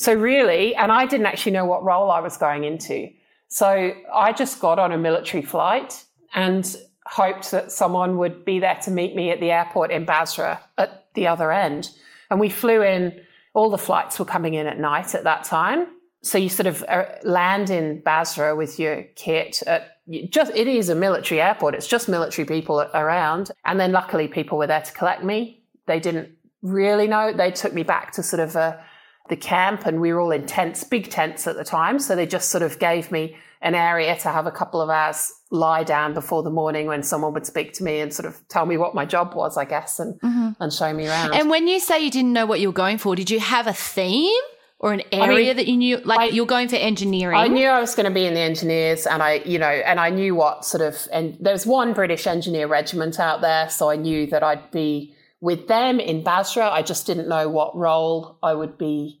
So 0.00 0.14
really, 0.14 0.74
and 0.76 0.90
I 0.90 1.04
didn't 1.04 1.26
actually 1.26 1.52
know 1.52 1.66
what 1.66 1.84
role 1.84 2.10
I 2.10 2.20
was 2.20 2.38
going 2.38 2.64
into. 2.64 3.10
So 3.48 3.92
I 4.10 4.32
just 4.32 4.58
got 4.58 4.78
on 4.78 4.92
a 4.92 4.96
military 4.96 5.42
flight 5.42 6.02
and 6.34 6.74
hoped 7.04 7.50
that 7.50 7.70
someone 7.70 8.16
would 8.16 8.42
be 8.46 8.60
there 8.60 8.78
to 8.84 8.90
meet 8.90 9.14
me 9.14 9.30
at 9.30 9.40
the 9.40 9.50
airport 9.50 9.90
in 9.90 10.06
Basra 10.06 10.58
at 10.78 11.08
the 11.12 11.26
other 11.26 11.52
end. 11.52 11.90
And 12.30 12.40
we 12.40 12.48
flew 12.48 12.80
in, 12.80 13.20
all 13.52 13.68
the 13.68 13.76
flights 13.76 14.18
were 14.18 14.24
coming 14.24 14.54
in 14.54 14.66
at 14.66 14.80
night 14.80 15.14
at 15.14 15.24
that 15.24 15.44
time. 15.44 15.86
So 16.22 16.38
you 16.38 16.48
sort 16.48 16.66
of 16.66 16.82
uh, 16.88 17.04
land 17.22 17.68
in 17.68 18.00
Basra 18.00 18.56
with 18.56 18.78
your 18.78 19.02
kit 19.16 19.62
at 19.66 19.98
just, 20.30 20.50
it 20.54 20.66
is 20.66 20.88
a 20.88 20.94
military 20.94 21.42
airport. 21.42 21.74
It's 21.74 21.86
just 21.86 22.08
military 22.08 22.46
people 22.46 22.80
around. 22.94 23.50
And 23.66 23.78
then 23.78 23.92
luckily 23.92 24.28
people 24.28 24.56
were 24.56 24.66
there 24.66 24.80
to 24.80 24.92
collect 24.94 25.22
me. 25.22 25.62
They 25.84 26.00
didn't 26.00 26.30
really 26.62 27.06
know. 27.06 27.34
They 27.34 27.50
took 27.50 27.74
me 27.74 27.82
back 27.82 28.12
to 28.12 28.22
sort 28.22 28.40
of 28.40 28.56
a, 28.56 28.82
the 29.30 29.36
camp 29.36 29.86
and 29.86 30.00
we 30.00 30.12
were 30.12 30.20
all 30.20 30.32
in 30.32 30.44
tents, 30.44 30.84
big 30.84 31.08
tents 31.08 31.46
at 31.46 31.56
the 31.56 31.64
time. 31.64 31.98
So 31.98 32.14
they 32.14 32.26
just 32.26 32.50
sort 32.50 32.62
of 32.62 32.78
gave 32.78 33.10
me 33.10 33.36
an 33.62 33.74
area 33.74 34.16
to 34.16 34.28
have 34.28 34.46
a 34.46 34.50
couple 34.50 34.80
of 34.80 34.90
hours 34.90 35.32
lie 35.50 35.84
down 35.84 36.14
before 36.14 36.42
the 36.42 36.50
morning 36.50 36.86
when 36.86 37.02
someone 37.02 37.32
would 37.34 37.46
speak 37.46 37.72
to 37.74 37.84
me 37.84 38.00
and 38.00 38.12
sort 38.12 38.26
of 38.26 38.46
tell 38.48 38.66
me 38.66 38.76
what 38.76 38.94
my 38.94 39.04
job 39.04 39.34
was, 39.34 39.56
I 39.56 39.64
guess, 39.64 39.98
and, 39.98 40.20
mm-hmm. 40.20 40.62
and 40.62 40.72
show 40.72 40.92
me 40.92 41.08
around. 41.08 41.34
And 41.34 41.50
when 41.50 41.68
you 41.68 41.80
say 41.80 42.02
you 42.02 42.10
didn't 42.10 42.32
know 42.32 42.46
what 42.46 42.60
you 42.60 42.68
were 42.68 42.74
going 42.74 42.98
for, 42.98 43.14
did 43.16 43.30
you 43.30 43.40
have 43.40 43.66
a 43.66 43.72
theme? 43.72 44.42
or 44.82 44.94
an 44.94 45.02
area 45.12 45.30
I 45.30 45.36
mean, 45.36 45.56
that 45.56 45.66
you 45.68 45.76
knew 45.76 45.98
like 45.98 46.18
I, 46.18 46.24
you're 46.28 46.46
going 46.46 46.68
for 46.68 46.76
engineering 46.76 47.36
i 47.36 47.48
knew 47.48 47.66
i 47.66 47.80
was 47.80 47.94
going 47.94 48.06
to 48.06 48.10
be 48.10 48.24
in 48.24 48.32
the 48.32 48.40
engineers 48.40 49.06
and 49.06 49.22
i 49.22 49.34
you 49.44 49.58
know 49.58 49.66
and 49.66 50.00
i 50.00 50.08
knew 50.08 50.34
what 50.34 50.64
sort 50.64 50.80
of 50.80 51.06
and 51.12 51.36
there's 51.38 51.66
one 51.66 51.92
british 51.92 52.26
engineer 52.26 52.66
regiment 52.66 53.20
out 53.20 53.42
there 53.42 53.68
so 53.68 53.90
i 53.90 53.96
knew 53.96 54.26
that 54.26 54.42
i'd 54.42 54.70
be 54.70 55.14
with 55.40 55.68
them 55.68 56.00
in 56.00 56.24
basra 56.24 56.68
i 56.70 56.80
just 56.80 57.06
didn't 57.06 57.28
know 57.28 57.46
what 57.46 57.76
role 57.76 58.38
i 58.42 58.54
would 58.54 58.78
be 58.78 59.19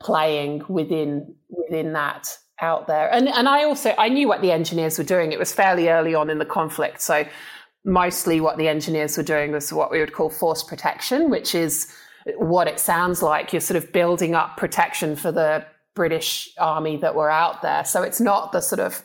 playing 0.00 0.62
within 0.68 1.34
within 1.48 1.92
that 1.92 2.36
out 2.60 2.86
there 2.86 3.12
and 3.12 3.28
and 3.28 3.48
i 3.48 3.64
also 3.64 3.94
i 3.98 4.08
knew 4.08 4.28
what 4.28 4.40
the 4.40 4.50
engineers 4.50 4.98
were 4.98 5.04
doing 5.04 5.32
it 5.32 5.38
was 5.38 5.52
fairly 5.52 5.88
early 5.88 6.14
on 6.14 6.30
in 6.30 6.38
the 6.38 6.44
conflict 6.44 7.00
so 7.00 7.24
mostly 7.84 8.40
what 8.40 8.56
the 8.56 8.68
engineers 8.68 9.16
were 9.16 9.22
doing 9.22 9.52
was 9.52 9.72
what 9.72 9.90
we 9.90 10.00
would 10.00 10.12
call 10.12 10.30
force 10.30 10.62
protection 10.62 11.30
which 11.30 11.54
is 11.54 11.92
what 12.36 12.66
it 12.66 12.80
sounds 12.80 13.22
like. 13.22 13.52
You're 13.52 13.60
sort 13.60 13.82
of 13.82 13.92
building 13.92 14.34
up 14.34 14.56
protection 14.56 15.16
for 15.16 15.30
the 15.30 15.64
British 15.94 16.52
army 16.58 16.96
that 16.98 17.14
were 17.14 17.30
out 17.30 17.62
there. 17.62 17.84
So 17.84 18.02
it's 18.02 18.20
not 18.20 18.52
the 18.52 18.60
sort 18.60 18.80
of 18.80 19.02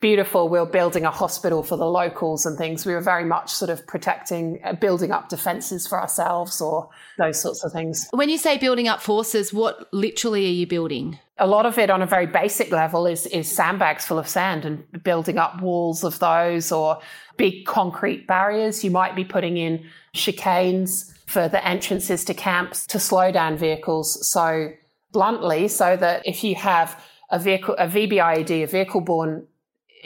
beautiful, 0.00 0.48
we're 0.48 0.66
building 0.66 1.04
a 1.04 1.10
hospital 1.10 1.62
for 1.62 1.76
the 1.76 1.86
locals 1.86 2.44
and 2.44 2.58
things. 2.58 2.84
We 2.84 2.92
were 2.92 3.00
very 3.00 3.24
much 3.24 3.50
sort 3.50 3.70
of 3.70 3.86
protecting, 3.86 4.60
uh, 4.64 4.74
building 4.74 5.10
up 5.10 5.28
defenses 5.28 5.86
for 5.86 6.00
ourselves 6.00 6.60
or 6.60 6.90
those 7.18 7.40
sorts 7.40 7.64
of 7.64 7.72
things. 7.72 8.06
When 8.12 8.28
you 8.28 8.38
say 8.38 8.58
building 8.58 8.88
up 8.88 9.00
forces, 9.00 9.52
what 9.52 9.88
literally 9.92 10.46
are 10.46 10.50
you 10.50 10.66
building? 10.66 11.18
A 11.38 11.46
lot 11.46 11.66
of 11.66 11.78
it 11.78 11.90
on 11.90 12.02
a 12.02 12.06
very 12.06 12.26
basic 12.26 12.70
level 12.70 13.06
is, 13.06 13.26
is 13.26 13.50
sandbags 13.50 14.04
full 14.04 14.18
of 14.18 14.28
sand 14.28 14.64
and 14.64 14.84
building 15.02 15.38
up 15.38 15.60
walls 15.60 16.04
of 16.04 16.18
those 16.18 16.72
or 16.72 16.98
big 17.36 17.66
concrete 17.66 18.26
barriers. 18.26 18.84
You 18.84 18.90
might 18.90 19.14
be 19.16 19.24
putting 19.24 19.56
in 19.56 19.84
chicanes 20.14 21.12
for 21.26 21.48
the 21.48 21.66
entrances 21.66 22.24
to 22.24 22.34
camps 22.34 22.86
to 22.86 22.98
slow 22.98 23.32
down 23.32 23.56
vehicles 23.56 24.30
so 24.30 24.72
bluntly, 25.12 25.68
so 25.68 25.96
that 25.96 26.22
if 26.26 26.44
you 26.44 26.54
have 26.54 27.02
a 27.30 27.38
vehicle, 27.38 27.74
a 27.78 27.86
VBIED, 27.86 28.62
a 28.62 28.66
vehicle 28.66 29.00
borne 29.00 29.46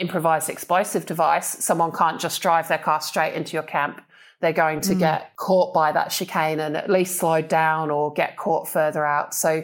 improvised 0.01 0.49
explosive 0.49 1.05
device, 1.05 1.63
someone 1.63 1.91
can't 1.91 2.19
just 2.19 2.41
drive 2.41 2.67
their 2.67 2.77
car 2.77 2.99
straight 2.99 3.33
into 3.33 3.53
your 3.53 3.63
camp. 3.63 4.01
They're 4.41 4.51
going 4.51 4.81
to 4.81 4.95
mm. 4.95 4.99
get 4.99 5.35
caught 5.35 5.73
by 5.73 5.91
that 5.91 6.09
chicane 6.09 6.59
and 6.59 6.75
at 6.75 6.89
least 6.89 7.17
slowed 7.17 7.47
down 7.47 7.91
or 7.91 8.11
get 8.11 8.37
caught 8.37 8.67
further 8.67 9.05
out. 9.05 9.33
So 9.35 9.63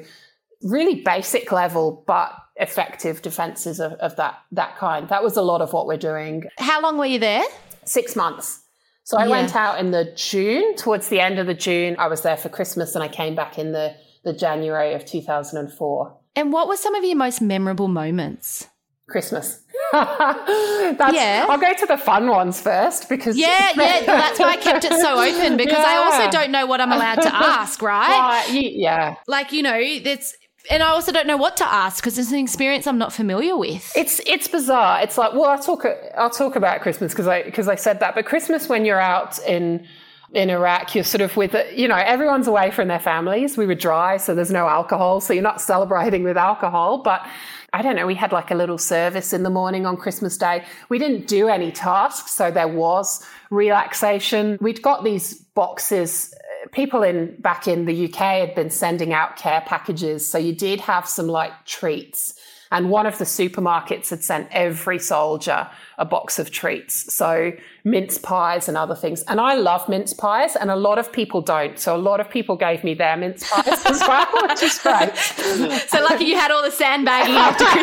really 0.61 1.01
basic 1.01 1.51
level, 1.51 2.03
but 2.05 2.31
effective 2.55 3.21
defenses 3.21 3.79
of, 3.79 3.93
of 3.93 4.15
that 4.17 4.39
that 4.51 4.77
kind. 4.77 5.09
That 5.09 5.23
was 5.23 5.35
a 5.35 5.41
lot 5.41 5.61
of 5.61 5.73
what 5.73 5.87
we're 5.87 5.97
doing. 5.97 6.43
How 6.59 6.81
long 6.81 6.97
were 6.97 7.05
you 7.05 7.19
there? 7.19 7.43
Six 7.85 8.15
months. 8.15 8.61
So 9.03 9.17
I 9.17 9.23
yeah. 9.23 9.29
went 9.29 9.55
out 9.55 9.79
in 9.79 9.91
the 9.91 10.11
June, 10.15 10.75
towards 10.75 11.07
the 11.07 11.21
end 11.21 11.39
of 11.39 11.47
the 11.47 11.53
June. 11.53 11.95
I 11.97 12.07
was 12.07 12.21
there 12.21 12.35
for 12.35 12.49
Christmas 12.49 12.93
and 12.93 13.03
I 13.03 13.07
came 13.07 13.35
back 13.35 13.57
in 13.57 13.71
the, 13.71 13.95
the 14.25 14.33
January 14.33 14.93
of 14.93 15.05
2004. 15.05 16.17
And 16.35 16.51
what 16.51 16.67
were 16.67 16.75
some 16.75 16.93
of 16.93 17.05
your 17.05 17.15
most 17.15 17.41
memorable 17.41 17.87
moments? 17.87 18.67
Christmas. 19.07 19.63
yeah. 19.93 21.45
I'll 21.49 21.57
go 21.57 21.73
to 21.73 21.85
the 21.85 21.97
fun 21.97 22.27
ones 22.27 22.61
first 22.61 23.09
because 23.09 23.37
yeah, 23.37 23.71
yeah. 23.77 24.05
That's 24.05 24.39
why 24.39 24.51
I 24.51 24.57
kept 24.57 24.85
it 24.85 24.93
so 24.93 25.19
open 25.19 25.57
because 25.57 25.77
yeah. 25.77 25.85
I 25.85 25.95
also 25.97 26.31
don't 26.31 26.51
know 26.51 26.65
what 26.65 26.81
I'm 26.81 26.91
allowed 26.91 27.21
to 27.21 27.33
ask, 27.33 27.81
right? 27.81 28.45
Uh, 28.47 28.53
yeah. 28.53 29.15
Like 29.27 29.51
you 29.51 29.63
know, 29.63 29.77
it's 29.79 30.35
and 30.69 30.83
I 30.83 30.89
also 30.89 31.11
don't 31.11 31.27
know 31.27 31.37
what 31.37 31.57
to 31.57 31.65
ask 31.65 32.03
because 32.03 32.17
it's 32.17 32.31
an 32.31 32.39
experience 32.39 32.87
I'm 32.87 32.97
not 32.97 33.13
familiar 33.13 33.55
with. 33.55 33.91
It's 33.95 34.19
it's 34.25 34.47
bizarre. 34.47 35.01
It's 35.01 35.17
like 35.17 35.33
well, 35.33 35.45
I'll 35.45 35.61
talk 35.61 35.85
I'll 36.17 36.29
talk 36.29 36.55
about 36.55 36.81
Christmas 36.81 37.13
because 37.13 37.27
I 37.27 37.43
because 37.43 37.67
I 37.67 37.75
said 37.75 37.99
that, 37.99 38.15
but 38.15 38.25
Christmas 38.25 38.67
when 38.67 38.85
you're 38.85 38.99
out 38.99 39.39
in 39.47 39.85
in 40.33 40.49
Iraq, 40.49 40.93
you're 40.93 41.05
sort 41.05 41.21
of 41.21 41.37
with 41.37 41.55
you 41.73 41.87
know 41.87 41.95
everyone's 41.95 42.47
away 42.47 42.71
from 42.71 42.87
their 42.89 42.99
families. 42.99 43.57
We 43.57 43.65
were 43.65 43.75
dry, 43.75 44.17
so 44.17 44.35
there's 44.35 44.51
no 44.51 44.67
alcohol, 44.67 45.21
so 45.21 45.33
you're 45.33 45.43
not 45.43 45.61
celebrating 45.61 46.23
with 46.23 46.37
alcohol, 46.37 46.99
but. 46.99 47.25
I 47.73 47.81
don't 47.81 47.95
know, 47.95 48.07
we 48.07 48.15
had 48.15 48.31
like 48.31 48.49
a 48.49 48.55
little 48.55 48.77
service 48.77 49.33
in 49.33 49.43
the 49.43 49.49
morning 49.49 49.85
on 49.85 49.97
Christmas 49.97 50.37
Day. 50.37 50.63
We 50.89 50.99
didn't 50.99 51.27
do 51.27 51.49
any 51.49 51.71
tasks, 51.71 52.31
so 52.31 52.49
there 52.49 52.67
was 52.67 53.25
relaxation. 53.49 54.57
We'd 54.61 54.81
got 54.81 55.03
these 55.03 55.33
boxes 55.33 56.33
uh, 56.33 56.69
people 56.69 57.03
in 57.03 57.35
back 57.41 57.67
in 57.67 57.85
the 57.85 58.05
UK 58.05 58.17
had 58.17 58.55
been 58.55 58.69
sending 58.69 59.11
out 59.13 59.35
care 59.35 59.61
packages. 59.61 60.29
So 60.29 60.37
you 60.37 60.55
did 60.55 60.79
have 60.81 61.07
some 61.07 61.27
like 61.27 61.65
treats. 61.65 62.36
And 62.71 62.89
one 62.89 63.05
of 63.05 63.17
the 63.17 63.25
supermarkets 63.25 64.09
had 64.09 64.23
sent 64.23 64.47
every 64.51 64.99
soldier 64.99 65.69
a 65.97 66.05
box 66.05 66.37
of 66.39 66.51
treats. 66.51 67.13
So 67.13 67.53
mince 67.83 68.17
pies 68.17 68.67
and 68.67 68.77
other 68.77 68.95
things. 68.95 69.23
And 69.23 69.39
I 69.39 69.55
love 69.55 69.87
mince 69.87 70.13
pies, 70.13 70.55
and 70.55 70.69
a 70.69 70.75
lot 70.75 70.99
of 70.99 71.11
people 71.11 71.41
don't. 71.41 71.79
So 71.79 71.95
a 71.95 71.97
lot 71.97 72.19
of 72.19 72.29
people 72.29 72.55
gave 72.55 72.83
me 72.83 72.93
their 72.93 73.17
mince 73.17 73.49
pies 73.49 73.85
as 73.85 74.01
well, 74.01 74.27
which 74.47 74.63
is 74.63 74.77
great. 74.79 75.15
So 75.15 76.01
lucky 76.01 76.25
you 76.25 76.37
had 76.37 76.51
all 76.51 76.63
the 76.63 76.71
sandbagging 76.71 77.35
after 77.35 77.65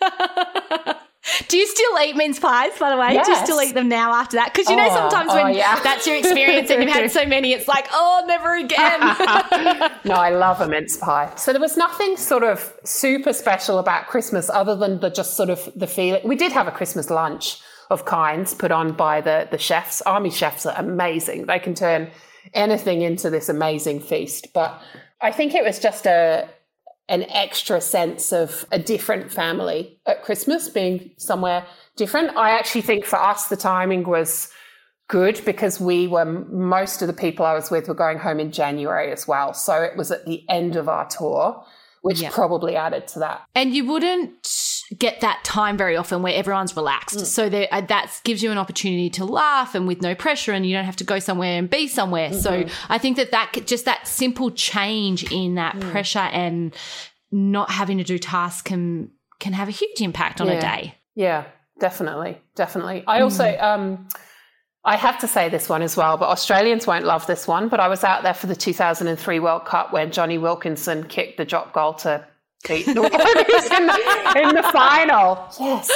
Christmas. 0.00 0.96
Do 1.48 1.56
you 1.56 1.66
still 1.66 1.98
eat 2.00 2.16
mince 2.16 2.38
pies, 2.38 2.78
by 2.78 2.90
the 2.90 2.96
way? 2.96 3.14
Yes. 3.14 3.26
Do 3.26 3.32
you 3.32 3.38
still 3.44 3.62
eat 3.62 3.74
them 3.74 3.88
now 3.88 4.12
after 4.12 4.36
that? 4.36 4.52
Because 4.52 4.68
you 4.68 4.76
know, 4.76 4.88
oh, 4.90 4.94
sometimes 4.94 5.30
oh, 5.32 5.36
when 5.36 5.46
oh, 5.46 5.56
yeah. 5.56 5.80
that's 5.82 6.06
your 6.06 6.16
experience 6.16 6.70
and 6.70 6.82
you've 6.82 6.92
had 6.92 7.10
so 7.10 7.24
many, 7.24 7.52
it's 7.52 7.66
like, 7.66 7.86
oh, 7.92 8.24
never 8.26 8.54
again. 8.56 9.00
no, 10.04 10.14
I 10.14 10.30
love 10.30 10.60
a 10.60 10.68
mince 10.68 10.96
pie. 10.96 11.32
So 11.36 11.52
there 11.52 11.60
was 11.60 11.76
nothing 11.76 12.16
sort 12.16 12.42
of 12.42 12.74
super 12.84 13.32
special 13.32 13.78
about 13.78 14.06
Christmas 14.06 14.50
other 14.50 14.76
than 14.76 15.00
the 15.00 15.10
just 15.10 15.34
sort 15.34 15.50
of 15.50 15.70
the 15.74 15.86
feeling. 15.86 16.26
We 16.28 16.36
did 16.36 16.52
have 16.52 16.68
a 16.68 16.72
Christmas 16.72 17.08
lunch 17.10 17.58
of 17.90 18.04
kinds 18.04 18.54
put 18.54 18.70
on 18.70 18.92
by 18.92 19.20
the, 19.20 19.48
the 19.50 19.58
chefs. 19.58 20.02
Army 20.02 20.30
chefs 20.30 20.66
are 20.66 20.78
amazing. 20.78 21.46
They 21.46 21.58
can 21.58 21.74
turn 21.74 22.10
anything 22.52 23.02
into 23.02 23.30
this 23.30 23.48
amazing 23.48 24.00
feast. 24.00 24.52
But 24.52 24.80
I 25.20 25.32
think 25.32 25.54
it 25.54 25.64
was 25.64 25.78
just 25.78 26.06
a, 26.06 26.48
an 27.08 27.24
extra 27.24 27.80
sense 27.80 28.32
of 28.32 28.66
a 28.72 28.78
different 28.78 29.32
family 29.32 29.98
at 30.06 30.22
Christmas, 30.22 30.68
being 30.68 31.10
somewhere 31.16 31.66
different. 31.96 32.36
I 32.36 32.50
actually 32.50 32.82
think 32.82 33.04
for 33.04 33.16
us, 33.16 33.48
the 33.48 33.56
timing 33.56 34.04
was 34.04 34.50
good 35.08 35.40
because 35.44 35.78
we 35.78 36.06
were, 36.06 36.24
most 36.24 37.02
of 37.02 37.08
the 37.08 37.12
people 37.12 37.44
I 37.44 37.52
was 37.54 37.70
with 37.70 37.88
were 37.88 37.94
going 37.94 38.18
home 38.18 38.40
in 38.40 38.52
January 38.52 39.12
as 39.12 39.28
well. 39.28 39.52
So 39.52 39.82
it 39.82 39.96
was 39.96 40.10
at 40.10 40.24
the 40.24 40.48
end 40.48 40.76
of 40.76 40.88
our 40.88 41.06
tour, 41.06 41.62
which 42.00 42.22
yeah. 42.22 42.30
probably 42.30 42.74
added 42.74 43.06
to 43.08 43.18
that. 43.18 43.42
And 43.54 43.74
you 43.74 43.84
wouldn't 43.86 44.73
get 44.98 45.20
that 45.20 45.42
time 45.44 45.76
very 45.76 45.96
often 45.96 46.22
where 46.22 46.34
everyone's 46.34 46.76
relaxed. 46.76 47.18
Mm. 47.18 47.26
So 47.26 47.48
there, 47.48 47.68
uh, 47.72 47.80
that 47.82 48.20
gives 48.24 48.42
you 48.42 48.50
an 48.50 48.58
opportunity 48.58 49.10
to 49.10 49.24
laugh 49.24 49.74
and 49.74 49.86
with 49.86 50.02
no 50.02 50.14
pressure, 50.14 50.52
and 50.52 50.66
you 50.66 50.74
don't 50.74 50.84
have 50.84 50.96
to 50.96 51.04
go 51.04 51.18
somewhere 51.18 51.58
and 51.58 51.68
be 51.68 51.88
somewhere. 51.88 52.30
Mm-hmm. 52.30 52.38
So 52.38 52.66
I 52.88 52.98
think 52.98 53.16
that 53.16 53.30
that 53.30 53.52
just 53.66 53.84
that 53.86 54.06
simple 54.06 54.50
change 54.50 55.30
in 55.32 55.54
that 55.54 55.76
mm. 55.76 55.90
pressure 55.90 56.18
and 56.18 56.74
not 57.32 57.70
having 57.70 57.98
to 57.98 58.04
do 58.04 58.18
tasks 58.18 58.62
can 58.62 59.10
can 59.40 59.52
have 59.52 59.68
a 59.68 59.72
huge 59.72 60.00
impact 60.00 60.40
on 60.40 60.48
yeah. 60.48 60.54
a 60.54 60.60
day. 60.60 60.94
Yeah, 61.14 61.44
definitely, 61.78 62.40
definitely. 62.54 63.04
I 63.06 63.20
also. 63.20 63.44
Mm. 63.44 63.62
Um, 63.62 64.08
I 64.86 64.96
have 64.96 65.18
to 65.20 65.26
say 65.26 65.48
this 65.48 65.66
one 65.66 65.80
as 65.80 65.96
well, 65.96 66.18
but 66.18 66.28
Australians 66.28 66.86
won't 66.86 67.06
love 67.06 67.26
this 67.26 67.48
one. 67.48 67.68
But 67.68 67.80
I 67.80 67.88
was 67.88 68.04
out 68.04 68.22
there 68.22 68.34
for 68.34 68.46
the 68.46 68.54
2003 68.54 69.40
World 69.40 69.64
Cup 69.64 69.94
when 69.94 70.12
Jonny 70.12 70.36
Wilkinson 70.36 71.04
kicked 71.04 71.38
the 71.38 71.46
drop 71.46 71.72
goal 71.72 71.94
to 71.94 72.26
beat 72.66 72.86
the 72.94 73.02
Wallabies 73.02 73.70
in, 73.70 73.86
the, 73.86 74.48
in 74.48 74.54
the 74.54 74.62
final. 74.72 75.46
Yes. 75.60 75.90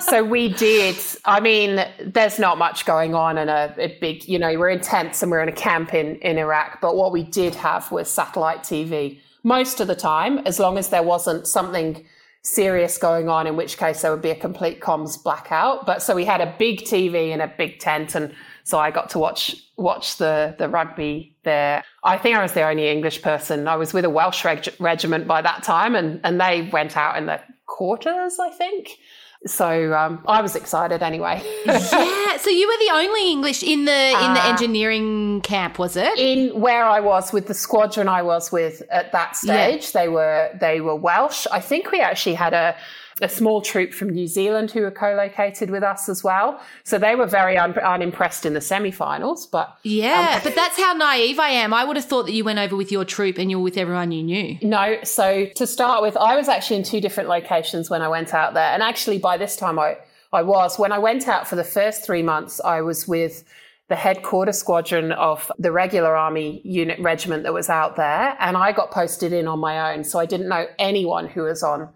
so 0.00 0.24
we 0.24 0.48
did. 0.48 0.96
I 1.24 1.40
mean, 1.40 1.84
there's 2.00 2.38
not 2.38 2.58
much 2.58 2.84
going 2.86 3.14
on 3.14 3.38
in 3.38 3.48
a, 3.48 3.74
a, 3.78 3.98
big, 4.00 4.26
you 4.28 4.38
know, 4.38 4.58
we're 4.58 4.70
in 4.70 4.80
tents 4.80 5.22
and 5.22 5.30
we're 5.30 5.42
in 5.42 5.48
a 5.48 5.52
camp 5.52 5.94
in, 5.94 6.16
in 6.16 6.38
Iraq. 6.38 6.80
But 6.80 6.96
what 6.96 7.12
we 7.12 7.22
did 7.22 7.54
have 7.56 7.90
was 7.92 8.10
satellite 8.10 8.62
TV 8.62 9.18
most 9.42 9.80
of 9.80 9.88
the 9.88 9.96
time, 9.96 10.38
as 10.38 10.58
long 10.58 10.78
as 10.78 10.88
there 10.88 11.02
wasn't 11.02 11.46
something 11.46 12.04
serious 12.42 12.98
going 12.98 13.28
on, 13.28 13.46
in 13.46 13.56
which 13.56 13.78
case 13.78 14.02
there 14.02 14.10
would 14.10 14.22
be 14.22 14.30
a 14.30 14.36
complete 14.36 14.80
comms 14.80 15.22
blackout. 15.22 15.86
But 15.86 16.02
so 16.02 16.14
we 16.14 16.24
had 16.24 16.40
a 16.40 16.54
big 16.58 16.82
TV 16.82 17.32
and 17.32 17.42
a 17.42 17.48
big 17.48 17.78
tent, 17.78 18.14
and 18.14 18.34
so 18.64 18.78
I 18.78 18.90
got 18.90 19.10
to 19.10 19.18
watch 19.18 19.56
watch 19.76 20.16
the 20.18 20.54
the 20.58 20.68
rugby 20.68 21.36
there. 21.44 21.84
I 22.04 22.18
think 22.18 22.36
I 22.36 22.42
was 22.42 22.52
the 22.52 22.62
only 22.62 22.88
English 22.88 23.22
person. 23.22 23.68
I 23.68 23.76
was 23.76 23.92
with 23.92 24.04
a 24.04 24.10
Welsh 24.10 24.44
reg- 24.44 24.74
regiment 24.78 25.26
by 25.26 25.42
that 25.42 25.62
time, 25.62 25.94
and 25.94 26.20
and 26.24 26.40
they 26.40 26.68
went 26.72 26.96
out 26.96 27.16
in 27.16 27.26
the 27.26 27.40
quarters, 27.66 28.38
I 28.38 28.50
think. 28.50 28.98
So 29.44 29.92
um, 29.92 30.22
I 30.28 30.40
was 30.40 30.54
excited 30.54 31.02
anyway. 31.02 31.42
yeah. 31.66 32.36
So 32.36 32.50
you 32.50 32.68
were 32.68 32.86
the 32.86 32.90
only 32.92 33.30
English 33.30 33.62
in 33.62 33.86
the 33.86 33.92
in 33.92 34.34
the 34.34 34.40
uh, 34.40 34.50
engineering 34.50 35.40
camp, 35.40 35.78
was 35.78 35.96
it? 35.96 36.16
In 36.16 36.60
where 36.60 36.84
I 36.84 37.00
was 37.00 37.32
with 37.32 37.48
the 37.48 37.54
squadron 37.54 38.08
I 38.08 38.22
was 38.22 38.52
with 38.52 38.82
at 38.90 39.10
that 39.10 39.36
stage, 39.36 39.90
yeah. 39.92 40.00
they 40.00 40.08
were 40.08 40.50
they 40.60 40.80
were 40.80 40.94
Welsh. 40.94 41.46
I 41.50 41.60
think 41.60 41.90
we 41.90 42.00
actually 42.00 42.34
had 42.34 42.54
a 42.54 42.76
a 43.22 43.28
small 43.28 43.62
troop 43.62 43.92
from 43.94 44.10
New 44.10 44.26
Zealand 44.26 44.70
who 44.70 44.82
were 44.82 44.90
co-located 44.90 45.70
with 45.70 45.82
us 45.82 46.08
as 46.08 46.22
well. 46.22 46.60
So 46.84 46.98
they 46.98 47.14
were 47.14 47.26
very 47.26 47.56
un- 47.56 47.78
unimpressed 47.78 48.44
in 48.44 48.54
the 48.54 48.60
semi-finals. 48.60 49.46
But 49.46 49.76
yeah, 49.82 50.34
um, 50.36 50.40
but 50.44 50.54
that's 50.54 50.76
how 50.76 50.92
naive 50.92 51.38
I 51.38 51.50
am. 51.50 51.72
I 51.72 51.84
would 51.84 51.96
have 51.96 52.04
thought 52.04 52.26
that 52.26 52.32
you 52.32 52.44
went 52.44 52.58
over 52.58 52.76
with 52.76 52.92
your 52.92 53.04
troop 53.04 53.38
and 53.38 53.50
you 53.50 53.58
were 53.58 53.64
with 53.64 53.78
everyone 53.78 54.12
you 54.12 54.22
knew. 54.22 54.58
No. 54.62 54.98
So 55.04 55.46
to 55.46 55.66
start 55.66 56.02
with, 56.02 56.16
I 56.16 56.36
was 56.36 56.48
actually 56.48 56.76
in 56.76 56.82
two 56.82 57.00
different 57.00 57.28
locations 57.28 57.88
when 57.88 58.02
I 58.02 58.08
went 58.08 58.34
out 58.34 58.54
there, 58.54 58.72
and 58.72 58.82
actually 58.82 59.18
by 59.18 59.36
this 59.36 59.56
time 59.56 59.78
I 59.78 59.98
I 60.32 60.42
was 60.42 60.78
when 60.78 60.92
I 60.92 60.98
went 60.98 61.28
out 61.28 61.46
for 61.46 61.56
the 61.56 61.64
first 61.64 62.04
three 62.04 62.22
months, 62.22 62.60
I 62.64 62.80
was 62.80 63.06
with 63.06 63.44
the 63.88 63.96
headquarter 63.96 64.52
squadron 64.52 65.12
of 65.12 65.52
the 65.58 65.70
regular 65.70 66.16
army 66.16 66.62
unit 66.64 66.98
regiment 66.98 67.42
that 67.42 67.52
was 67.52 67.68
out 67.68 67.96
there. 67.96 68.34
And 68.40 68.56
I 68.56 68.72
got 68.72 68.90
posted 68.90 69.34
in 69.34 69.46
on 69.46 69.58
my 69.58 69.92
own. 69.92 70.04
So 70.04 70.18
I 70.18 70.24
didn't 70.24 70.48
know 70.48 70.66
anyone 70.78 71.26
who 71.26 71.42
was 71.42 71.62
on 71.62 71.90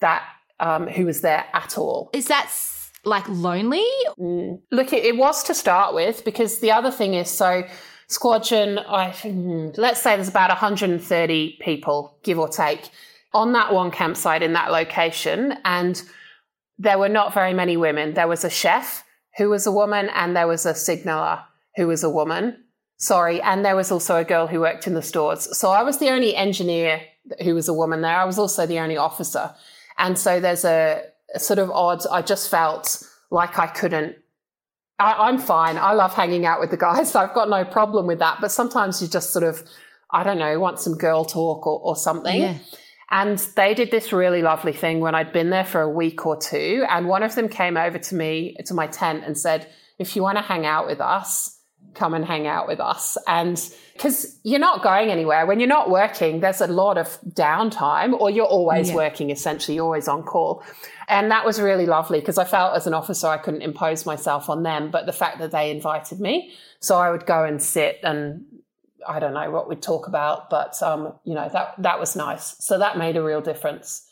that, 0.00 0.22
um, 0.62 0.86
who 0.86 1.04
was 1.04 1.20
there 1.20 1.44
at 1.52 1.76
all. 1.76 2.08
Is 2.14 2.28
that 2.28 2.50
like 3.04 3.28
lonely? 3.28 3.84
Mm. 4.18 4.60
Look, 4.70 4.92
it, 4.92 5.04
it, 5.04 5.16
was 5.16 5.42
to 5.44 5.54
start 5.54 5.92
with 5.92 6.24
because 6.24 6.60
the 6.60 6.70
other 6.70 6.90
thing 6.90 7.14
is 7.14 7.28
so 7.28 7.64
squadron, 8.06 8.78
I 8.78 9.10
hmm, 9.10 9.70
let's 9.76 10.00
say 10.00 10.14
there's 10.14 10.28
about 10.28 10.50
130 10.50 11.58
people, 11.60 12.16
give 12.22 12.38
or 12.38 12.48
take, 12.48 12.90
on 13.34 13.52
that 13.52 13.74
one 13.74 13.90
campsite 13.90 14.42
in 14.42 14.52
that 14.52 14.70
location. 14.70 15.54
And 15.64 16.00
there 16.78 16.98
were 16.98 17.08
not 17.08 17.34
very 17.34 17.52
many 17.52 17.76
women. 17.76 18.14
There 18.14 18.28
was 18.28 18.44
a 18.44 18.50
chef 18.50 19.04
who 19.38 19.50
was 19.50 19.66
a 19.66 19.72
woman, 19.72 20.10
and 20.14 20.36
there 20.36 20.46
was 20.46 20.64
a 20.64 20.74
signaler 20.74 21.40
who 21.76 21.88
was 21.88 22.04
a 22.04 22.10
woman. 22.10 22.64
Sorry, 22.98 23.40
and 23.42 23.64
there 23.64 23.74
was 23.74 23.90
also 23.90 24.16
a 24.16 24.24
girl 24.24 24.46
who 24.46 24.60
worked 24.60 24.86
in 24.86 24.94
the 24.94 25.02
stores. 25.02 25.58
So 25.58 25.70
I 25.70 25.82
was 25.82 25.98
the 25.98 26.10
only 26.10 26.36
engineer 26.36 27.00
who 27.42 27.54
was 27.54 27.66
a 27.66 27.74
woman 27.74 28.02
there. 28.02 28.16
I 28.16 28.24
was 28.24 28.38
also 28.38 28.64
the 28.66 28.78
only 28.78 28.96
officer. 28.96 29.54
And 30.02 30.18
so 30.18 30.40
there's 30.40 30.64
a, 30.64 31.04
a 31.32 31.38
sort 31.38 31.60
of 31.60 31.70
odd, 31.70 32.04
I 32.10 32.22
just 32.22 32.50
felt 32.50 33.02
like 33.30 33.58
I 33.58 33.68
couldn't. 33.68 34.16
I, 34.98 35.28
am 35.28 35.38
fine. 35.38 35.78
I 35.78 35.92
love 35.92 36.12
hanging 36.12 36.44
out 36.44 36.60
with 36.60 36.70
the 36.70 36.76
guys. 36.76 37.12
So 37.12 37.20
I've 37.20 37.32
got 37.34 37.48
no 37.48 37.64
problem 37.64 38.06
with 38.06 38.18
that. 38.18 38.38
But 38.40 38.50
sometimes 38.50 39.00
you 39.00 39.06
just 39.06 39.32
sort 39.32 39.44
of, 39.44 39.62
I 40.10 40.24
don't 40.24 40.38
know, 40.38 40.58
want 40.58 40.80
some 40.80 40.98
girl 40.98 41.24
talk 41.24 41.66
or, 41.66 41.80
or 41.80 41.96
something. 41.96 42.42
Yeah. 42.42 42.58
And 43.10 43.38
they 43.56 43.74
did 43.74 43.90
this 43.92 44.12
really 44.12 44.42
lovely 44.42 44.72
thing 44.72 45.00
when 45.00 45.14
I'd 45.14 45.32
been 45.32 45.50
there 45.50 45.64
for 45.64 45.82
a 45.82 45.88
week 45.88 46.26
or 46.26 46.36
two. 46.36 46.84
And 46.88 47.06
one 47.06 47.22
of 47.22 47.36
them 47.36 47.48
came 47.48 47.76
over 47.76 47.98
to 47.98 48.14
me, 48.14 48.56
to 48.66 48.74
my 48.74 48.88
tent, 48.88 49.22
and 49.24 49.38
said, 49.38 49.68
If 49.98 50.16
you 50.16 50.22
want 50.22 50.38
to 50.38 50.42
hang 50.42 50.66
out 50.66 50.86
with 50.86 51.00
us, 51.00 51.60
come 51.94 52.14
and 52.14 52.24
hang 52.24 52.46
out 52.46 52.66
with 52.66 52.80
us. 52.80 53.16
And 53.26 53.60
because 53.92 54.38
you're 54.42 54.60
not 54.60 54.82
going 54.82 55.10
anywhere, 55.10 55.46
when 55.46 55.60
you're 55.60 55.68
not 55.68 55.90
working, 55.90 56.40
there's 56.40 56.60
a 56.60 56.66
lot 56.66 56.98
of 56.98 57.18
downtime, 57.28 58.18
or 58.18 58.30
you're 58.30 58.46
always 58.46 58.90
yeah. 58.90 58.96
working, 58.96 59.30
essentially, 59.30 59.76
you're 59.76 59.84
always 59.84 60.08
on 60.08 60.22
call. 60.22 60.62
And 61.08 61.30
that 61.30 61.44
was 61.44 61.60
really 61.60 61.86
lovely 61.86 62.20
because 62.20 62.38
I 62.38 62.44
felt 62.44 62.76
as 62.76 62.86
an 62.86 62.94
officer 62.94 63.26
I 63.26 63.38
couldn't 63.38 63.62
impose 63.62 64.06
myself 64.06 64.48
on 64.48 64.62
them, 64.62 64.90
but 64.90 65.06
the 65.06 65.12
fact 65.12 65.38
that 65.38 65.50
they 65.50 65.70
invited 65.70 66.20
me. 66.20 66.52
So 66.80 66.96
I 66.96 67.10
would 67.10 67.26
go 67.26 67.44
and 67.44 67.62
sit 67.62 68.00
and 68.02 68.44
I 69.06 69.18
don't 69.18 69.34
know 69.34 69.50
what 69.50 69.68
we'd 69.68 69.82
talk 69.82 70.06
about, 70.06 70.48
but 70.50 70.80
um, 70.82 71.12
you 71.24 71.34
know 71.34 71.48
that 71.52 71.74
that 71.78 71.98
was 71.98 72.16
nice. 72.16 72.56
So 72.60 72.78
that 72.78 72.98
made 72.98 73.16
a 73.16 73.22
real 73.22 73.40
difference 73.40 74.06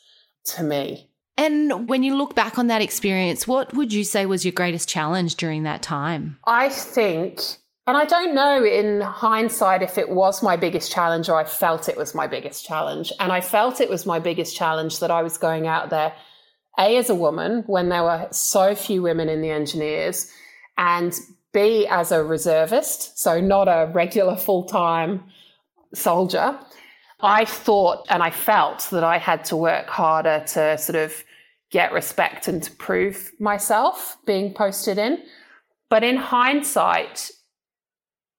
to 0.47 0.62
me. 0.62 1.11
And 1.37 1.89
when 1.89 2.03
you 2.03 2.16
look 2.16 2.35
back 2.35 2.59
on 2.59 2.66
that 2.66 2.83
experience, 2.83 3.49
what 3.49 3.72
would 3.72 3.93
you 3.93 4.05
say 4.05 4.26
was 4.26 4.45
your 4.45 4.53
greatest 4.53 4.89
challenge 4.89 5.37
during 5.37 5.62
that 5.62 5.81
time? 5.81 6.39
I 6.45 6.68
think, 6.68 7.41
and 7.91 7.99
I 7.99 8.05
don't 8.05 8.36
know 8.36 8.64
in 8.64 9.01
hindsight 9.01 9.82
if 9.82 9.99
it 9.99 10.11
was 10.11 10.45
my 10.45 10.57
biggest 10.57 10.93
challenge 10.93 11.28
or 11.28 11.34
I 11.34 11.43
felt 11.43 11.88
it 11.88 11.97
was 11.97 12.14
my 12.14 12.28
biggest 12.28 12.64
challenge. 12.64 13.12
And 13.18 13.32
I 13.32 13.41
felt 13.41 13.80
it 13.80 13.91
was 13.91 14.07
my 14.07 14.20
biggest 14.20 14.55
challenge 14.55 15.01
that 15.01 15.11
I 15.11 15.24
was 15.24 15.36
going 15.36 15.66
out 15.66 15.91
there, 15.91 16.12
A, 16.78 16.97
as 16.99 17.11
a 17.11 17.16
woman, 17.16 17.64
when 17.66 17.88
there 17.88 18.05
were 18.05 18.28
so 18.30 18.76
few 18.76 19.03
women 19.03 19.28
in 19.28 19.43
the 19.43 19.51
engineers, 19.51 20.30
and 20.78 21.18
B, 21.53 21.88
as 21.88 22.12
a 22.12 22.22
reservist, 22.22 23.18
so 23.18 23.41
not 23.41 23.66
a 23.66 23.91
regular 23.93 24.36
full 24.36 24.66
time 24.66 25.24
soldier, 25.93 26.61
I 27.18 27.45
thought 27.45 28.07
and 28.09 28.22
I 28.22 28.30
felt 28.30 28.86
that 28.93 29.03
I 29.03 29.18
had 29.18 29.45
to 29.47 29.57
work 29.57 29.88
harder 29.88 30.45
to 30.47 30.78
sort 30.78 30.95
of 30.95 31.24
get 31.72 31.93
respect 31.93 32.47
and 32.47 32.62
to 32.62 32.70
prove 32.70 33.32
myself 33.41 34.16
being 34.26 34.55
posted 34.55 34.97
in. 34.97 35.24
But 35.88 36.05
in 36.05 36.18
hindsight, 36.18 37.32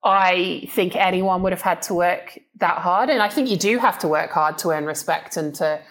I 0.04 0.68
think 0.72 0.96
anyone 0.96 1.44
would 1.44 1.52
have 1.52 1.62
had 1.62 1.82
to 1.84 1.94
work 1.94 2.40
that 2.58 2.80
hard. 2.80 3.10
And 3.10 3.22
I 3.22 3.30
think 3.30 3.50
you 3.50 3.58
do 3.58 3.78
have 3.78 4.00
to 4.00 4.08
work 4.08 4.32
hard 4.32 4.58
to 4.60 4.70
earn 4.70 4.86
respect 4.86 5.38
and 5.38 5.54
to 5.56 5.82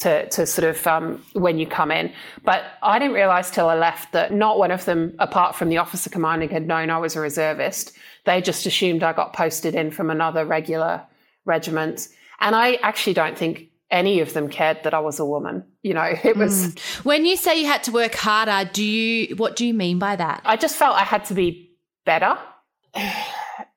to, 0.00 0.26
to 0.30 0.46
sort 0.46 0.66
of 0.66 0.86
um, 0.86 1.22
when 1.34 1.58
you 1.58 1.66
come 1.66 1.90
in. 1.90 2.10
But 2.42 2.64
I 2.82 2.98
didn't 2.98 3.14
realize 3.14 3.50
till 3.50 3.68
I 3.68 3.76
left 3.76 4.12
that 4.12 4.32
not 4.32 4.58
one 4.58 4.70
of 4.70 4.86
them, 4.86 5.14
apart 5.18 5.54
from 5.54 5.68
the 5.68 5.76
officer 5.76 6.08
commanding, 6.08 6.48
had 6.48 6.66
known 6.66 6.88
I 6.88 6.98
was 6.98 7.16
a 7.16 7.20
reservist. 7.20 7.92
They 8.24 8.40
just 8.40 8.64
assumed 8.66 9.02
I 9.02 9.12
got 9.12 9.34
posted 9.34 9.74
in 9.74 9.90
from 9.90 10.10
another 10.10 10.44
regular 10.46 11.02
regiment. 11.44 12.08
And 12.40 12.56
I 12.56 12.74
actually 12.76 13.12
don't 13.12 13.36
think 13.36 13.68
any 13.90 14.20
of 14.20 14.32
them 14.32 14.48
cared 14.48 14.82
that 14.84 14.94
I 14.94 15.00
was 15.00 15.20
a 15.20 15.26
woman. 15.26 15.64
You 15.82 15.94
know, 15.94 16.14
it 16.24 16.36
was. 16.36 16.74
Mm. 16.74 17.04
When 17.04 17.26
you 17.26 17.36
say 17.36 17.60
you 17.60 17.66
had 17.66 17.82
to 17.84 17.92
work 17.92 18.14
harder, 18.14 18.68
do 18.72 18.82
you, 18.82 19.36
what 19.36 19.54
do 19.54 19.66
you 19.66 19.74
mean 19.74 19.98
by 19.98 20.16
that? 20.16 20.40
I 20.44 20.56
just 20.56 20.76
felt 20.76 20.96
I 20.96 21.04
had 21.04 21.26
to 21.26 21.34
be 21.34 21.72
better. 22.06 22.38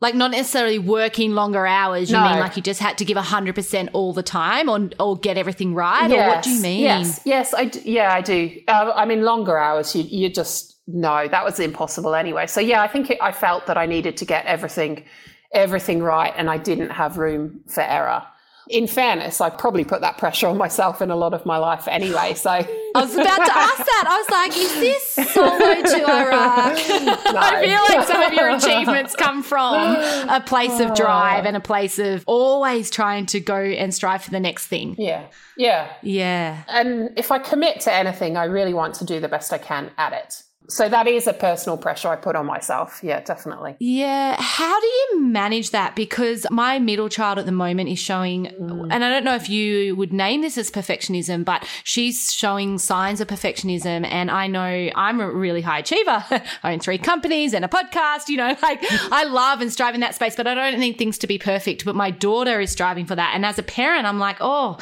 Like 0.03 0.15
not 0.15 0.31
necessarily 0.31 0.79
working 0.79 1.31
longer 1.31 1.65
hours. 1.65 2.11
You 2.11 2.17
no. 2.17 2.25
mean 2.25 2.39
like 2.41 2.57
you 2.57 2.61
just 2.61 2.81
had 2.81 2.97
to 2.97 3.05
give 3.05 3.15
hundred 3.15 3.55
percent 3.55 3.89
all 3.93 4.11
the 4.11 4.21
time, 4.21 4.67
or 4.67 4.89
or 4.99 5.17
get 5.17 5.37
everything 5.37 5.73
right, 5.73 6.09
yes. 6.09 6.19
or 6.19 6.27
what 6.27 6.43
do 6.43 6.49
you 6.49 6.61
mean? 6.61 6.81
Yes, 6.81 7.21
yes, 7.23 7.53
I 7.53 7.65
d- 7.65 7.83
yeah, 7.85 8.13
I 8.13 8.19
do. 8.19 8.61
Uh, 8.67 8.91
I 8.93 9.05
mean, 9.05 9.21
longer 9.23 9.57
hours. 9.57 9.95
You 9.95 10.03
you 10.03 10.27
just 10.29 10.75
no, 10.87 11.29
that 11.29 11.45
was 11.45 11.57
impossible 11.57 12.15
anyway. 12.15 12.47
So 12.47 12.59
yeah, 12.59 12.81
I 12.81 12.89
think 12.89 13.11
it, 13.11 13.17
I 13.21 13.31
felt 13.31 13.65
that 13.67 13.77
I 13.77 13.85
needed 13.85 14.17
to 14.17 14.25
get 14.25 14.45
everything 14.45 15.05
everything 15.53 16.03
right, 16.03 16.33
and 16.35 16.49
I 16.49 16.57
didn't 16.57 16.89
have 16.89 17.17
room 17.17 17.61
for 17.67 17.79
error 17.81 18.23
in 18.69 18.87
fairness, 18.87 19.41
I 19.41 19.49
probably 19.49 19.83
put 19.83 20.01
that 20.01 20.17
pressure 20.17 20.47
on 20.47 20.57
myself 20.57 21.01
in 21.01 21.11
a 21.11 21.15
lot 21.15 21.33
of 21.33 21.45
my 21.45 21.57
life 21.57 21.87
anyway. 21.87 22.33
So 22.33 22.49
I 22.51 22.65
was 22.95 23.13
about 23.13 23.45
to 23.45 23.57
ask 23.57 23.77
that. 23.77 24.05
I 24.07 24.17
was 24.17 24.29
like, 24.29 24.57
is 24.57 24.73
this 24.75 25.33
solo 25.33 25.81
to 25.81 26.09
Iraq? 26.09 27.13
No. 27.33 27.39
I 27.39 27.65
feel 27.65 27.97
like 27.97 28.07
some 28.07 28.21
of 28.21 28.33
your 28.33 28.49
achievements 28.49 29.15
come 29.15 29.41
from 29.41 29.95
a 30.29 30.41
place 30.45 30.79
of 30.79 30.93
drive 30.93 31.45
oh. 31.45 31.47
and 31.47 31.57
a 31.57 31.59
place 31.59 31.97
of 31.97 32.23
always 32.27 32.91
trying 32.91 33.25
to 33.27 33.39
go 33.39 33.55
and 33.55 33.93
strive 33.93 34.23
for 34.23 34.31
the 34.31 34.39
next 34.39 34.67
thing. 34.67 34.95
Yeah. 34.97 35.25
Yeah. 35.57 35.91
Yeah. 36.01 36.63
And 36.67 37.17
if 37.17 37.31
I 37.31 37.39
commit 37.39 37.81
to 37.81 37.93
anything, 37.93 38.37
I 38.37 38.45
really 38.45 38.73
want 38.73 38.95
to 38.95 39.05
do 39.05 39.19
the 39.19 39.27
best 39.27 39.51
I 39.51 39.57
can 39.57 39.91
at 39.97 40.13
it. 40.13 40.43
So 40.69 40.87
that 40.87 41.07
is 41.07 41.27
a 41.27 41.33
personal 41.33 41.77
pressure 41.77 42.07
I 42.07 42.15
put 42.15 42.35
on 42.35 42.45
myself. 42.45 43.01
Yeah, 43.03 43.19
definitely. 43.19 43.75
Yeah. 43.79 44.35
How 44.39 44.79
do 44.79 44.87
you 44.87 45.21
manage 45.21 45.71
that? 45.71 45.95
Because 45.95 46.45
my 46.49 46.79
middle 46.79 47.09
child 47.09 47.37
at 47.37 47.45
the 47.45 47.51
moment 47.51 47.89
is 47.89 47.99
showing, 47.99 48.45
mm. 48.45 48.87
and 48.89 49.03
I 49.03 49.09
don't 49.09 49.25
know 49.25 49.35
if 49.35 49.49
you 49.49 49.95
would 49.95 50.13
name 50.13 50.41
this 50.41 50.57
as 50.57 50.71
perfectionism, 50.71 51.43
but 51.43 51.67
she's 51.83 52.33
showing 52.33 52.77
signs 52.77 53.19
of 53.19 53.27
perfectionism. 53.27 54.05
And 54.05 54.31
I 54.31 54.47
know 54.47 54.89
I'm 54.95 55.19
a 55.19 55.29
really 55.29 55.61
high 55.61 55.79
achiever. 55.79 56.23
I 56.63 56.73
own 56.73 56.79
three 56.79 56.97
companies 56.97 57.53
and 57.53 57.65
a 57.65 57.67
podcast, 57.67 58.29
you 58.29 58.37
know, 58.37 58.55
like 58.61 58.79
I 59.11 59.25
love 59.25 59.61
and 59.61 59.71
strive 59.71 59.95
in 59.95 60.01
that 60.01 60.15
space, 60.15 60.35
but 60.35 60.47
I 60.47 60.53
don't 60.53 60.79
need 60.79 60.97
things 60.97 61.17
to 61.19 61.27
be 61.27 61.37
perfect. 61.37 61.83
But 61.83 61.95
my 61.95 62.11
daughter 62.11 62.61
is 62.61 62.71
striving 62.71 63.05
for 63.05 63.15
that. 63.15 63.33
And 63.35 63.45
as 63.45 63.59
a 63.59 63.63
parent, 63.63 64.05
I'm 64.05 64.19
like, 64.19 64.37
oh, 64.39 64.77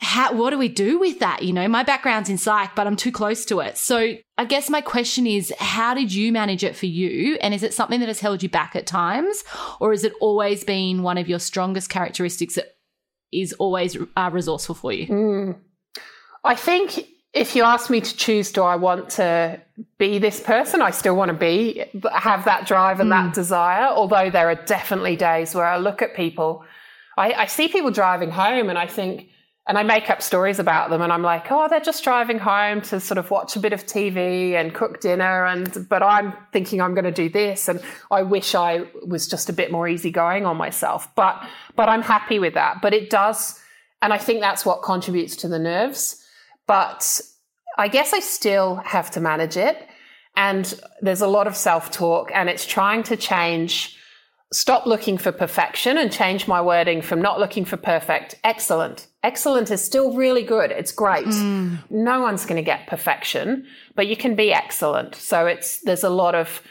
how, 0.00 0.32
what 0.32 0.50
do 0.50 0.58
we 0.58 0.68
do 0.68 0.98
with 0.98 1.18
that? 1.18 1.42
You 1.42 1.52
know, 1.52 1.68
my 1.68 1.82
background's 1.82 2.30
in 2.30 2.38
psych, 2.38 2.74
but 2.74 2.86
I'm 2.86 2.96
too 2.96 3.12
close 3.12 3.44
to 3.46 3.60
it. 3.60 3.76
So 3.76 4.14
I 4.40 4.44
guess 4.44 4.70
my 4.70 4.80
question 4.80 5.26
is, 5.26 5.52
how 5.58 5.92
did 5.92 6.14
you 6.14 6.32
manage 6.32 6.64
it 6.64 6.74
for 6.74 6.86
you? 6.86 7.36
And 7.42 7.52
is 7.52 7.62
it 7.62 7.74
something 7.74 8.00
that 8.00 8.08
has 8.08 8.20
held 8.20 8.42
you 8.42 8.48
back 8.48 8.74
at 8.74 8.86
times? 8.86 9.44
Or 9.80 9.90
has 9.90 10.02
it 10.02 10.14
always 10.18 10.64
been 10.64 11.02
one 11.02 11.18
of 11.18 11.28
your 11.28 11.38
strongest 11.38 11.90
characteristics 11.90 12.54
that 12.54 12.78
is 13.30 13.52
always 13.52 13.98
uh, 14.16 14.30
resourceful 14.32 14.74
for 14.74 14.92
you? 14.94 15.08
Mm. 15.08 15.56
I 16.42 16.54
think 16.54 17.06
if 17.34 17.54
you 17.54 17.64
ask 17.64 17.90
me 17.90 18.00
to 18.00 18.16
choose, 18.16 18.50
do 18.50 18.62
I 18.62 18.76
want 18.76 19.10
to 19.10 19.60
be 19.98 20.18
this 20.18 20.40
person? 20.40 20.80
I 20.80 20.92
still 20.92 21.16
want 21.16 21.28
to 21.28 21.36
be, 21.36 21.84
have 22.10 22.46
that 22.46 22.66
drive 22.66 22.98
and 22.98 23.10
mm. 23.10 23.22
that 23.22 23.34
desire. 23.34 23.88
Although 23.88 24.30
there 24.30 24.48
are 24.48 24.54
definitely 24.54 25.16
days 25.16 25.54
where 25.54 25.66
I 25.66 25.76
look 25.76 26.00
at 26.00 26.16
people, 26.16 26.64
I, 27.18 27.34
I 27.34 27.44
see 27.44 27.68
people 27.68 27.90
driving 27.90 28.30
home 28.30 28.70
and 28.70 28.78
I 28.78 28.86
think, 28.86 29.28
and 29.70 29.78
I 29.78 29.84
make 29.84 30.10
up 30.10 30.20
stories 30.20 30.58
about 30.58 30.90
them 30.90 31.00
and 31.00 31.12
I'm 31.12 31.22
like, 31.22 31.46
oh, 31.52 31.68
they're 31.68 31.78
just 31.78 32.02
driving 32.02 32.40
home 32.40 32.80
to 32.80 32.98
sort 32.98 33.18
of 33.18 33.30
watch 33.30 33.54
a 33.54 33.60
bit 33.60 33.72
of 33.72 33.86
TV 33.86 34.54
and 34.54 34.74
cook 34.74 35.00
dinner 35.00 35.46
and 35.46 35.88
but 35.88 36.02
I'm 36.02 36.32
thinking 36.52 36.82
I'm 36.82 36.92
going 36.92 37.04
to 37.04 37.12
do 37.12 37.28
this 37.28 37.68
and 37.68 37.80
I 38.10 38.22
wish 38.22 38.56
I 38.56 38.88
was 39.06 39.28
just 39.28 39.48
a 39.48 39.52
bit 39.52 39.70
more 39.70 39.86
easygoing 39.86 40.44
on 40.44 40.56
myself. 40.56 41.14
But 41.14 41.40
but 41.76 41.88
I'm 41.88 42.02
happy 42.02 42.40
with 42.40 42.54
that. 42.54 42.82
But 42.82 42.94
it 42.94 43.10
does 43.10 43.60
and 44.02 44.12
I 44.12 44.18
think 44.18 44.40
that's 44.40 44.66
what 44.66 44.82
contributes 44.82 45.36
to 45.36 45.48
the 45.48 45.60
nerves. 45.60 46.20
But 46.66 47.20
I 47.78 47.86
guess 47.86 48.12
I 48.12 48.18
still 48.18 48.74
have 48.84 49.12
to 49.12 49.20
manage 49.20 49.56
it. 49.56 49.86
And 50.34 50.74
there's 51.00 51.20
a 51.20 51.28
lot 51.28 51.46
of 51.46 51.54
self-talk 51.56 52.32
and 52.34 52.48
it's 52.48 52.66
trying 52.66 53.04
to 53.04 53.16
change 53.16 53.96
stop 54.52 54.84
looking 54.84 55.16
for 55.16 55.30
perfection 55.30 55.96
and 55.96 56.10
change 56.10 56.48
my 56.48 56.60
wording 56.60 57.02
from 57.02 57.22
not 57.22 57.38
looking 57.38 57.64
for 57.64 57.76
perfect, 57.76 58.34
excellent. 58.42 59.06
Excellent 59.22 59.70
is 59.70 59.84
still 59.84 60.14
really 60.14 60.42
good. 60.42 60.70
It's 60.70 60.92
great. 60.92 61.26
Mm. 61.26 61.78
No 61.90 62.22
one's 62.22 62.46
going 62.46 62.56
to 62.56 62.62
get 62.62 62.86
perfection, 62.86 63.66
but 63.94 64.06
you 64.06 64.16
can 64.16 64.34
be 64.34 64.52
excellent. 64.52 65.14
So 65.14 65.46
it's, 65.46 65.80
there's 65.82 66.04
a 66.04 66.10
lot 66.10 66.34
of 66.34 66.62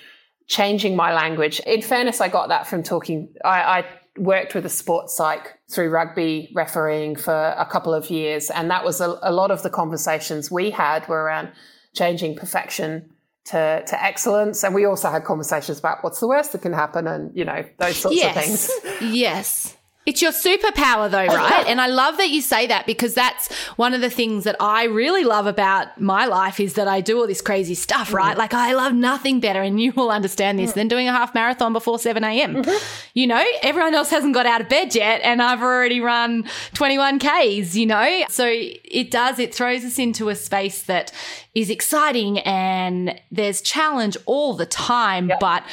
changing 0.48 0.96
my 0.96 1.14
language. 1.14 1.60
In 1.62 1.82
fairness, 1.84 2.20
I 2.22 2.28
got 2.28 2.50
that 2.50 2.66
from 2.66 2.82
talking, 2.82 3.32
I, 3.46 3.62
I 3.62 3.86
worked 4.18 4.56
with 4.56 4.66
a 4.66 4.70
sports 4.70 5.16
psych 5.16 5.60
through 5.72 5.92
rugby 5.92 6.52
refereeing 6.56 7.16
for 7.16 7.54
a 7.58 7.66
couple 7.66 7.94
of 7.94 8.10
years. 8.10 8.50
And 8.50 8.72
that 8.72 8.84
was 8.84 9.00
a, 9.00 9.20
a 9.22 9.32
lot 9.32 9.52
of 9.52 9.62
the 9.62 9.70
conversations 9.70 10.50
we 10.50 10.72
had 10.72 11.08
were 11.08 11.22
around 11.22 11.52
changing 11.94 12.36
perfection 12.36 13.12
to, 13.46 13.84
to 13.86 14.04
excellence. 14.04 14.64
And 14.64 14.74
we 14.74 14.86
also 14.86 15.10
had 15.10 15.24
conversations 15.24 15.78
about 15.78 16.04
what's 16.04 16.20
the 16.20 16.28
worst 16.28 16.52
that 16.54 16.64
can 16.64 16.74
happen 16.74 17.08
and, 17.08 17.36
you 17.38 17.46
know, 17.46 17.64
those 17.78 17.98
sorts 17.98 18.18
yes. 18.18 18.36
of 18.36 18.44
things. 18.44 19.14
yes. 19.14 19.78
It's 20.06 20.22
your 20.24 20.32
superpower, 20.32 21.12
though, 21.12 21.26
right? 21.28 21.66
and 21.68 21.80
I 21.80 21.88
love 21.88 22.18
that 22.18 22.30
you 22.30 22.42
say 22.42 22.66
that 22.68 22.88
because 22.88 23.14
that's 23.14 23.54
one 23.76 23.94
of 23.94 24.02
the 24.02 24.10
things 24.10 24.46
that 24.46 24.56
I 24.60 24.86
really 24.86 25.24
love 25.24 25.46
about 25.46 26.00
my 26.02 26.26
life 26.26 26.60
is 26.60 26.74
that 26.76 26.88
I 26.88 27.02
do 27.02 27.20
all 27.20 27.28
this 27.28 27.42
crazy 27.42 27.76
stuff, 27.76 28.12
right? 28.12 28.36
Mm. 28.36 28.40
Like, 28.40 28.54
I 28.54 28.74
love 28.74 28.94
nothing 28.94 29.40
better, 29.40 29.62
and 29.62 29.80
you 29.80 29.92
will 29.92 30.10
understand 30.10 30.58
this, 30.58 30.72
mm. 30.72 30.76
than 30.76 30.88
doing 30.88 31.08
a 31.08 31.12
half 31.12 31.36
marathon 31.36 31.74
before 31.74 32.00
7 32.00 32.24
a.m. 32.24 32.56
Mm-hmm. 32.56 32.86
You 33.14 33.28
know, 33.28 33.44
everyone 33.62 33.94
else 33.94 34.10
hasn't 34.10 34.34
got 34.34 34.46
out 34.46 34.62
of 34.62 34.70
bed 34.70 34.96
yet, 34.96 35.22
and 35.24 35.44
I've 35.44 35.62
already 35.62 36.02
run 36.02 36.46
21 36.74 37.20
Ks, 37.20 37.76
you 37.76 37.86
know? 37.86 38.24
So 38.30 38.48
it 38.50 39.12
does, 39.12 39.38
it 39.38 39.54
throws 39.54 39.84
us 39.84 40.00
into 40.00 40.30
a 40.30 40.36
space 40.36 40.82
that 40.84 41.12
is 41.54 41.70
exciting 41.70 42.40
and 42.40 43.20
there's 43.32 43.62
challenge 43.62 44.18
all 44.26 44.54
the 44.54 44.66
time, 44.66 45.30
yep. 45.30 45.40
but 45.40 45.64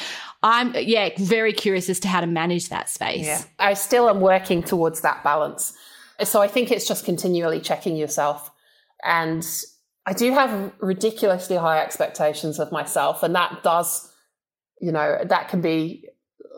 I'm, 0.47 0.73
yeah, 0.75 1.09
very 1.17 1.53
curious 1.53 1.89
as 1.89 1.99
to 2.01 2.07
how 2.07 2.21
to 2.21 2.27
manage 2.27 2.69
that 2.69 2.89
space. 2.89 3.25
Yeah. 3.25 3.41
I 3.59 3.73
still 3.73 4.09
am 4.09 4.21
working 4.21 4.63
towards 4.63 5.01
that 5.01 5.23
balance. 5.23 5.73
So 6.23 6.41
I 6.41 6.47
think 6.47 6.71
it's 6.71 6.87
just 6.87 7.05
continually 7.05 7.59
checking 7.59 7.95
yourself. 7.95 8.49
And 9.03 9.45
I 10.05 10.13
do 10.13 10.31
have 10.31 10.71
ridiculously 10.79 11.57
high 11.57 11.81
expectations 11.81 12.59
of 12.59 12.71
myself. 12.71 13.23
And 13.23 13.35
that 13.35 13.61
does, 13.63 14.11
you 14.79 14.91
know, 14.91 15.19
that 15.25 15.49
can 15.49 15.61
be 15.61 16.05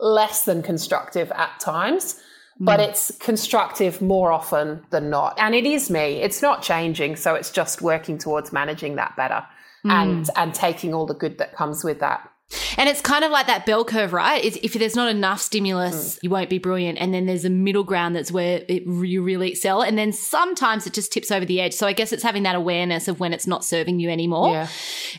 less 0.00 0.44
than 0.44 0.62
constructive 0.62 1.30
at 1.32 1.58
times 1.60 2.20
but 2.60 2.78
mm. 2.78 2.88
it's 2.88 3.10
constructive 3.18 4.02
more 4.02 4.30
often 4.30 4.84
than 4.90 5.08
not. 5.08 5.34
And 5.38 5.54
it 5.54 5.64
is 5.64 5.90
me. 5.90 6.20
It's 6.20 6.42
not 6.42 6.62
changing. 6.62 7.16
So 7.16 7.34
it's 7.34 7.50
just 7.50 7.80
working 7.80 8.18
towards 8.18 8.52
managing 8.52 8.96
that 8.96 9.16
better 9.16 9.46
mm. 9.84 9.90
and, 9.90 10.28
and 10.36 10.54
taking 10.54 10.92
all 10.92 11.06
the 11.06 11.14
good 11.14 11.38
that 11.38 11.56
comes 11.56 11.82
with 11.82 12.00
that. 12.00 12.29
And 12.76 12.88
it's 12.88 13.00
kind 13.00 13.24
of 13.24 13.30
like 13.30 13.46
that 13.46 13.66
bell 13.66 13.84
curve, 13.84 14.12
right? 14.12 14.44
It's, 14.44 14.56
if 14.62 14.72
there's 14.74 14.96
not 14.96 15.08
enough 15.08 15.40
stimulus, 15.40 16.16
mm. 16.16 16.22
you 16.22 16.30
won't 16.30 16.50
be 16.50 16.58
brilliant. 16.58 16.98
And 16.98 17.14
then 17.14 17.26
there's 17.26 17.44
a 17.44 17.50
middle 17.50 17.84
ground 17.84 18.16
that's 18.16 18.32
where 18.32 18.64
it, 18.68 18.84
you 18.86 19.22
really 19.22 19.50
excel. 19.50 19.82
And 19.82 19.96
then 19.96 20.12
sometimes 20.12 20.86
it 20.86 20.92
just 20.92 21.12
tips 21.12 21.30
over 21.30 21.44
the 21.44 21.60
edge. 21.60 21.74
So 21.74 21.86
I 21.86 21.92
guess 21.92 22.12
it's 22.12 22.22
having 22.22 22.42
that 22.44 22.56
awareness 22.56 23.08
of 23.08 23.20
when 23.20 23.32
it's 23.32 23.46
not 23.46 23.64
serving 23.64 24.00
you 24.00 24.10
anymore. 24.10 24.52
Yeah. 24.52 24.68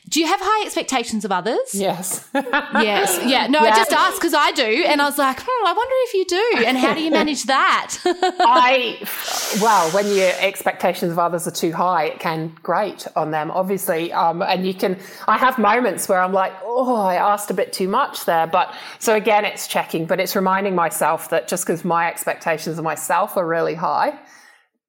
Do 0.09 0.19
you 0.19 0.27
have 0.27 0.39
high 0.41 0.65
expectations 0.65 1.23
of 1.23 1.31
others? 1.31 1.73
Yes. 1.73 2.27
yes. 2.33 3.19
Yeah. 3.25 3.47
No, 3.47 3.63
yeah. 3.63 3.71
I 3.71 3.75
just 3.75 3.93
asked 3.93 4.17
because 4.17 4.33
I 4.33 4.51
do. 4.51 4.85
And 4.87 5.01
I 5.01 5.05
was 5.05 5.17
like, 5.17 5.39
hmm, 5.41 5.67
I 5.67 5.73
wonder 5.73 5.95
if 5.97 6.13
you 6.13 6.25
do. 6.25 6.65
And 6.65 6.77
how 6.77 6.93
do 6.93 7.01
you 7.01 7.11
manage 7.11 7.43
that? 7.43 7.97
I, 8.05 8.99
well, 9.61 9.89
when 9.91 10.07
your 10.07 10.31
expectations 10.39 11.11
of 11.11 11.19
others 11.19 11.47
are 11.47 11.51
too 11.51 11.71
high, 11.71 12.05
it 12.05 12.19
can 12.19 12.55
grate 12.61 13.07
on 13.15 13.31
them, 13.31 13.51
obviously. 13.51 14.11
Um, 14.11 14.41
and 14.41 14.65
you 14.65 14.73
can, 14.73 14.97
I 15.27 15.37
have 15.37 15.57
moments 15.57 16.09
where 16.09 16.19
I'm 16.19 16.33
like, 16.33 16.53
oh, 16.63 16.95
I 16.95 17.20
asked 17.21 17.49
a 17.51 17.53
bit 17.53 17.71
too 17.71 17.87
much 17.87 18.25
there. 18.25 18.47
But 18.47 18.73
so 18.99 19.15
again, 19.15 19.45
it's 19.45 19.67
checking, 19.67 20.05
but 20.05 20.19
it's 20.19 20.35
reminding 20.35 20.75
myself 20.75 21.29
that 21.29 21.47
just 21.47 21.65
because 21.65 21.85
my 21.85 22.07
expectations 22.07 22.77
of 22.77 22.83
myself 22.83 23.37
are 23.37 23.47
really 23.47 23.75
high, 23.75 24.19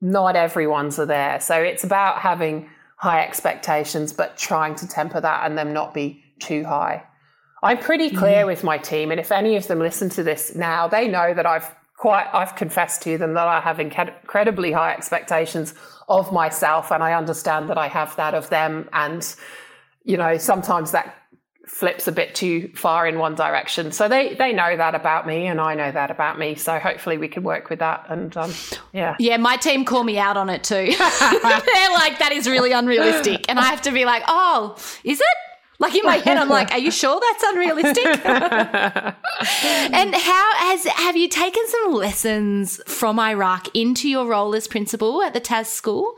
not 0.00 0.34
everyone's 0.36 0.98
are 0.98 1.06
there. 1.06 1.40
So 1.40 1.56
it's 1.56 1.84
about 1.84 2.18
having 2.18 2.68
high 2.96 3.22
expectations, 3.22 4.12
but 4.12 4.36
trying 4.36 4.74
to 4.76 4.88
temper 4.88 5.20
that 5.20 5.44
and 5.44 5.56
them 5.56 5.72
not 5.72 5.92
be 5.92 6.22
too 6.38 6.64
high. 6.64 7.04
I'm 7.62 7.78
pretty 7.78 8.10
clear 8.10 8.38
mm-hmm. 8.38 8.48
with 8.48 8.64
my 8.64 8.78
team, 8.78 9.12
and 9.12 9.20
if 9.20 9.30
any 9.30 9.56
of 9.56 9.68
them 9.68 9.78
listen 9.78 10.08
to 10.10 10.24
this 10.24 10.54
now, 10.56 10.88
they 10.88 11.06
know 11.06 11.32
that 11.32 11.46
I've 11.46 11.72
quite 11.96 12.26
I've 12.32 12.56
confessed 12.56 13.02
to 13.02 13.16
them 13.16 13.34
that 13.34 13.46
I 13.46 13.60
have 13.60 13.78
incredibly 13.78 14.72
high 14.72 14.92
expectations 14.92 15.74
of 16.08 16.32
myself, 16.32 16.90
and 16.90 17.02
I 17.02 17.12
understand 17.14 17.68
that 17.70 17.78
I 17.78 17.86
have 17.86 18.16
that 18.16 18.34
of 18.34 18.50
them, 18.50 18.88
and 18.92 19.36
you 20.04 20.16
know 20.16 20.38
sometimes 20.38 20.90
that 20.90 21.21
flips 21.66 22.08
a 22.08 22.12
bit 22.12 22.34
too 22.34 22.70
far 22.74 23.06
in 23.06 23.18
one 23.18 23.34
direction. 23.34 23.92
So 23.92 24.08
they 24.08 24.34
they 24.34 24.52
know 24.52 24.76
that 24.76 24.94
about 24.94 25.26
me, 25.26 25.46
and 25.46 25.60
I 25.60 25.74
know 25.74 25.90
that 25.90 26.10
about 26.10 26.38
me. 26.38 26.54
So 26.54 26.78
hopefully 26.78 27.18
we 27.18 27.28
can 27.28 27.42
work 27.42 27.70
with 27.70 27.78
that. 27.78 28.06
And 28.08 28.36
um, 28.36 28.52
yeah, 28.92 29.16
yeah, 29.18 29.36
my 29.36 29.56
team 29.56 29.84
call 29.84 30.04
me 30.04 30.18
out 30.18 30.36
on 30.36 30.50
it 30.50 30.64
too. 30.64 30.74
They're 30.96 31.92
like, 31.92 32.18
that 32.18 32.30
is 32.32 32.48
really 32.48 32.72
unrealistic, 32.72 33.46
and 33.48 33.58
I 33.58 33.64
have 33.64 33.82
to 33.82 33.92
be 33.92 34.04
like, 34.04 34.24
oh, 34.28 34.76
is 35.04 35.20
it? 35.20 35.26
Like 35.78 35.96
in 35.96 36.04
my 36.04 36.18
head, 36.18 36.38
I'm 36.38 36.48
like, 36.48 36.70
"Are 36.70 36.78
you 36.78 36.92
sure 36.92 37.20
that's 37.20 37.42
unrealistic?" 37.42 38.06
and 38.24 40.14
how 40.14 40.54
has 40.54 40.84
have 40.84 41.16
you 41.16 41.28
taken 41.28 41.62
some 41.66 41.94
lessons 41.94 42.80
from 42.86 43.18
Iraq 43.18 43.66
into 43.74 44.08
your 44.08 44.26
role 44.28 44.54
as 44.54 44.68
principal 44.68 45.22
at 45.22 45.34
the 45.34 45.40
TAS 45.40 45.72
school? 45.72 46.14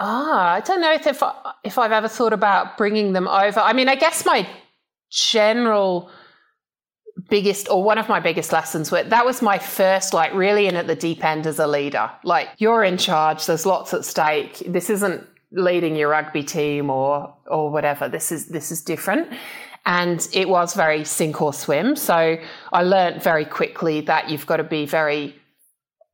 Ah, 0.00 0.54
I 0.54 0.60
don't 0.60 0.80
know 0.80 0.92
if 0.92 1.06
if, 1.06 1.22
if 1.62 1.78
I've 1.78 1.92
ever 1.92 2.08
thought 2.08 2.32
about 2.32 2.76
bringing 2.76 3.12
them 3.12 3.28
over. 3.28 3.60
I 3.60 3.72
mean, 3.72 3.88
I 3.88 3.94
guess 3.94 4.26
my 4.26 4.48
general 5.10 6.10
biggest 7.28 7.68
or 7.68 7.82
one 7.82 7.98
of 7.98 8.08
my 8.08 8.20
biggest 8.20 8.52
lessons 8.52 8.92
were 8.92 9.02
that 9.02 9.26
was 9.26 9.42
my 9.42 9.58
first 9.58 10.14
like 10.14 10.32
really 10.34 10.66
in 10.66 10.76
at 10.76 10.86
the 10.86 10.94
deep 10.94 11.24
end 11.24 11.46
as 11.46 11.58
a 11.58 11.66
leader. 11.66 12.10
Like 12.24 12.48
you're 12.58 12.84
in 12.84 12.96
charge 12.96 13.46
there's 13.46 13.66
lots 13.66 13.92
at 13.92 14.04
stake. 14.04 14.62
This 14.66 14.88
isn't 14.90 15.26
leading 15.50 15.96
your 15.96 16.10
rugby 16.10 16.44
team 16.44 16.90
or 16.90 17.34
or 17.46 17.70
whatever. 17.70 18.08
This 18.08 18.30
is 18.30 18.48
this 18.48 18.70
is 18.70 18.82
different. 18.82 19.28
And 19.84 20.26
it 20.32 20.48
was 20.48 20.74
very 20.74 21.04
sink 21.04 21.40
or 21.40 21.52
swim. 21.52 21.96
So 21.96 22.36
i 22.72 22.82
learned 22.82 23.22
very 23.22 23.46
quickly 23.46 24.02
that 24.02 24.28
you've 24.28 24.46
got 24.46 24.58
to 24.58 24.64
be 24.64 24.84
very 24.86 25.34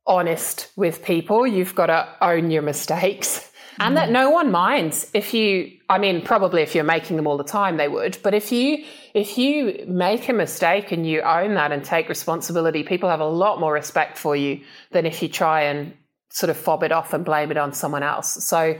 honest 0.07 0.71
with 0.75 1.03
people. 1.03 1.45
You've 1.45 1.75
got 1.75 1.87
to 1.87 2.07
own 2.21 2.51
your 2.51 2.61
mistakes 2.61 3.51
and 3.79 3.97
that 3.97 4.09
no 4.09 4.29
one 4.29 4.51
minds 4.51 5.09
if 5.13 5.33
you 5.33 5.71
i 5.89 5.97
mean 5.97 6.21
probably 6.21 6.61
if 6.61 6.75
you're 6.75 6.83
making 6.83 7.17
them 7.17 7.27
all 7.27 7.37
the 7.37 7.43
time 7.43 7.77
they 7.77 7.87
would 7.87 8.17
but 8.23 8.33
if 8.33 8.51
you 8.51 8.83
if 9.13 9.37
you 9.37 9.83
make 9.87 10.27
a 10.29 10.33
mistake 10.33 10.91
and 10.91 11.07
you 11.07 11.21
own 11.21 11.55
that 11.55 11.71
and 11.71 11.83
take 11.83 12.09
responsibility 12.09 12.83
people 12.83 13.09
have 13.09 13.19
a 13.19 13.27
lot 13.27 13.59
more 13.59 13.73
respect 13.73 14.17
for 14.17 14.35
you 14.35 14.59
than 14.91 15.05
if 15.05 15.21
you 15.21 15.29
try 15.29 15.61
and 15.61 15.93
sort 16.29 16.49
of 16.49 16.57
fob 16.57 16.83
it 16.83 16.91
off 16.91 17.13
and 17.13 17.25
blame 17.25 17.51
it 17.51 17.57
on 17.57 17.73
someone 17.73 18.03
else 18.03 18.43
so 18.45 18.77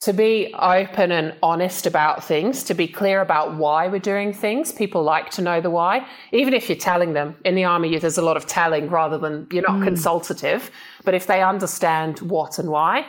to 0.00 0.12
be 0.12 0.54
open 0.58 1.10
and 1.10 1.34
honest 1.42 1.86
about 1.86 2.22
things, 2.22 2.62
to 2.64 2.74
be 2.74 2.86
clear 2.86 3.20
about 3.22 3.56
why 3.56 3.88
we're 3.88 3.98
doing 3.98 4.32
things. 4.32 4.70
People 4.70 5.02
like 5.02 5.30
to 5.30 5.42
know 5.42 5.60
the 5.60 5.70
why, 5.70 6.06
even 6.32 6.52
if 6.52 6.68
you're 6.68 6.76
telling 6.76 7.14
them. 7.14 7.34
In 7.44 7.54
the 7.54 7.64
army, 7.64 7.98
there's 7.98 8.18
a 8.18 8.22
lot 8.22 8.36
of 8.36 8.46
telling 8.46 8.90
rather 8.90 9.16
than 9.16 9.46
you're 9.50 9.62
not 9.62 9.80
mm. 9.80 9.84
consultative. 9.84 10.70
But 11.04 11.14
if 11.14 11.26
they 11.26 11.42
understand 11.42 12.20
what 12.20 12.58
and 12.58 12.68
why, 12.68 13.06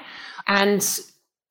and 0.47 0.82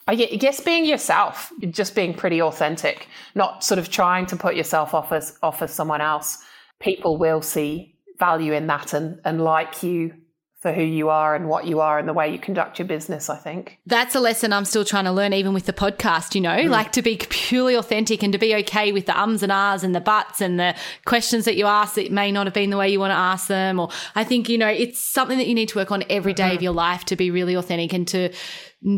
I 0.08 0.14
guess 0.14 0.60
being 0.60 0.84
yourself, 0.84 1.52
just 1.70 1.94
being 1.94 2.14
pretty 2.14 2.40
authentic, 2.40 3.08
not 3.34 3.64
sort 3.64 3.78
of 3.78 3.90
trying 3.90 4.26
to 4.26 4.36
put 4.36 4.54
yourself 4.54 4.94
off 4.94 5.10
as 5.12 5.36
off 5.42 5.62
as 5.62 5.72
someone 5.72 6.00
else. 6.00 6.38
People 6.78 7.16
will 7.16 7.42
see 7.42 7.96
value 8.18 8.52
in 8.52 8.66
that 8.68 8.92
and, 8.92 9.20
and 9.24 9.42
like 9.42 9.82
you 9.82 10.12
for 10.66 10.72
who 10.72 10.82
you 10.82 11.10
are 11.10 11.36
and 11.36 11.48
what 11.48 11.66
you 11.66 11.80
are 11.80 11.98
and 11.98 12.08
the 12.08 12.12
way 12.12 12.32
you 12.32 12.38
conduct 12.38 12.78
your 12.78 12.88
business, 12.88 13.28
I 13.28 13.36
think. 13.36 13.78
That's 13.86 14.14
a 14.14 14.20
lesson 14.20 14.52
I'm 14.52 14.64
still 14.64 14.84
trying 14.84 15.04
to 15.04 15.12
learn, 15.12 15.32
even 15.32 15.52
with 15.52 15.66
the 15.66 15.72
podcast, 15.72 16.34
you 16.34 16.40
know, 16.40 16.56
mm. 16.56 16.70
like 16.70 16.92
to 16.92 17.02
be 17.02 17.18
purely 17.18 17.76
authentic 17.76 18.22
and 18.22 18.32
to 18.32 18.38
be 18.38 18.54
okay 18.56 18.90
with 18.90 19.06
the 19.06 19.16
ums 19.16 19.42
and 19.42 19.52
ahs 19.52 19.84
and 19.84 19.94
the 19.94 20.00
buts 20.00 20.40
and 20.40 20.58
the 20.58 20.74
questions 21.04 21.44
that 21.44 21.56
you 21.56 21.66
ask 21.66 21.94
that 21.94 22.10
may 22.10 22.32
not 22.32 22.46
have 22.46 22.54
been 22.54 22.70
the 22.70 22.78
way 22.78 22.88
you 22.88 22.98
want 22.98 23.12
to 23.12 23.16
ask 23.16 23.48
them. 23.48 23.78
Or 23.78 23.90
I 24.14 24.24
think, 24.24 24.48
you 24.48 24.58
know, 24.58 24.66
it's 24.66 24.98
something 24.98 25.38
that 25.38 25.46
you 25.46 25.54
need 25.54 25.68
to 25.68 25.78
work 25.78 25.92
on 25.92 26.02
every 26.08 26.32
day 26.32 26.44
mm-hmm. 26.44 26.56
of 26.56 26.62
your 26.62 26.72
life 26.72 27.04
to 27.04 27.16
be 27.16 27.30
really 27.30 27.54
authentic 27.54 27.92
and 27.92 28.08
to 28.08 28.30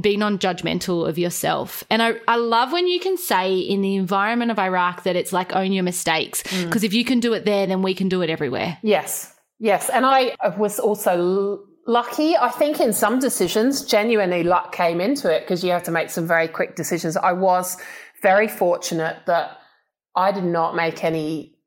be 0.03 0.17
non 0.17 0.39
judgmental 0.39 1.09
of 1.09 1.19
yourself. 1.19 1.85
And 1.91 2.03
I, 2.03 2.15
I 2.27 2.37
love 2.37 2.73
when 2.73 2.87
you 2.87 3.01
can 3.01 3.17
say 3.17 3.59
in 3.59 3.81
the 3.81 3.97
environment 3.97 4.51
of 4.51 4.59
Iraq 4.59 5.05
that 5.05 5.17
it's 5.17 5.33
like 5.33 5.55
own 5.55 5.73
your 5.73 5.85
mistakes. 5.85 6.43
Because 6.43 6.83
mm. 6.83 6.87
if 6.87 6.95
you 6.95 7.05
can 7.05 7.21
do 7.21 7.33
it 7.33 7.45
there, 7.45 7.67
then 7.67 7.83
we 7.83 7.95
can 7.95 8.09
do 8.09 8.23
it 8.23 8.31
everywhere. 8.31 8.79
Yes. 8.83 9.35
Yes. 9.59 9.89
And 9.89 10.05
I 10.05 10.35
was 10.57 10.79
also 10.79 11.61
lucky. 11.87 12.37
I 12.37 12.51
think 12.51 12.81
in 12.81 12.93
some 12.93 13.19
decisions, 13.19 13.85
genuinely 13.85 14.43
luck 14.43 14.73
came 14.73 15.01
into 15.01 15.35
it 15.35 15.41
because 15.41 15.65
you 15.65 15.71
have 15.71 15.85
to 15.85 15.91
make 15.91 16.11
some 16.11 16.27
very 16.27 16.49
quick 16.49 16.77
decisions. 16.77 17.17
I 17.17 17.33
was 17.33 17.77
very 18.23 18.49
fortunate 18.49 19.17
that 19.27 19.59
I 20.15 20.33
did 20.33 20.45
not 20.45 20.77
make 20.77 21.05
any 21.05 21.58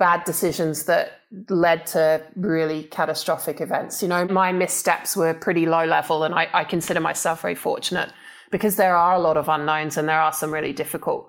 bad 0.00 0.24
decisions 0.24 0.84
that 0.84 1.20
led 1.50 1.86
to 1.86 2.22
really 2.34 2.84
catastrophic 2.84 3.60
events. 3.60 4.02
You 4.02 4.08
know, 4.08 4.24
my 4.24 4.50
missteps 4.50 5.14
were 5.14 5.34
pretty 5.34 5.66
low 5.66 5.84
level, 5.84 6.24
and 6.24 6.34
I, 6.34 6.48
I, 6.52 6.64
consider 6.64 7.00
myself 7.00 7.42
very 7.42 7.54
fortunate 7.54 8.10
because 8.50 8.76
there 8.76 8.96
are 8.96 9.14
a 9.14 9.18
lot 9.18 9.36
of 9.36 9.48
unknowns 9.48 9.98
and 9.98 10.08
there 10.08 10.18
are 10.18 10.32
some 10.32 10.52
really 10.52 10.72
difficult, 10.72 11.28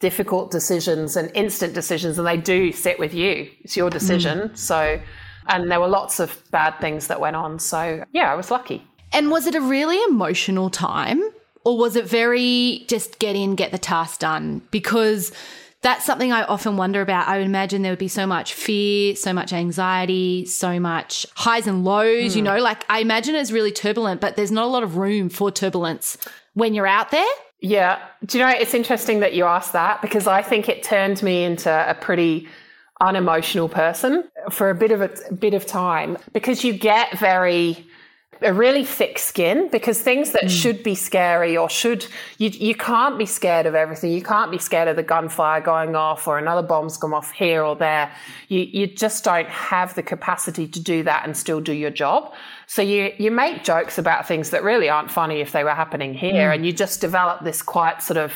difficult 0.00 0.50
decisions 0.50 1.16
and 1.16 1.32
instant 1.34 1.72
decisions, 1.72 2.18
and 2.18 2.26
they 2.26 2.36
do 2.36 2.72
sit 2.72 2.98
with 2.98 3.14
you. 3.14 3.50
It's 3.62 3.74
your 3.74 3.88
decision. 3.88 4.50
Mm. 4.50 4.56
So, 4.56 5.00
and 5.48 5.70
there 5.70 5.80
were 5.80 5.88
lots 5.88 6.20
of 6.20 6.44
bad 6.50 6.78
things 6.78 7.06
that 7.06 7.20
went 7.20 7.36
on. 7.36 7.58
So, 7.58 8.04
yeah, 8.12 8.30
I 8.30 8.34
was 8.34 8.50
lucky. 8.50 8.86
And 9.12 9.30
was 9.30 9.46
it 9.46 9.54
a 9.54 9.62
really 9.62 10.00
emotional 10.04 10.68
time? 10.68 11.22
Or 11.64 11.76
was 11.76 11.96
it 11.96 12.06
very 12.06 12.84
just 12.88 13.18
get 13.18 13.34
in, 13.34 13.54
get 13.54 13.72
the 13.72 13.78
task 13.78 14.20
done? 14.20 14.62
Because 14.70 15.32
That's 15.82 16.04
something 16.04 16.30
I 16.30 16.44
often 16.44 16.76
wonder 16.76 17.00
about. 17.00 17.26
I 17.26 17.38
would 17.38 17.46
imagine 17.46 17.80
there 17.82 17.92
would 17.92 17.98
be 17.98 18.08
so 18.08 18.26
much 18.26 18.52
fear, 18.52 19.16
so 19.16 19.32
much 19.32 19.52
anxiety, 19.52 20.44
so 20.44 20.78
much 20.78 21.24
highs 21.34 21.66
and 21.66 21.84
lows, 21.84 22.32
mm. 22.32 22.36
you 22.36 22.42
know, 22.42 22.58
like 22.58 22.84
I 22.90 23.00
imagine 23.00 23.34
it's 23.34 23.50
really 23.50 23.72
turbulent, 23.72 24.20
but 24.20 24.36
there's 24.36 24.50
not 24.52 24.64
a 24.64 24.68
lot 24.68 24.82
of 24.82 24.98
room 24.98 25.30
for 25.30 25.50
turbulence 25.50 26.18
when 26.52 26.74
you're 26.74 26.86
out 26.86 27.10
there. 27.10 27.26
Yeah. 27.60 27.98
Do 28.24 28.38
you 28.38 28.44
know, 28.44 28.50
it's 28.50 28.74
interesting 28.74 29.20
that 29.20 29.34
you 29.34 29.44
asked 29.44 29.72
that 29.72 30.02
because 30.02 30.26
I 30.26 30.42
think 30.42 30.68
it 30.68 30.82
turned 30.82 31.22
me 31.22 31.44
into 31.44 31.70
a 31.70 31.94
pretty 31.94 32.48
unemotional 33.00 33.68
person 33.68 34.24
for 34.50 34.68
a 34.68 34.74
bit 34.74 34.90
of 34.90 35.00
a, 35.00 35.10
a 35.30 35.34
bit 35.34 35.54
of 35.54 35.66
time 35.66 36.18
because 36.32 36.64
you 36.64 36.72
get 36.74 37.18
very 37.18 37.86
a 38.42 38.52
really 38.52 38.84
thick 38.84 39.18
skin 39.18 39.68
because 39.70 40.00
things 40.00 40.32
that 40.32 40.44
mm. 40.44 40.50
should 40.50 40.82
be 40.82 40.94
scary 40.94 41.56
or 41.56 41.68
should 41.68 42.06
you 42.38 42.48
you 42.48 42.74
can't 42.74 43.18
be 43.18 43.26
scared 43.26 43.66
of 43.66 43.74
everything. 43.74 44.12
You 44.12 44.22
can't 44.22 44.50
be 44.50 44.58
scared 44.58 44.88
of 44.88 44.96
the 44.96 45.02
gunfire 45.02 45.60
going 45.60 45.94
off 45.94 46.26
or 46.26 46.38
another 46.38 46.62
bomb's 46.66 46.96
come 46.96 47.12
off 47.12 47.32
here 47.32 47.62
or 47.62 47.76
there. 47.76 48.10
You 48.48 48.60
you 48.60 48.86
just 48.86 49.24
don't 49.24 49.48
have 49.48 49.94
the 49.94 50.02
capacity 50.02 50.66
to 50.68 50.80
do 50.80 51.02
that 51.02 51.24
and 51.24 51.36
still 51.36 51.60
do 51.60 51.72
your 51.72 51.90
job. 51.90 52.32
So 52.66 52.82
you 52.82 53.12
you 53.18 53.30
make 53.30 53.64
jokes 53.64 53.98
about 53.98 54.26
things 54.26 54.50
that 54.50 54.62
really 54.62 54.88
aren't 54.88 55.10
funny 55.10 55.40
if 55.40 55.52
they 55.52 55.64
were 55.64 55.74
happening 55.74 56.14
here, 56.14 56.50
mm. 56.50 56.54
and 56.54 56.66
you 56.66 56.72
just 56.72 57.00
develop 57.00 57.44
this 57.44 57.62
quite 57.62 58.02
sort 58.02 58.16
of 58.16 58.32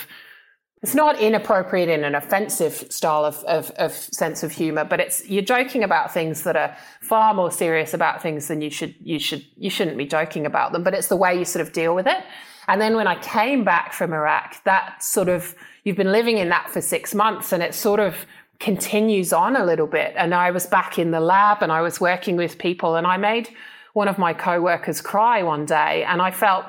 it's 0.85 0.95
not 0.95 1.18
inappropriate 1.18 1.89
in 1.89 2.05
an 2.05 2.14
offensive 2.14 2.74
style 2.91 3.24
of, 3.24 3.43
of, 3.45 3.70
of, 3.78 3.91
sense 3.91 4.43
of 4.43 4.53
humor, 4.53 4.85
but 4.85 5.01
it's 5.01 5.26
you're 5.26 5.43
joking 5.43 5.82
about 5.82 6.12
things 6.12 6.43
that 6.43 6.57
are 6.57 6.76
far 7.01 7.32
more 7.32 7.51
serious 7.51 7.95
about 7.95 8.20
things 8.20 8.49
than 8.49 8.61
you 8.61 8.68
should 8.68 8.95
you 9.01 9.18
should 9.18 9.43
you 9.57 9.70
shouldn't 9.70 9.97
be 9.97 10.05
joking 10.05 10.45
about 10.45 10.72
them. 10.72 10.82
But 10.82 10.93
it's 10.93 11.07
the 11.09 11.16
way 11.16 11.39
you 11.39 11.47
sort 11.47 11.66
of 11.66 11.72
deal 11.72 11.95
with 11.95 12.07
it. 12.07 12.22
And 12.68 12.82
then 12.82 12.97
when 12.97 13.07
I 13.07 13.14
came 13.22 13.64
back 13.64 13.95
from 13.95 14.12
Iraq, 14.12 14.62
that 14.64 15.03
sort 15.03 15.30
of 15.30 15.55
you've 15.85 15.97
been 15.97 16.12
living 16.12 16.37
in 16.37 16.51
that 16.51 16.68
for 16.68 16.82
six 16.82 17.14
months, 17.14 17.51
and 17.51 17.62
it 17.62 17.72
sort 17.72 17.99
of 17.99 18.26
continues 18.61 19.32
on 19.32 19.57
a 19.57 19.64
little 19.64 19.87
bit. 19.87 20.12
And 20.18 20.35
I 20.35 20.51
was 20.51 20.66
back 20.66 20.99
in 20.99 21.12
the 21.12 21.20
lab, 21.20 21.62
and 21.62 21.72
I 21.72 21.80
was 21.80 21.99
working 21.99 22.37
with 22.37 22.59
people, 22.59 22.97
and 22.97 23.07
I 23.07 23.16
made 23.16 23.49
one 23.95 24.07
of 24.07 24.18
my 24.18 24.35
co-workers 24.35 25.01
cry 25.01 25.43
one 25.43 25.64
day, 25.64 26.05
and 26.05 26.20
I 26.20 26.30
felt 26.30 26.66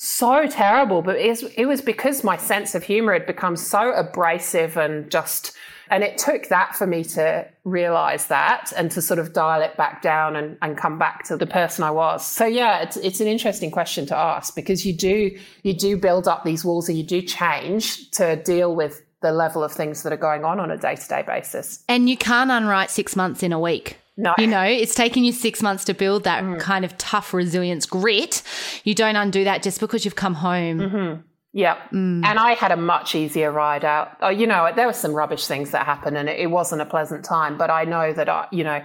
so 0.00 0.46
terrible, 0.46 1.02
but 1.02 1.16
it 1.16 1.66
was, 1.66 1.80
because 1.82 2.22
my 2.22 2.36
sense 2.36 2.76
of 2.76 2.84
humor 2.84 3.12
had 3.12 3.26
become 3.26 3.56
so 3.56 3.92
abrasive 3.92 4.76
and 4.76 5.10
just, 5.10 5.56
and 5.90 6.04
it 6.04 6.16
took 6.16 6.46
that 6.50 6.76
for 6.76 6.86
me 6.86 7.02
to 7.02 7.44
realize 7.64 8.28
that 8.28 8.72
and 8.76 8.92
to 8.92 9.02
sort 9.02 9.18
of 9.18 9.32
dial 9.32 9.60
it 9.60 9.76
back 9.76 10.00
down 10.00 10.36
and, 10.36 10.56
and 10.62 10.78
come 10.78 11.00
back 11.00 11.24
to 11.24 11.36
the 11.36 11.46
person 11.46 11.82
I 11.82 11.90
was. 11.90 12.24
So 12.24 12.46
yeah, 12.46 12.82
it's, 12.82 12.96
it's 12.98 13.20
an 13.20 13.26
interesting 13.26 13.72
question 13.72 14.06
to 14.06 14.16
ask 14.16 14.54
because 14.54 14.86
you 14.86 14.92
do, 14.92 15.36
you 15.64 15.74
do 15.74 15.96
build 15.96 16.28
up 16.28 16.44
these 16.44 16.64
walls 16.64 16.88
and 16.88 16.96
you 16.96 17.04
do 17.04 17.20
change 17.20 18.08
to 18.12 18.36
deal 18.36 18.76
with 18.76 19.02
the 19.20 19.32
level 19.32 19.64
of 19.64 19.72
things 19.72 20.04
that 20.04 20.12
are 20.12 20.16
going 20.16 20.44
on 20.44 20.60
on 20.60 20.70
a 20.70 20.76
day 20.76 20.94
to 20.94 21.08
day 21.08 21.24
basis. 21.26 21.82
And 21.88 22.08
you 22.08 22.16
can't 22.16 22.52
unwrite 22.52 22.92
six 22.92 23.16
months 23.16 23.42
in 23.42 23.52
a 23.52 23.58
week. 23.58 23.96
No. 24.20 24.34
You 24.36 24.48
know, 24.48 24.64
it's 24.64 24.96
taken 24.96 25.22
you 25.22 25.30
six 25.30 25.62
months 25.62 25.84
to 25.84 25.94
build 25.94 26.24
that 26.24 26.42
mm. 26.42 26.58
kind 26.58 26.84
of 26.84 26.98
tough 26.98 27.32
resilience 27.32 27.86
grit. 27.86 28.42
You 28.82 28.92
don't 28.92 29.14
undo 29.14 29.44
that 29.44 29.62
just 29.62 29.78
because 29.78 30.04
you've 30.04 30.16
come 30.16 30.34
home. 30.34 30.78
Mm-hmm. 30.78 31.20
Yeah. 31.52 31.76
Mm. 31.92 32.24
And 32.24 32.36
I 32.36 32.54
had 32.54 32.72
a 32.72 32.76
much 32.76 33.14
easier 33.14 33.52
ride 33.52 33.84
out. 33.84 34.16
Oh, 34.20 34.28
you 34.28 34.48
know, 34.48 34.72
there 34.74 34.88
were 34.88 34.92
some 34.92 35.14
rubbish 35.14 35.46
things 35.46 35.70
that 35.70 35.86
happened 35.86 36.18
and 36.18 36.28
it, 36.28 36.40
it 36.40 36.46
wasn't 36.48 36.82
a 36.82 36.84
pleasant 36.84 37.24
time, 37.24 37.56
but 37.56 37.70
I 37.70 37.84
know 37.84 38.12
that 38.12 38.28
I, 38.28 38.48
you 38.50 38.64
know, 38.64 38.84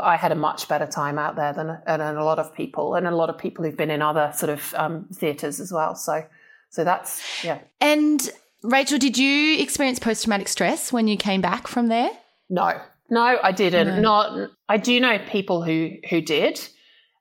I 0.00 0.16
had 0.16 0.32
a 0.32 0.36
much 0.36 0.68
better 0.68 0.86
time 0.86 1.18
out 1.18 1.36
there 1.36 1.52
than, 1.52 1.78
than 1.86 2.16
a 2.16 2.24
lot 2.24 2.38
of 2.38 2.54
people 2.54 2.94
and 2.94 3.06
a 3.06 3.14
lot 3.14 3.28
of 3.28 3.36
people 3.36 3.66
who've 3.66 3.76
been 3.76 3.90
in 3.90 4.00
other 4.00 4.32
sort 4.34 4.50
of 4.50 4.74
um, 4.74 5.06
theatres 5.12 5.60
as 5.60 5.70
well. 5.70 5.94
So, 5.94 6.24
so 6.70 6.82
that's, 6.82 7.22
yeah. 7.44 7.58
And 7.82 8.26
Rachel, 8.62 8.98
did 8.98 9.18
you 9.18 9.58
experience 9.58 9.98
post 9.98 10.24
traumatic 10.24 10.48
stress 10.48 10.94
when 10.94 11.08
you 11.08 11.18
came 11.18 11.42
back 11.42 11.68
from 11.68 11.88
there? 11.88 12.10
No, 12.48 12.80
no, 13.10 13.38
I 13.42 13.52
didn't. 13.52 13.88
No. 13.96 14.00
Not. 14.00 14.50
I 14.68 14.76
do 14.76 14.98
know 15.00 15.18
people 15.28 15.62
who 15.62 15.96
who 16.08 16.20
did, 16.20 16.60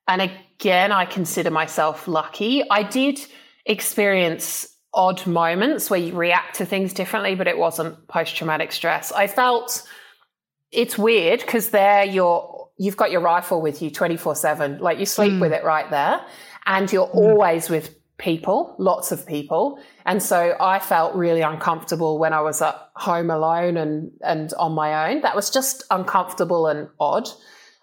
and 0.08 0.22
again, 0.22 0.92
I 0.92 1.06
consider 1.06 1.52
myself 1.52 2.08
lucky. 2.08 2.64
I 2.70 2.84
did 2.84 3.20
experience 3.66 4.68
odd 4.94 5.26
moments 5.26 5.90
where 5.90 6.00
you 6.00 6.14
react 6.14 6.58
to 6.58 6.66
things 6.66 6.94
differently, 6.94 7.36
but 7.36 7.48
it 7.48 7.58
wasn't 7.58 8.08
post 8.08 8.36
traumatic 8.36 8.72
stress. 8.72 9.12
I 9.12 9.28
felt 9.28 9.88
it's 10.72 10.98
weird 10.98 11.40
because 11.40 11.70
there 11.70 12.04
you're 12.06 12.70
you've 12.78 12.98
got 12.98 13.12
your 13.12 13.22
rifle 13.22 13.62
with 13.62 13.82
you 13.82 13.92
24 13.92 14.36
7 14.36 14.80
like 14.80 14.98
you 14.98 15.06
sleep 15.06 15.34
mm. 15.34 15.42
with 15.42 15.52
it 15.52 15.64
right 15.64 15.90
there 15.92 16.22
and 16.66 16.92
you're 16.92 17.08
mm. 17.08 17.16
always 17.16 17.70
with 17.70 17.96
people, 18.18 18.76
lots 18.78 19.12
of 19.12 19.26
people. 19.26 19.80
And 20.06 20.22
so 20.22 20.56
I 20.60 20.80
felt 20.80 21.16
really 21.16 21.42
uncomfortable 21.42 22.18
when 22.20 22.34
I 22.34 22.42
was 22.42 22.62
at 22.62 22.76
home 22.96 23.30
alone 23.30 23.78
and, 23.78 24.12
and 24.22 24.54
on 24.54 24.74
my 24.74 25.10
own. 25.10 25.22
That 25.22 25.36
was 25.36 25.50
just 25.50 25.84
uncomfortable 25.92 26.68
and 26.68 26.90
odd. 27.00 27.30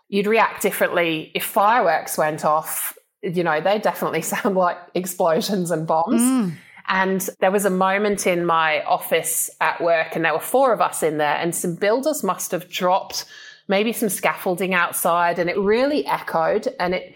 You'd 0.08 0.26
react 0.26 0.62
differently 0.62 1.30
if 1.34 1.44
fireworks 1.44 2.18
went 2.18 2.44
off. 2.44 2.96
You 3.22 3.44
know, 3.44 3.60
they 3.60 3.78
definitely 3.78 4.22
sound 4.34 4.56
like 4.56 4.78
explosions 4.94 5.70
and 5.70 5.86
bombs. 5.86 6.20
Mm. 6.20 6.54
And 6.88 7.28
there 7.40 7.50
was 7.50 7.66
a 7.66 7.70
moment 7.70 8.26
in 8.26 8.46
my 8.46 8.82
office 8.84 9.50
at 9.60 9.78
work, 9.82 10.16
and 10.16 10.24
there 10.24 10.32
were 10.32 10.40
four 10.40 10.72
of 10.72 10.80
us 10.80 11.02
in 11.02 11.18
there, 11.18 11.36
and 11.36 11.54
some 11.54 11.74
builders 11.74 12.24
must 12.24 12.50
have 12.52 12.70
dropped 12.70 13.26
maybe 13.68 13.92
some 13.92 14.08
scaffolding 14.08 14.72
outside, 14.72 15.38
and 15.38 15.50
it 15.50 15.58
really 15.58 16.06
echoed. 16.06 16.68
And 16.80 16.94
it 16.94 17.14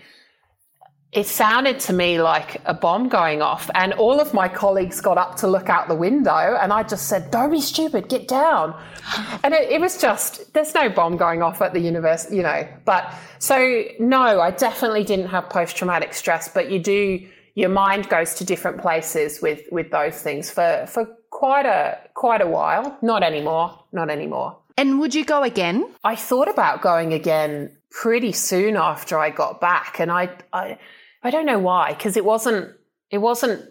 it 1.12 1.26
sounded 1.26 1.78
to 1.78 1.92
me 1.92 2.22
like 2.22 2.62
a 2.64 2.72
bomb 2.72 3.08
going 3.10 3.42
off. 3.42 3.68
And 3.74 3.92
all 3.94 4.18
of 4.18 4.32
my 4.32 4.48
colleagues 4.48 5.00
got 5.02 5.18
up 5.18 5.36
to 5.36 5.46
look 5.46 5.68
out 5.68 5.88
the 5.88 5.94
window, 5.94 6.56
and 6.60 6.72
I 6.72 6.82
just 6.82 7.06
said, 7.06 7.30
Don't 7.30 7.50
be 7.50 7.60
stupid, 7.60 8.08
get 8.08 8.28
down. 8.28 8.74
And 9.44 9.52
it, 9.52 9.68
it, 9.70 9.80
was 9.80 10.00
just, 10.00 10.52
there's 10.54 10.72
no 10.74 10.88
bomb 10.88 11.16
going 11.16 11.42
off 11.42 11.60
at 11.60 11.72
the 11.72 11.80
university, 11.80 12.36
you 12.36 12.42
know. 12.42 12.66
But 12.84 13.12
so, 13.40 13.84
no, 13.98 14.40
I 14.40 14.52
definitely 14.52 15.02
didn't 15.02 15.28
have 15.28 15.50
post 15.50 15.76
traumatic 15.76 16.14
stress, 16.14 16.48
but 16.48 16.70
you 16.70 16.78
do, 16.78 17.26
your 17.56 17.68
mind 17.68 18.08
goes 18.08 18.34
to 18.34 18.44
different 18.44 18.80
places 18.80 19.42
with, 19.42 19.62
with 19.72 19.90
those 19.90 20.22
things 20.22 20.48
for, 20.48 20.86
for 20.88 21.06
quite 21.30 21.66
a, 21.66 21.98
quite 22.14 22.40
a 22.40 22.46
while. 22.46 22.96
Not 23.02 23.24
anymore, 23.24 23.84
not 23.92 24.08
anymore. 24.10 24.56
And 24.78 25.00
would 25.00 25.14
you 25.14 25.24
go 25.24 25.42
again? 25.42 25.92
I 26.04 26.14
thought 26.14 26.48
about 26.48 26.80
going 26.80 27.12
again 27.12 27.76
pretty 27.90 28.32
soon 28.32 28.76
after 28.76 29.18
I 29.18 29.30
got 29.30 29.60
back, 29.60 29.98
and 29.98 30.10
I, 30.10 30.30
I 30.52 30.78
I 31.22 31.30
don't 31.30 31.46
know 31.46 31.58
why, 31.58 31.92
because 31.92 32.16
it 32.16 32.24
wasn't 32.24 32.72
it 33.10 33.18
wasn't 33.18 33.68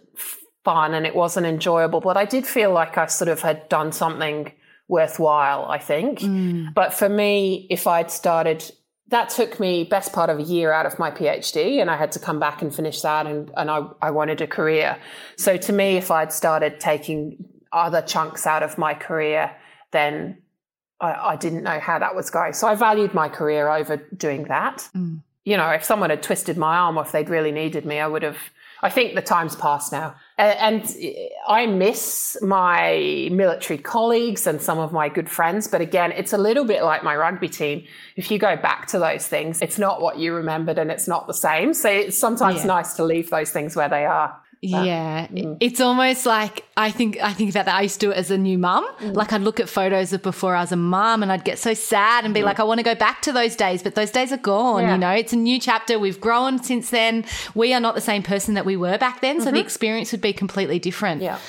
fun 0.63 0.93
and 0.93 1.05
it 1.05 1.15
wasn't 1.15 1.45
enjoyable, 1.45 1.99
but 1.99 2.17
I 2.17 2.25
did 2.25 2.45
feel 2.45 2.71
like 2.71 2.97
I 2.97 3.07
sort 3.07 3.27
of 3.27 3.41
had 3.41 3.67
done 3.69 3.91
something 3.91 4.51
worthwhile, 4.87 5.65
I 5.65 5.79
think. 5.79 6.19
Mm. 6.19 6.73
But 6.73 6.93
for 6.93 7.09
me, 7.09 7.67
if 7.69 7.87
I'd 7.87 8.11
started 8.11 8.71
that 9.07 9.29
took 9.29 9.59
me 9.59 9.83
best 9.83 10.13
part 10.13 10.29
of 10.29 10.39
a 10.39 10.41
year 10.41 10.71
out 10.71 10.85
of 10.85 10.97
my 10.97 11.11
PhD 11.11 11.81
and 11.81 11.91
I 11.91 11.97
had 11.97 12.13
to 12.13 12.19
come 12.19 12.39
back 12.39 12.61
and 12.61 12.73
finish 12.73 13.01
that 13.01 13.27
and, 13.27 13.51
and 13.57 13.69
I, 13.69 13.85
I 14.01 14.09
wanted 14.11 14.39
a 14.39 14.47
career. 14.47 14.97
So 15.35 15.57
to 15.57 15.73
me, 15.73 15.97
if 15.97 16.11
I'd 16.11 16.31
started 16.31 16.79
taking 16.79 17.43
other 17.73 18.01
chunks 18.01 18.47
out 18.47 18.63
of 18.63 18.77
my 18.77 18.93
career, 18.93 19.53
then 19.91 20.41
I, 21.01 21.11
I 21.11 21.35
didn't 21.35 21.63
know 21.63 21.77
how 21.81 21.99
that 21.99 22.15
was 22.15 22.29
going. 22.29 22.53
So 22.53 22.69
I 22.69 22.75
valued 22.75 23.13
my 23.13 23.27
career 23.27 23.67
over 23.69 23.97
doing 23.97 24.45
that. 24.45 24.87
Mm 24.95 25.23
you 25.43 25.57
know, 25.57 25.69
if 25.69 25.83
someone 25.83 26.09
had 26.09 26.21
twisted 26.21 26.57
my 26.57 26.77
arm 26.77 26.97
or 26.97 27.03
if 27.03 27.11
they'd 27.11 27.29
really 27.29 27.51
needed 27.51 27.85
me, 27.85 27.99
I 27.99 28.07
would 28.07 28.23
have. 28.23 28.37
I 28.83 28.89
think 28.89 29.13
the 29.13 29.21
time's 29.21 29.55
passed 29.55 29.91
now. 29.91 30.15
And 30.39 30.83
eh, 30.99 31.27
I 31.47 31.67
miss 31.67 32.35
my 32.41 33.29
military 33.31 33.77
colleagues 33.77 34.47
and 34.47 34.59
some 34.59 34.79
of 34.79 34.91
my 34.91 35.07
good 35.07 35.29
friends. 35.29 35.67
But 35.67 35.81
again, 35.81 36.11
it's 36.11 36.33
a 36.33 36.37
little 36.37 36.65
bit 36.65 36.83
like 36.83 37.03
my 37.03 37.15
rugby 37.15 37.47
team. 37.47 37.85
If 38.15 38.31
you 38.31 38.39
go 38.39 38.55
back 38.55 38.87
to 38.87 38.99
those 38.99 39.27
things, 39.27 39.61
it's 39.61 39.77
not 39.77 40.01
what 40.01 40.17
you 40.17 40.33
remembered 40.33 40.79
and 40.79 40.89
it's 40.89 41.07
not 41.07 41.27
the 41.27 41.33
same. 41.33 41.75
So 41.75 41.89
it's 41.89 42.17
sometimes 42.17 42.61
yeah. 42.61 42.65
nice 42.65 42.95
to 42.95 43.03
leave 43.03 43.29
those 43.29 43.51
things 43.51 43.75
where 43.75 43.89
they 43.89 44.05
are 44.05 44.40
yeah, 44.61 45.25
mm. 45.27 45.57
it's 45.59 45.81
almost 45.81 46.27
like 46.27 46.63
I 46.77 46.91
think 46.91 47.17
I 47.19 47.33
think 47.33 47.49
about 47.49 47.65
that. 47.65 47.75
I 47.75 47.81
used 47.81 47.99
to 47.99 48.07
do 48.07 48.11
it 48.11 48.17
as 48.17 48.29
a 48.29 48.37
new 48.37 48.59
mum. 48.59 48.87
Mm. 48.99 49.15
Like 49.15 49.33
I'd 49.33 49.41
look 49.41 49.59
at 49.59 49.67
photos 49.67 50.13
of 50.13 50.21
before 50.21 50.53
I 50.55 50.61
was 50.61 50.71
a 50.71 50.75
mum, 50.75 51.23
and 51.23 51.31
I'd 51.31 51.43
get 51.43 51.57
so 51.57 51.73
sad 51.73 52.25
and 52.25 52.33
be 52.33 52.41
mm. 52.41 52.45
like, 52.45 52.59
I 52.59 52.63
want 52.63 52.77
to 52.77 52.83
go 52.83 52.93
back 52.93 53.23
to 53.23 53.31
those 53.31 53.55
days, 53.55 53.81
but 53.81 53.95
those 53.95 54.11
days 54.11 54.31
are 54.31 54.37
gone. 54.37 54.83
Yeah. 54.83 54.93
You 54.93 54.97
know, 54.99 55.09
it's 55.09 55.33
a 55.33 55.37
new 55.37 55.59
chapter. 55.59 55.97
We've 55.97 56.21
grown 56.21 56.61
since 56.61 56.91
then. 56.91 57.25
We 57.55 57.73
are 57.73 57.79
not 57.79 57.95
the 57.95 58.01
same 58.01 58.21
person 58.21 58.53
that 58.53 58.65
we 58.65 58.77
were 58.77 58.99
back 58.99 59.21
then, 59.21 59.37
mm-hmm. 59.37 59.45
so 59.45 59.51
the 59.51 59.57
mm-hmm. 59.57 59.65
experience 59.65 60.11
would 60.11 60.21
be 60.21 60.31
completely 60.33 60.77
different. 60.77 61.23
Yeah. 61.23 61.39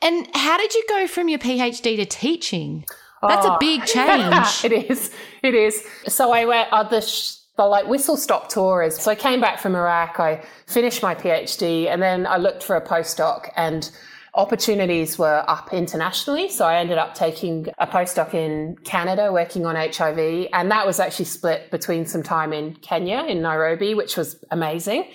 And 0.00 0.28
how 0.34 0.56
did 0.56 0.72
you 0.72 0.84
go 0.88 1.08
from 1.08 1.28
your 1.28 1.40
PhD 1.40 1.96
to 1.96 2.06
teaching? 2.06 2.84
That's 3.20 3.46
oh. 3.46 3.54
a 3.54 3.58
big 3.58 3.84
change. 3.86 4.64
it 4.64 4.90
is. 4.90 5.10
It 5.42 5.54
is. 5.54 5.84
So 6.06 6.32
I 6.32 6.44
went. 6.44 6.72
Uh, 6.72 6.84
the 6.84 7.00
sh- 7.00 7.39
the 7.60 7.66
like 7.66 7.86
whistle 7.86 8.16
stop 8.16 8.48
tours. 8.48 8.98
So 8.98 9.10
I 9.10 9.14
came 9.14 9.38
back 9.38 9.60
from 9.60 9.76
Iraq, 9.76 10.18
I 10.18 10.42
finished 10.66 11.02
my 11.02 11.14
PhD, 11.14 11.88
and 11.88 12.00
then 12.00 12.26
I 12.26 12.38
looked 12.38 12.62
for 12.62 12.74
a 12.74 12.80
postdoc 12.80 13.50
and 13.54 13.90
opportunities 14.32 15.18
were 15.18 15.44
up 15.46 15.70
internationally. 15.74 16.48
So 16.48 16.64
I 16.64 16.76
ended 16.76 16.96
up 16.96 17.14
taking 17.14 17.66
a 17.78 17.86
postdoc 17.86 18.32
in 18.32 18.76
Canada 18.84 19.30
working 19.30 19.66
on 19.66 19.76
HIV. 19.76 20.48
And 20.54 20.70
that 20.70 20.86
was 20.86 21.00
actually 21.00 21.26
split 21.26 21.70
between 21.70 22.06
some 22.06 22.22
time 22.22 22.54
in 22.54 22.76
Kenya, 22.76 23.24
in 23.28 23.42
Nairobi, 23.42 23.92
which 23.92 24.16
was 24.16 24.42
amazing. 24.50 25.10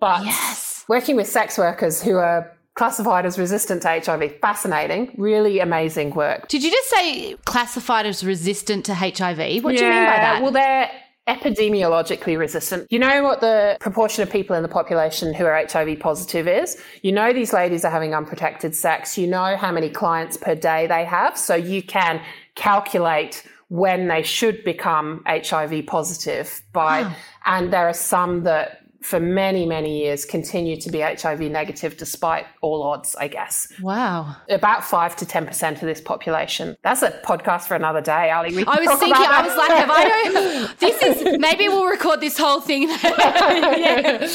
But 0.00 0.24
yes. 0.24 0.84
working 0.88 1.14
with 1.14 1.28
sex 1.28 1.56
workers 1.58 2.02
who 2.02 2.16
are 2.16 2.50
classified 2.74 3.24
as 3.24 3.38
resistant 3.38 3.82
to 3.82 3.88
HIV. 3.88 4.40
Fascinating, 4.40 5.14
really 5.16 5.60
amazing 5.60 6.10
work. 6.14 6.48
Did 6.48 6.64
you 6.64 6.72
just 6.72 6.90
say 6.90 7.36
classified 7.44 8.04
as 8.06 8.24
resistant 8.24 8.84
to 8.86 8.94
HIV? 8.94 9.62
What 9.62 9.76
do 9.76 9.84
you 9.84 9.90
mean 9.90 10.06
by 10.06 10.16
that? 10.16 10.42
Well, 10.42 10.50
they're 10.50 10.90
epidemiologically 11.28 12.38
resistant. 12.38 12.86
You 12.90 12.98
know 12.98 13.22
what 13.22 13.40
the 13.40 13.76
proportion 13.80 14.22
of 14.22 14.30
people 14.30 14.54
in 14.56 14.62
the 14.62 14.68
population 14.68 15.32
who 15.32 15.46
are 15.46 15.54
HIV 15.54 15.98
positive 16.00 16.46
is? 16.46 16.80
You 17.02 17.12
know 17.12 17.32
these 17.32 17.52
ladies 17.52 17.84
are 17.84 17.90
having 17.90 18.14
unprotected 18.14 18.74
sex. 18.74 19.16
You 19.16 19.26
know 19.26 19.56
how 19.56 19.72
many 19.72 19.88
clients 19.88 20.36
per 20.36 20.54
day 20.54 20.86
they 20.86 21.04
have. 21.04 21.38
So 21.38 21.54
you 21.54 21.82
can 21.82 22.20
calculate 22.56 23.42
when 23.68 24.08
they 24.08 24.22
should 24.22 24.62
become 24.64 25.22
HIV 25.26 25.86
positive 25.86 26.62
by, 26.72 27.02
wow. 27.02 27.12
and 27.46 27.72
there 27.72 27.88
are 27.88 27.94
some 27.94 28.42
that 28.44 28.83
for 29.04 29.20
many, 29.20 29.66
many 29.66 30.02
years 30.02 30.24
continue 30.24 30.80
to 30.80 30.90
be 30.90 31.00
HIV 31.00 31.40
negative 31.40 31.98
despite 31.98 32.46
all 32.62 32.82
odds, 32.82 33.14
I 33.14 33.28
guess. 33.28 33.70
Wow. 33.82 34.34
About 34.48 34.82
5 34.82 35.16
to 35.16 35.26
10% 35.26 35.72
of 35.74 35.80
this 35.82 36.00
population. 36.00 36.74
That's 36.80 37.02
a 37.02 37.10
podcast 37.22 37.64
for 37.64 37.74
another 37.74 38.00
day, 38.00 38.30
Ali. 38.30 38.56
We 38.56 38.64
I 38.64 38.80
was 38.80 38.98
thinking, 38.98 39.14
I 39.14 39.42
was 39.42 39.56
like, 39.58 39.70
have 39.72 39.90
I 39.92 40.04
know? 40.04 40.68
This 40.78 41.02
is, 41.02 41.38
maybe 41.38 41.68
we'll 41.68 41.84
record 41.84 42.22
this 42.22 42.38
whole 42.38 42.62
thing. 42.62 42.88
yeah. 43.04 44.26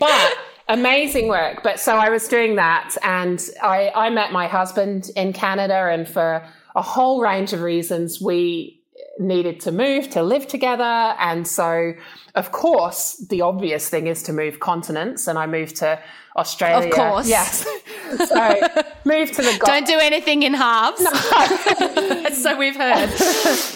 But 0.00 0.34
amazing 0.68 1.28
work. 1.28 1.62
But 1.62 1.78
so 1.78 1.96
I 1.96 2.08
was 2.08 2.26
doing 2.26 2.56
that 2.56 2.96
and 3.02 3.46
I, 3.62 3.92
I 3.94 4.08
met 4.08 4.32
my 4.32 4.46
husband 4.46 5.10
in 5.16 5.34
Canada 5.34 5.90
and 5.92 6.08
for 6.08 6.42
a 6.74 6.82
whole 6.82 7.20
range 7.20 7.52
of 7.52 7.60
reasons, 7.60 8.22
we 8.22 8.80
needed 9.18 9.60
to 9.60 9.72
move 9.72 10.10
to 10.10 10.22
live 10.22 10.46
together. 10.46 10.82
And 10.82 11.46
so, 11.46 11.94
of 12.34 12.52
course, 12.52 13.16
the 13.28 13.42
obvious 13.42 13.88
thing 13.88 14.06
is 14.06 14.22
to 14.24 14.32
move 14.32 14.60
continents. 14.60 15.26
And 15.26 15.38
I 15.38 15.46
moved 15.46 15.76
to 15.76 16.00
Australia. 16.36 16.88
Of 16.88 16.94
course. 16.94 17.28
Yes. 17.28 17.66
so, 18.26 18.60
moved 19.04 19.34
to 19.34 19.42
the 19.42 19.56
Gold. 19.58 19.66
Don't 19.66 19.86
do 19.86 19.98
anything 19.98 20.42
in 20.42 20.54
halves. 20.54 21.00
No. 21.00 22.30
so 22.32 22.56
we've 22.58 22.76
heard. 22.76 23.10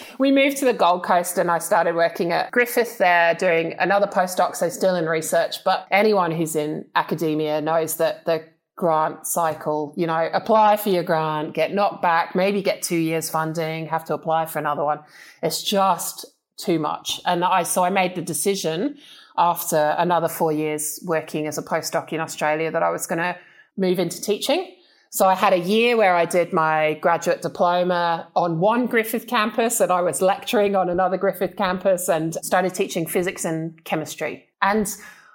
we 0.19 0.33
moved 0.33 0.57
to 0.59 0.65
the 0.65 0.73
Gold 0.73 1.05
Coast 1.05 1.39
and 1.39 1.51
I 1.51 1.59
started 1.59 1.95
working 1.95 2.33
at 2.33 2.51
Griffith 2.51 2.99
there 2.99 3.35
doing 3.35 3.75
another 3.79 4.07
postdoc, 4.07 4.57
so 4.57 4.69
still 4.69 4.97
in 4.97 5.07
research. 5.07 5.63
But 5.65 5.87
anyone 5.91 6.33
who's 6.33 6.57
in 6.57 6.85
academia 6.97 7.61
knows 7.61 7.97
that 7.97 8.25
the 8.25 8.45
grant 8.79 9.27
cycle. 9.27 9.93
You 9.97 10.07
know, 10.07 10.31
apply 10.33 10.79
for 10.79 10.89
your 10.89 11.03
grant, 11.03 11.53
get 11.53 11.75
knocked 11.75 12.01
back, 12.01 12.35
maybe 12.35 12.63
get 12.63 12.81
two 12.81 12.97
years 12.97 13.29
funding, 13.29 13.87
have 13.87 14.05
to 14.07 14.15
apply 14.15 14.47
for 14.47 14.59
another 14.59 14.85
one. 14.85 15.01
It's 15.43 15.63
just 15.63 16.25
too 16.57 16.79
much. 16.79 17.21
And 17.27 17.45
I, 17.45 17.65
so 17.65 17.85
I 17.85 17.91
made 17.91 18.15
the 18.15 18.23
decision 18.23 18.97
after 19.37 19.95
another 19.99 20.29
four 20.29 20.53
years 20.53 21.01
working 21.05 21.47
as 21.47 21.59
a 21.59 21.63
postdoc 21.63 22.13
in 22.13 22.21
Australia 22.21 22.71
that 22.71 22.83
I 22.83 22.91
was 22.91 23.07
going 23.07 23.19
to 23.19 23.37
move 23.77 23.99
into 23.99 24.21
teaching. 24.21 24.75
So 25.11 25.27
I 25.27 25.35
had 25.35 25.53
a 25.53 25.59
year 25.59 25.97
where 25.97 26.15
I 26.15 26.25
did 26.25 26.53
my 26.53 26.95
graduate 27.01 27.43
diploma 27.43 28.29
on 28.37 28.59
one 28.61 28.87
Griffith 28.87 29.27
campus 29.27 29.81
and 29.81 29.91
I 29.91 30.03
was 30.03 30.21
lecturing 30.21 30.77
on 30.77 30.89
another 30.89 31.17
Griffith 31.17 31.57
campus 31.57 32.09
and 32.09 32.35
started 32.43 32.75
teaching 32.75 33.07
physics 33.07 33.45
and 33.45 33.83
chemistry. 33.85 34.47
And 34.61 34.87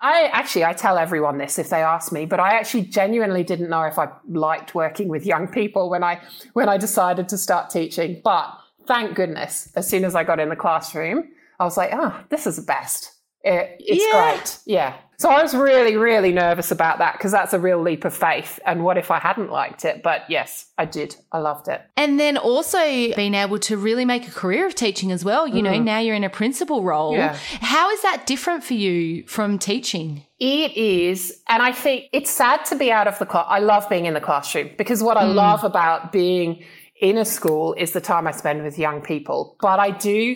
I 0.03 0.23
actually, 0.33 0.65
I 0.65 0.73
tell 0.73 0.97
everyone 0.97 1.37
this 1.37 1.57
if 1.57 1.69
they 1.69 1.81
ask 1.81 2.11
me, 2.11 2.25
but 2.25 2.37
I 2.37 2.55
actually 2.55 2.83
genuinely 2.83 3.41
didn't 3.41 3.69
know 3.69 3.83
if 3.83 3.97
I 3.97 4.09
liked 4.27 4.75
working 4.75 5.07
with 5.07 5.25
young 5.25 5.47
people 5.47 5.89
when 5.89 6.03
I, 6.03 6.21
when 6.51 6.67
I 6.67 6.77
decided 6.77 7.29
to 7.29 7.37
start 7.37 7.69
teaching. 7.69 8.19
But 8.21 8.53
thank 8.85 9.15
goodness, 9.15 9.71
as 9.77 9.87
soon 9.87 10.03
as 10.03 10.13
I 10.13 10.25
got 10.25 10.41
in 10.41 10.49
the 10.49 10.57
classroom, 10.57 11.29
I 11.57 11.63
was 11.63 11.77
like, 11.77 11.91
oh, 11.93 12.21
this 12.27 12.45
is 12.45 12.57
the 12.57 12.63
best. 12.63 13.13
It, 13.45 13.77
it's 13.79 14.03
yeah. 14.03 14.35
great. 14.35 14.59
Yeah. 14.65 14.97
So 15.23 15.29
I 15.29 15.41
was 15.41 15.55
really, 15.55 15.95
really 15.95 16.33
nervous 16.33 16.69
about 16.69 16.97
that 16.97 17.13
because 17.13 17.31
that's 17.31 17.53
a 17.53 17.59
real 17.59 17.81
leap 17.81 18.03
of 18.03 18.13
faith. 18.13 18.59
And 18.65 18.83
what 18.83 18.97
if 18.97 19.09
I 19.09 19.19
hadn't 19.19 19.49
liked 19.49 19.85
it? 19.85 20.03
But 20.03 20.23
yes, 20.27 20.65
I 20.77 20.83
did. 20.83 21.15
I 21.31 21.37
loved 21.37 21.69
it. 21.69 21.81
And 21.95 22.19
then 22.19 22.35
also 22.35 22.77
being 22.77 23.33
able 23.33 23.57
to 23.59 23.77
really 23.77 24.03
make 24.03 24.27
a 24.27 24.31
career 24.31 24.67
of 24.67 24.75
teaching 24.75 25.13
as 25.13 25.23
well. 25.23 25.47
You 25.47 25.61
mm. 25.61 25.63
know, 25.63 25.79
now 25.79 25.99
you're 25.99 26.13
in 26.13 26.25
a 26.25 26.29
principal 26.29 26.83
role. 26.83 27.13
Yeah. 27.13 27.37
How 27.61 27.89
is 27.91 28.01
that 28.01 28.27
different 28.27 28.65
for 28.65 28.73
you 28.73 29.25
from 29.25 29.57
teaching? 29.59 30.25
It 30.41 30.75
is. 30.75 31.41
And 31.47 31.63
I 31.63 31.71
think 31.71 32.09
it's 32.11 32.29
sad 32.29 32.65
to 32.65 32.75
be 32.75 32.91
out 32.91 33.07
of 33.07 33.17
the 33.17 33.25
class. 33.25 33.45
I 33.47 33.59
love 33.59 33.87
being 33.87 34.05
in 34.05 34.15
the 34.15 34.19
classroom 34.19 34.71
because 34.77 35.01
what 35.01 35.15
I 35.15 35.23
mm. 35.23 35.35
love 35.35 35.63
about 35.63 36.11
being 36.11 36.65
in 36.99 37.17
a 37.17 37.23
school 37.23 37.75
is 37.75 37.93
the 37.93 38.01
time 38.01 38.27
I 38.27 38.31
spend 38.31 38.61
with 38.61 38.77
young 38.77 39.01
people. 39.01 39.55
But 39.61 39.79
I 39.79 39.91
do 39.91 40.35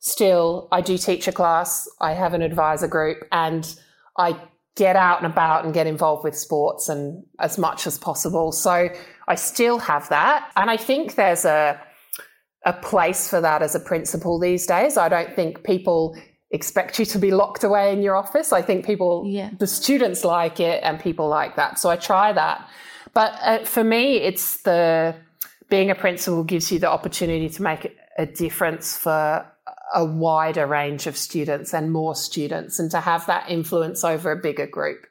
still, 0.00 0.68
I 0.70 0.82
do 0.82 0.98
teach 0.98 1.26
a 1.26 1.32
class. 1.32 1.88
I 2.02 2.12
have 2.12 2.34
an 2.34 2.42
advisor 2.42 2.86
group 2.86 3.24
and 3.32 3.74
I 4.18 4.40
get 4.76 4.94
out 4.94 5.22
and 5.22 5.32
about 5.32 5.64
and 5.64 5.72
get 5.72 5.86
involved 5.86 6.22
with 6.22 6.36
sports 6.36 6.88
and 6.88 7.24
as 7.40 7.58
much 7.58 7.86
as 7.86 7.98
possible. 7.98 8.52
So 8.52 8.88
I 9.26 9.34
still 9.34 9.78
have 9.78 10.08
that. 10.10 10.50
And 10.54 10.70
I 10.70 10.76
think 10.76 11.14
there's 11.14 11.44
a, 11.44 11.80
a 12.64 12.74
place 12.74 13.28
for 13.28 13.40
that 13.40 13.62
as 13.62 13.74
a 13.74 13.80
principal 13.80 14.38
these 14.38 14.66
days. 14.66 14.96
I 14.96 15.08
don't 15.08 15.34
think 15.34 15.64
people 15.64 16.16
expect 16.50 16.98
you 16.98 17.04
to 17.06 17.18
be 17.18 17.30
locked 17.30 17.64
away 17.64 17.92
in 17.92 18.02
your 18.02 18.16
office. 18.16 18.52
I 18.52 18.62
think 18.62 18.84
people, 18.84 19.24
yeah. 19.26 19.50
the 19.58 19.66
students 19.66 20.24
like 20.24 20.60
it 20.60 20.82
and 20.82 21.00
people 21.00 21.26
like 21.28 21.56
that. 21.56 21.78
So 21.78 21.88
I 21.88 21.96
try 21.96 22.32
that. 22.32 22.68
But 23.14 23.32
uh, 23.40 23.64
for 23.64 23.82
me, 23.82 24.18
it's 24.18 24.62
the 24.62 25.14
being 25.70 25.90
a 25.90 25.94
principal 25.94 26.44
gives 26.44 26.70
you 26.70 26.78
the 26.78 26.90
opportunity 26.90 27.48
to 27.48 27.62
make 27.62 27.96
a 28.18 28.26
difference 28.26 28.96
for 28.96 29.46
a 29.94 30.04
wider 30.04 30.66
range 30.66 31.06
of 31.06 31.16
students 31.16 31.72
and 31.72 31.92
more 31.92 32.14
students 32.14 32.78
and 32.78 32.90
to 32.90 33.00
have 33.00 33.26
that 33.26 33.50
influence 33.50 34.04
over 34.04 34.30
a 34.32 34.36
bigger 34.36 34.66
group. 34.66 35.06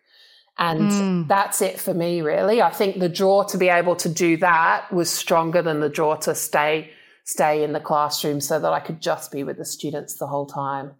And 0.57 0.91
mm. 0.91 1.27
that's 1.27 1.61
it 1.61 1.79
for 1.79 1.93
me, 1.93 2.21
really. 2.21 2.61
I 2.61 2.69
think 2.69 2.99
the 2.99 3.09
draw 3.09 3.43
to 3.43 3.57
be 3.57 3.67
able 3.67 3.95
to 3.97 4.09
do 4.09 4.37
that 4.37 4.91
was 4.91 5.09
stronger 5.09 5.61
than 5.61 5.81
the 5.81 5.89
draw 5.89 6.15
to 6.17 6.35
stay 6.35 6.91
stay 7.25 7.63
in 7.63 7.73
the 7.73 7.79
classroom 7.79 8.39
so 8.39 8.59
that 8.59 8.71
I 8.71 8.79
could 8.79 9.01
just 9.01 9.31
be 9.31 9.43
with 9.43 9.57
the 9.57 9.65
students 9.65 10.13
the 10.13 10.27
whole 10.27 10.45
time. 10.45 10.91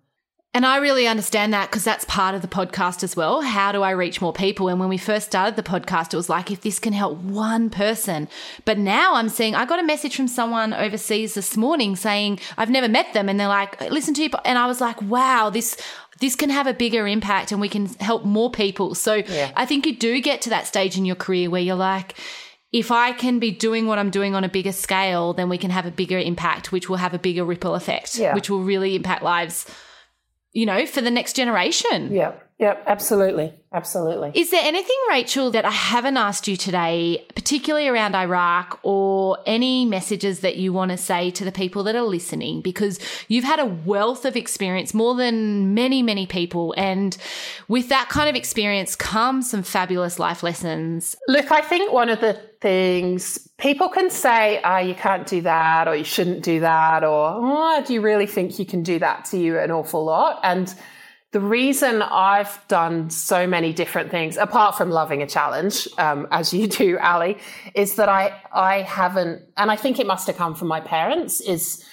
And 0.55 0.65
I 0.65 0.77
really 0.77 1.05
understand 1.05 1.53
that 1.53 1.69
because 1.69 1.83
that's 1.83 2.05
part 2.05 2.33
of 2.33 2.41
the 2.41 2.47
podcast 2.47 3.03
as 3.03 3.13
well. 3.13 3.41
How 3.41 3.73
do 3.73 3.81
I 3.81 3.91
reach 3.91 4.21
more 4.21 4.31
people? 4.31 4.69
And 4.69 4.79
when 4.79 4.87
we 4.87 4.97
first 4.97 5.25
started 5.25 5.57
the 5.57 5.63
podcast, 5.63 6.13
it 6.13 6.15
was 6.15 6.29
like, 6.29 6.49
if 6.49 6.61
this 6.61 6.79
can 6.79 6.93
help 6.93 7.17
one 7.17 7.69
person. 7.69 8.29
But 8.63 8.77
now 8.77 9.15
I'm 9.15 9.27
seeing, 9.27 9.53
I 9.53 9.65
got 9.65 9.81
a 9.81 9.83
message 9.83 10.15
from 10.15 10.29
someone 10.29 10.73
overseas 10.73 11.33
this 11.33 11.57
morning 11.57 11.97
saying, 11.97 12.39
I've 12.57 12.69
never 12.69 12.87
met 12.87 13.13
them. 13.13 13.27
And 13.27 13.37
they're 13.37 13.49
like, 13.49 13.81
listen 13.91 14.13
to 14.13 14.23
you. 14.23 14.29
And 14.45 14.57
I 14.57 14.65
was 14.65 14.79
like, 14.79 15.01
wow, 15.01 15.49
this, 15.49 15.75
this 16.21 16.37
can 16.37 16.49
have 16.49 16.67
a 16.67 16.73
bigger 16.73 17.05
impact 17.05 17.51
and 17.51 17.59
we 17.59 17.67
can 17.67 17.87
help 17.99 18.23
more 18.23 18.49
people. 18.49 18.95
So 18.95 19.15
yeah. 19.15 19.51
I 19.57 19.65
think 19.65 19.85
you 19.85 19.93
do 19.93 20.21
get 20.21 20.41
to 20.43 20.49
that 20.51 20.67
stage 20.67 20.97
in 20.97 21.03
your 21.03 21.17
career 21.17 21.49
where 21.49 21.61
you're 21.61 21.75
like, 21.75 22.17
if 22.71 22.91
I 22.91 23.11
can 23.11 23.39
be 23.39 23.51
doing 23.51 23.87
what 23.87 23.99
I'm 23.99 24.09
doing 24.09 24.35
on 24.35 24.45
a 24.45 24.49
bigger 24.49 24.71
scale, 24.71 25.33
then 25.33 25.49
we 25.49 25.57
can 25.57 25.71
have 25.71 25.85
a 25.85 25.91
bigger 25.91 26.17
impact, 26.17 26.71
which 26.71 26.87
will 26.87 26.95
have 26.95 27.13
a 27.13 27.19
bigger 27.19 27.43
ripple 27.43 27.75
effect, 27.75 28.17
yeah. 28.17 28.33
which 28.33 28.49
will 28.49 28.63
really 28.63 28.95
impact 28.95 29.21
lives 29.21 29.65
you 30.55 30.65
know, 30.65 30.85
for 30.87 31.01
the 31.01 31.11
next 31.11 31.33
generation. 31.33 32.11
Yeah. 32.11 32.31
Yeah, 32.57 32.77
absolutely. 32.87 33.53
Absolutely. 33.73 34.31
Is 34.33 34.49
there 34.49 34.63
anything, 34.63 34.95
Rachel, 35.09 35.51
that 35.51 35.65
I 35.65 35.71
haven't 35.71 36.15
asked 36.15 36.47
you 36.47 36.55
today, 36.55 37.25
particularly 37.35 37.89
around 37.89 38.15
Iraq, 38.15 38.79
or 38.81 39.37
any 39.45 39.83
messages 39.83 40.39
that 40.39 40.55
you 40.55 40.71
want 40.71 40.91
to 40.91 40.97
say 40.97 41.31
to 41.31 41.43
the 41.43 41.51
people 41.51 41.83
that 41.83 41.97
are 41.97 42.01
listening? 42.03 42.61
Because 42.61 42.97
you've 43.27 43.43
had 43.43 43.59
a 43.59 43.65
wealth 43.65 44.23
of 44.23 44.37
experience, 44.37 44.93
more 44.93 45.15
than 45.15 45.73
many, 45.73 46.01
many 46.01 46.25
people. 46.25 46.73
And 46.77 47.17
with 47.67 47.89
that 47.89 48.07
kind 48.07 48.29
of 48.29 48.35
experience 48.37 48.95
comes 48.95 49.49
some 49.49 49.61
fabulous 49.61 50.17
life 50.17 50.41
lessons. 50.41 51.17
Look, 51.27 51.51
I 51.51 51.59
think 51.59 51.91
one 51.91 52.07
of 52.07 52.21
the 52.21 52.39
things 52.65 53.45
people 53.57 53.89
can 53.89 54.09
say, 54.09 54.59
oh, 54.63 54.77
you 54.77 54.95
can't 54.95 55.27
do 55.27 55.41
that, 55.41 55.87
or 55.87 55.95
you 55.95 56.03
shouldn't 56.03 56.41
do 56.43 56.61
that, 56.61 57.03
or 57.03 57.35
oh, 57.37 57.83
do 57.85 57.93
you 57.93 58.01
really 58.01 58.25
think 58.25 58.57
you 58.57 58.65
can 58.65 58.81
do 58.81 58.97
that 58.97 59.25
to 59.25 59.37
you 59.37 59.59
an 59.59 59.69
awful 59.69 60.03
lot? 60.03 60.39
And 60.41 60.73
the 61.31 61.39
reason 61.39 62.01
I've 62.01 62.59
done 62.67 63.11
so 63.11 63.45
many 63.45 63.71
different 63.71 64.09
things, 64.09 64.35
apart 64.37 64.75
from 64.75 64.89
loving 64.89 65.21
a 65.21 65.27
challenge, 65.27 65.87
um, 65.99 66.27
as 66.31 66.55
you 66.55 66.67
do, 66.81 66.97
Ali, 66.97 67.37
is 67.75 67.95
that 67.97 68.09
I 68.09 68.41
I 68.51 68.81
haven't, 68.81 69.43
and 69.57 69.69
I 69.69 69.75
think 69.75 69.99
it 69.99 70.07
must 70.07 70.25
have 70.25 70.35
come 70.35 70.55
from 70.55 70.67
my 70.67 70.79
parents. 70.79 71.41
Is 71.41 71.85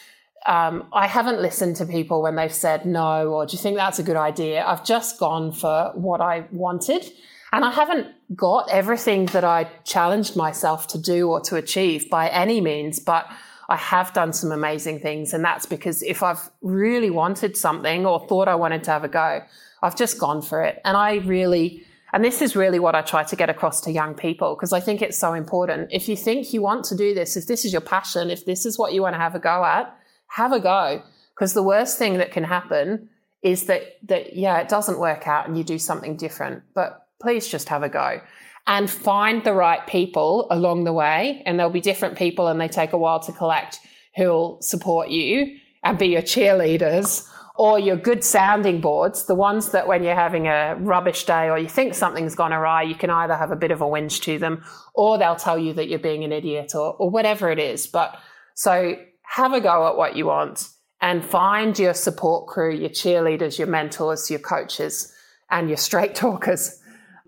um, 0.46 0.88
I 0.92 1.06
haven't 1.06 1.42
listened 1.42 1.76
to 1.76 1.86
people 1.86 2.22
when 2.22 2.34
they've 2.36 2.58
said 2.66 2.86
no, 2.86 3.28
or 3.28 3.44
do 3.44 3.52
you 3.52 3.62
think 3.62 3.76
that's 3.76 3.98
a 3.98 4.02
good 4.02 4.16
idea? 4.16 4.64
I've 4.64 4.86
just 4.86 5.18
gone 5.18 5.52
for 5.52 5.92
what 5.94 6.22
I 6.22 6.46
wanted, 6.50 7.04
and 7.52 7.64
I 7.64 7.70
haven't 7.70 8.08
got 8.34 8.70
everything 8.70 9.26
that 9.26 9.44
I 9.44 9.64
challenged 9.84 10.36
myself 10.36 10.86
to 10.88 10.98
do 10.98 11.28
or 11.28 11.40
to 11.42 11.56
achieve 11.56 12.08
by 12.08 12.28
any 12.28 12.62
means, 12.62 12.98
but 12.98 13.30
I 13.68 13.76
have 13.76 14.14
done 14.14 14.32
some 14.32 14.52
amazing 14.52 15.00
things. 15.00 15.34
And 15.34 15.44
that's 15.44 15.66
because 15.66 16.02
if 16.02 16.22
I've 16.22 16.50
really 16.62 17.10
wanted 17.10 17.56
something 17.56 18.06
or 18.06 18.26
thought 18.26 18.48
I 18.48 18.54
wanted 18.54 18.84
to 18.84 18.90
have 18.90 19.04
a 19.04 19.08
go, 19.08 19.42
I've 19.82 19.96
just 19.96 20.18
gone 20.18 20.40
for 20.40 20.62
it. 20.62 20.80
And 20.84 20.96
I 20.96 21.16
really, 21.16 21.84
and 22.14 22.24
this 22.24 22.40
is 22.40 22.56
really 22.56 22.78
what 22.78 22.94
I 22.94 23.02
try 23.02 23.22
to 23.22 23.36
get 23.36 23.50
across 23.50 23.82
to 23.82 23.92
young 23.92 24.14
people 24.14 24.54
because 24.54 24.72
I 24.72 24.80
think 24.80 25.02
it's 25.02 25.18
so 25.18 25.34
important. 25.34 25.90
If 25.92 26.08
you 26.08 26.16
think 26.16 26.54
you 26.54 26.62
want 26.62 26.84
to 26.86 26.96
do 26.96 27.12
this, 27.12 27.36
if 27.36 27.46
this 27.46 27.66
is 27.66 27.72
your 27.72 27.82
passion, 27.82 28.30
if 28.30 28.46
this 28.46 28.64
is 28.64 28.78
what 28.78 28.94
you 28.94 29.02
want 29.02 29.14
to 29.14 29.20
have 29.20 29.34
a 29.34 29.38
go 29.38 29.62
at, 29.62 29.94
have 30.28 30.52
a 30.52 30.60
go. 30.60 31.02
Because 31.34 31.52
the 31.52 31.62
worst 31.62 31.98
thing 31.98 32.18
that 32.18 32.32
can 32.32 32.44
happen 32.44 33.10
is 33.42 33.64
that, 33.66 33.98
that, 34.04 34.36
yeah, 34.36 34.58
it 34.58 34.68
doesn't 34.68 34.98
work 34.98 35.26
out 35.26 35.46
and 35.46 35.58
you 35.58 35.64
do 35.64 35.78
something 35.78 36.16
different. 36.16 36.62
But 36.74 37.06
please 37.22 37.48
just 37.48 37.68
have 37.68 37.82
a 37.82 37.88
go. 37.88 38.20
and 38.66 38.88
find 38.88 39.42
the 39.42 39.52
right 39.52 39.86
people 39.88 40.46
along 40.50 40.84
the 40.84 40.92
way. 40.92 41.42
And 41.46 41.58
there'll 41.58 41.72
be 41.72 41.80
different 41.80 42.16
people 42.16 42.46
and 42.46 42.60
they 42.60 42.68
take 42.68 42.92
a 42.92 42.98
while 42.98 43.20
to 43.20 43.32
collect 43.32 43.80
who'll 44.16 44.60
support 44.62 45.08
you 45.08 45.56
and 45.82 45.98
be 45.98 46.06
your 46.06 46.22
cheerleaders 46.22 47.28
or 47.56 47.78
your 47.78 47.96
good 47.96 48.24
sounding 48.24 48.80
boards, 48.80 49.26
the 49.26 49.34
ones 49.34 49.72
that 49.72 49.86
when 49.86 50.02
you're 50.02 50.14
having 50.14 50.46
a 50.46 50.76
rubbish 50.78 51.24
day 51.24 51.50
or 51.50 51.58
you 51.58 51.68
think 51.68 51.94
something's 51.94 52.34
gone 52.34 52.52
awry, 52.52 52.82
you 52.82 52.94
can 52.94 53.10
either 53.10 53.36
have 53.36 53.50
a 53.50 53.56
bit 53.56 53.70
of 53.70 53.80
a 53.80 53.84
whinge 53.84 54.22
to 54.22 54.38
them 54.38 54.64
or 54.94 55.18
they'll 55.18 55.36
tell 55.36 55.58
you 55.58 55.72
that 55.74 55.88
you're 55.88 55.98
being 55.98 56.24
an 56.24 56.32
idiot 56.32 56.74
or, 56.74 56.94
or 56.94 57.10
whatever 57.10 57.50
it 57.50 57.58
is. 57.58 57.86
But 57.86 58.16
so 58.54 58.96
have 59.22 59.52
a 59.52 59.60
go 59.60 59.88
at 59.88 59.96
what 59.96 60.16
you 60.16 60.26
want 60.26 60.68
and 61.00 61.24
find 61.24 61.78
your 61.78 61.94
support 61.94 62.46
crew, 62.46 62.72
your 62.72 62.90
cheerleaders, 62.90 63.58
your 63.58 63.68
mentors, 63.68 64.30
your 64.30 64.40
coaches, 64.40 65.12
and 65.50 65.68
your 65.68 65.76
straight 65.76 66.14
talkers 66.14 66.78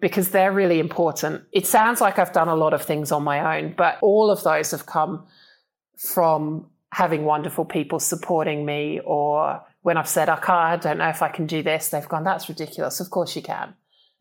because 0.05 0.33
they're 0.33 0.53
really 0.53 0.81
important. 0.81 1.45
It 1.51 1.67
sounds 1.67 1.99
like 1.99 2.19
I've 2.19 2.35
done 2.35 2.49
a 2.49 2.55
lot 2.55 2.75
of 2.75 2.83
things 2.83 3.11
on 3.11 3.25
my 3.25 3.57
own, 3.57 3.73
but 3.75 3.97
all 4.03 4.31
of 4.31 4.43
those 4.43 4.71
have 4.73 4.85
come 4.85 5.27
from 5.97 6.67
having 6.93 7.25
wonderful 7.25 7.65
people 7.65 7.99
supporting 7.99 8.67
me 8.67 9.01
or 9.07 9.63
when 9.81 9.97
I've 9.97 10.07
said, 10.07 10.29
okay, 10.29 10.53
I 10.53 10.77
don't 10.77 10.99
know 10.99 11.09
if 11.09 11.23
I 11.23 11.29
can 11.31 11.47
do 11.47 11.63
this, 11.63 11.89
they've 11.89 12.07
gone, 12.07 12.23
that's 12.23 12.51
ridiculous. 12.51 13.01
Of 13.01 13.09
course 13.09 13.35
you 13.35 13.41
can. 13.41 13.73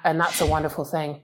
And 0.06 0.18
that's 0.18 0.40
a 0.40 0.46
wonderful 0.46 0.86
thing. 0.86 1.22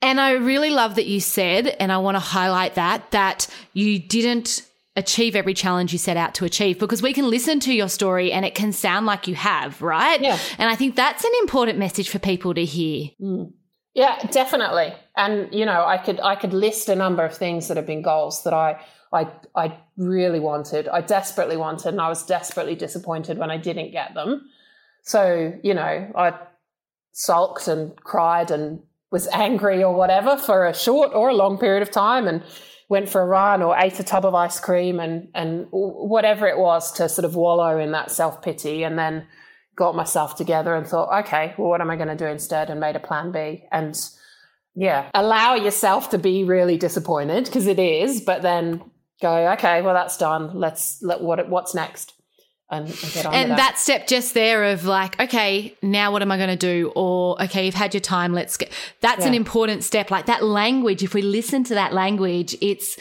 And 0.00 0.18
I 0.18 0.30
really 0.30 0.70
love 0.70 0.94
that 0.94 1.06
you 1.06 1.20
said, 1.20 1.66
and 1.66 1.92
I 1.92 1.98
want 1.98 2.14
to 2.14 2.20
highlight 2.20 2.76
that, 2.76 3.10
that 3.10 3.48
you 3.74 3.98
didn't 3.98 4.62
achieve 4.96 5.36
every 5.36 5.52
challenge 5.52 5.92
you 5.92 5.98
set 5.98 6.16
out 6.16 6.34
to 6.36 6.46
achieve 6.46 6.78
because 6.78 7.02
we 7.02 7.12
can 7.12 7.28
listen 7.28 7.60
to 7.60 7.74
your 7.74 7.90
story 7.90 8.32
and 8.32 8.46
it 8.46 8.54
can 8.54 8.72
sound 8.72 9.04
like 9.04 9.28
you 9.28 9.34
have, 9.34 9.82
right? 9.82 10.22
Yeah. 10.22 10.38
And 10.56 10.70
I 10.70 10.74
think 10.74 10.96
that's 10.96 11.22
an 11.22 11.32
important 11.40 11.78
message 11.78 12.08
for 12.08 12.18
people 12.18 12.54
to 12.54 12.64
hear. 12.64 13.10
Mm. 13.20 13.52
Yeah, 13.94 14.18
definitely. 14.30 14.94
And 15.16 15.52
you 15.52 15.66
know, 15.66 15.84
I 15.84 15.98
could 15.98 16.20
I 16.20 16.36
could 16.36 16.52
list 16.52 16.88
a 16.88 16.94
number 16.96 17.24
of 17.24 17.36
things 17.36 17.68
that 17.68 17.76
have 17.76 17.86
been 17.86 18.02
goals 18.02 18.44
that 18.44 18.54
I 18.54 18.80
I 19.12 19.28
I 19.54 19.78
really 19.96 20.40
wanted. 20.40 20.88
I 20.88 21.00
desperately 21.00 21.56
wanted 21.56 21.88
and 21.88 22.00
I 22.00 22.08
was 22.08 22.24
desperately 22.24 22.76
disappointed 22.76 23.38
when 23.38 23.50
I 23.50 23.56
didn't 23.56 23.90
get 23.90 24.14
them. 24.14 24.48
So, 25.02 25.58
you 25.62 25.74
know, 25.74 26.12
I 26.14 26.38
sulked 27.12 27.66
and 27.68 27.96
cried 27.96 28.50
and 28.50 28.80
was 29.10 29.26
angry 29.32 29.82
or 29.82 29.94
whatever 29.94 30.36
for 30.36 30.66
a 30.66 30.74
short 30.74 31.12
or 31.12 31.30
a 31.30 31.34
long 31.34 31.58
period 31.58 31.82
of 31.82 31.90
time 31.90 32.28
and 32.28 32.42
went 32.88 33.08
for 33.08 33.22
a 33.22 33.26
run 33.26 33.62
or 33.62 33.76
ate 33.76 33.98
a 34.00 34.04
tub 34.04 34.24
of 34.24 34.34
ice 34.34 34.60
cream 34.60 35.00
and 35.00 35.28
and 35.34 35.66
whatever 35.70 36.46
it 36.46 36.58
was 36.58 36.92
to 36.92 37.08
sort 37.08 37.24
of 37.24 37.34
wallow 37.34 37.78
in 37.78 37.92
that 37.92 38.10
self-pity 38.10 38.84
and 38.84 38.98
then 38.98 39.26
got 39.80 39.96
myself 39.96 40.36
together 40.36 40.74
and 40.74 40.86
thought, 40.86 41.24
okay, 41.24 41.54
well 41.56 41.70
what 41.70 41.80
am 41.80 41.90
I 41.90 41.96
going 41.96 42.08
to 42.08 42.14
do 42.14 42.26
instead 42.26 42.68
and 42.68 42.78
made 42.78 42.96
a 42.96 43.00
plan 43.00 43.32
B 43.32 43.64
and 43.72 43.98
yeah, 44.74 45.10
allow 45.14 45.54
yourself 45.54 46.10
to 46.10 46.18
be 46.18 46.44
really 46.44 46.76
disappointed 46.76 47.46
because 47.46 47.66
it 47.66 47.78
is, 47.78 48.20
but 48.20 48.42
then 48.42 48.82
go, 49.22 49.52
okay, 49.52 49.80
well 49.80 49.94
that's 49.94 50.18
done. 50.18 50.52
Let's 50.54 51.02
let 51.02 51.22
what 51.22 51.48
what's 51.48 51.74
next. 51.74 52.12
And, 52.72 52.88
and, 52.88 53.26
and 53.34 53.50
that. 53.52 53.56
that. 53.56 53.78
step 53.78 54.06
just 54.06 54.34
there 54.34 54.64
of 54.64 54.84
like, 54.84 55.18
okay, 55.18 55.74
now 55.82 56.12
what 56.12 56.22
am 56.22 56.30
I 56.30 56.36
going 56.36 56.50
to 56.50 56.56
do? 56.56 56.92
Or, 56.94 57.42
okay, 57.42 57.64
you've 57.64 57.74
had 57.74 57.94
your 57.94 58.00
time. 58.00 58.32
Let's 58.32 58.56
get, 58.56 58.70
that's 59.00 59.22
yeah. 59.22 59.28
an 59.28 59.34
important 59.34 59.82
step. 59.82 60.10
Like 60.10 60.26
that 60.26 60.44
language, 60.44 61.02
if 61.02 61.12
we 61.12 61.22
listen 61.22 61.64
to 61.64 61.74
that 61.74 61.92
language, 61.92 62.54
it's 62.60 62.96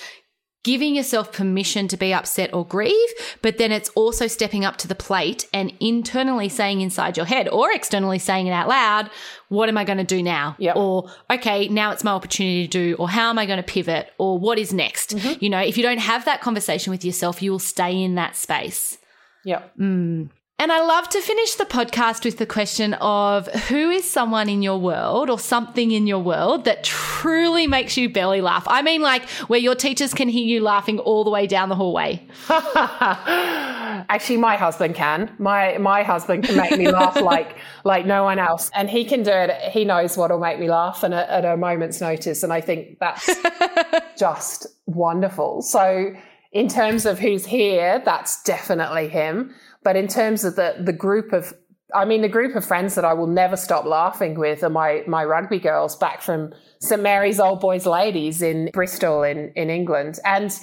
giving 0.64 0.96
yourself 0.96 1.32
permission 1.32 1.88
to 1.88 1.96
be 1.96 2.14
upset 2.14 2.54
or 2.54 2.66
grieve, 2.66 3.10
but 3.42 3.58
then 3.58 3.72
it's 3.72 3.90
also 3.90 4.28
stepping 4.28 4.66
up 4.66 4.76
to 4.78 4.88
the 4.88 4.96
plate 4.96 5.48
and 5.54 5.74
internally 5.80 6.50
saying 6.50 6.82
inside 6.82 7.16
your 7.16 7.26
head 7.26 7.48
or 7.48 7.72
externally 7.72 8.20
saying 8.20 8.48
it 8.48 8.52
out 8.52 8.68
loud, 8.68 9.10
what 9.48 9.70
am 9.70 9.78
I 9.78 9.86
going 9.86 9.98
to 10.00 10.04
do 10.04 10.22
now? 10.22 10.56
Yep. 10.60 10.76
Or, 10.76 11.10
okay, 11.32 11.70
now 11.70 11.92
it's 11.92 12.04
my 12.04 12.12
opportunity 12.12 12.68
to 12.68 12.70
do, 12.70 12.96
or 12.96 13.10
how 13.10 13.30
am 13.30 13.40
I 13.40 13.46
going 13.46 13.58
to 13.58 13.64
pivot? 13.64 14.12
Or 14.18 14.38
what 14.38 14.60
is 14.60 14.74
next? 14.74 15.16
Mm-hmm. 15.16 15.44
You 15.44 15.50
know, 15.50 15.60
if 15.60 15.78
you 15.78 15.84
don't 15.84 16.00
have 16.00 16.26
that 16.26 16.42
conversation 16.42 16.92
with 16.92 17.06
yourself, 17.06 17.42
you 17.42 17.52
will 17.52 17.60
stay 17.60 18.02
in 18.02 18.16
that 18.16 18.36
space. 18.36 18.98
Yeah. 19.46 19.64
Mm. 19.80 20.30
And 20.62 20.74
I 20.74 20.82
love 20.82 21.08
to 21.10 21.22
finish 21.22 21.56
the 21.56 21.64
podcast 21.64 22.26
with 22.26 22.38
the 22.38 22.46
question 22.46 22.94
of 22.96 23.48
who 23.48 23.90
is 23.90 24.04
someone 24.04 24.50
in 24.50 24.62
your 24.62 24.78
world 24.78 25.30
or 25.30 25.40
something 25.40 25.92
in 25.92 26.06
your 26.06 26.20
world 26.20 26.66
that 26.66 26.84
truly 26.84 27.66
makes 27.66 27.96
you 27.96 28.10
belly 28.10 28.42
laugh? 28.42 28.66
I 28.68 28.82
mean, 28.82 29.02
like 29.02 29.24
where 29.48 29.58
your 29.58 29.74
teachers 29.74 30.14
can 30.14 30.28
hear 30.28 30.46
you 30.46 30.60
laughing 30.60 31.00
all 31.00 31.24
the 31.24 31.30
way 31.30 31.48
down 31.48 31.70
the 31.70 31.76
hallway. 31.76 32.28
Actually, 32.50 34.36
my 34.36 34.58
husband 34.58 34.96
can. 34.96 35.34
My 35.40 35.78
my 35.78 36.04
husband 36.04 36.44
can 36.44 36.58
make 36.58 36.78
me 36.78 36.92
laugh 36.92 37.16
like 37.22 37.56
like 37.86 38.06
no 38.06 38.26
one 38.26 38.38
else, 38.38 38.70
and 38.76 38.90
he 38.90 39.06
can 39.06 39.24
do 39.24 39.32
it. 39.32 39.72
He 39.72 39.86
knows 39.86 40.18
what 40.18 40.30
will 40.30 40.40
make 40.40 40.60
me 40.60 40.70
laugh, 40.70 41.04
and 41.04 41.14
at, 41.14 41.30
at 41.30 41.46
a 41.46 41.56
moment's 41.56 42.02
notice. 42.02 42.44
And 42.44 42.52
I 42.52 42.60
think 42.60 43.00
that's 43.00 43.30
just 44.18 44.68
wonderful. 44.88 45.62
So, 45.62 46.14
in 46.52 46.68
terms 46.68 47.06
of 47.06 47.18
who's 47.18 47.46
here, 47.46 48.02
that's 48.04 48.44
definitely 48.44 49.08
him. 49.08 49.56
But 49.84 49.96
in 49.96 50.08
terms 50.08 50.44
of 50.44 50.56
the 50.56 50.76
the 50.80 50.94
group 50.94 51.34
of 51.34 51.54
I 51.94 52.06
mean, 52.06 52.22
the 52.22 52.30
group 52.30 52.56
of 52.56 52.66
friends 52.66 52.96
that 52.96 53.06
I 53.06 53.14
will 53.14 53.28
never 53.28 53.58
stop 53.58 53.86
laughing 53.86 54.38
with 54.38 54.64
are 54.64 54.70
my, 54.70 55.04
my 55.08 55.26
rugby 55.26 55.60
girls 55.60 55.96
back 55.96 56.22
from 56.22 56.54
St 56.80 57.02
Mary's 57.02 57.40
Old 57.40 57.62
Boys 57.62 57.86
Ladies 57.86 58.42
in 58.42 58.70
Bristol 58.74 59.24
in, 59.24 59.52
in 59.56 59.70
England. 59.72 60.20
And 60.24 60.56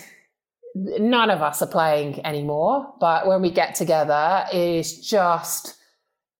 none 0.75 1.31
of 1.31 1.43
us 1.43 1.63
are 1.63 1.69
playing 1.69 2.25
anymore. 2.25 2.95
But 3.01 3.27
when 3.27 3.43
we 3.43 3.51
get 3.51 3.75
together, 3.75 4.45
it 4.53 4.57
is 4.57 5.05
just 5.07 5.76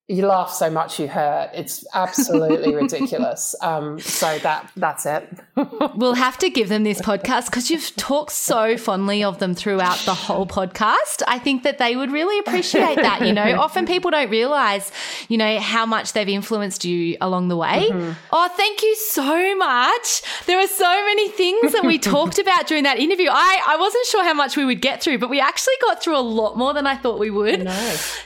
you 0.09 0.25
laugh 0.25 0.53
so 0.53 0.71
much 0.71 1.01
you 1.01 1.09
hurt. 1.09 1.51
It's 1.53 1.85
absolutely 1.93 2.73
ridiculous. 2.83 3.57
Um, 3.61 3.99
so 3.99 4.39
that 4.39 4.71
that's 4.77 5.05
it. 5.05 5.29
we'll 5.97 6.15
have 6.15 6.39
to 6.39 6.51
give 6.51 6.69
them 6.69 6.85
this 6.85 7.01
podcast 7.03 7.47
because 7.47 7.71
you've 7.71 7.95
talked 7.97 8.31
so 8.31 8.77
fondly 8.77 9.25
of 9.25 9.41
them 9.41 9.53
throughout 9.53 9.99
the 10.05 10.15
whole 10.15 10.47
podcast. 10.47 11.25
I 11.27 11.41
think 11.41 11.65
that 11.65 11.79
they 11.79 11.97
would 11.97 12.13
really 12.13 12.39
appreciate 12.39 12.97
that. 12.97 13.27
You 13.27 13.33
know, 13.33 13.61
often 13.61 13.85
people 13.85 14.13
don't 14.13 14.31
realize, 14.31 14.93
you 15.29 15.39
know, 15.39 15.59
how 15.59 15.87
much 15.87 16.13
they've 16.13 16.29
influenced 16.29 16.85
you 16.85 17.17
along 17.21 17.49
the 17.49 17.57
way. 17.57 17.89
Mm-hmm. 17.91 18.13
Oh, 18.31 18.49
thank 18.57 18.83
you 18.83 18.95
so 18.95 19.57
much. 19.57 20.23
There 20.47 20.57
were 20.57 20.69
so 20.69 21.05
many 21.07 21.31
things 21.31 21.73
that 21.73 21.85
we 21.85 21.99
talked 22.17 22.39
about 22.39 22.69
during 22.69 22.85
that 22.85 23.01
interview. 23.01 23.29
I, 23.29 23.61
I 23.67 23.77
wasn't 23.77 24.07
sure 24.07 24.23
how 24.23 24.35
much 24.35 24.57
we 24.57 24.65
would 24.65 24.81
get 24.81 25.03
through, 25.03 25.19
but 25.19 25.31
we 25.31 25.41
actually 25.41 25.75
got 25.81 26.01
through 26.01 26.17
a 26.17 26.23
lot 26.23 26.57
more 26.57 26.75
than 26.75 26.87
I 26.87 26.95
thought 26.97 27.19
we 27.19 27.31
would. 27.31 27.67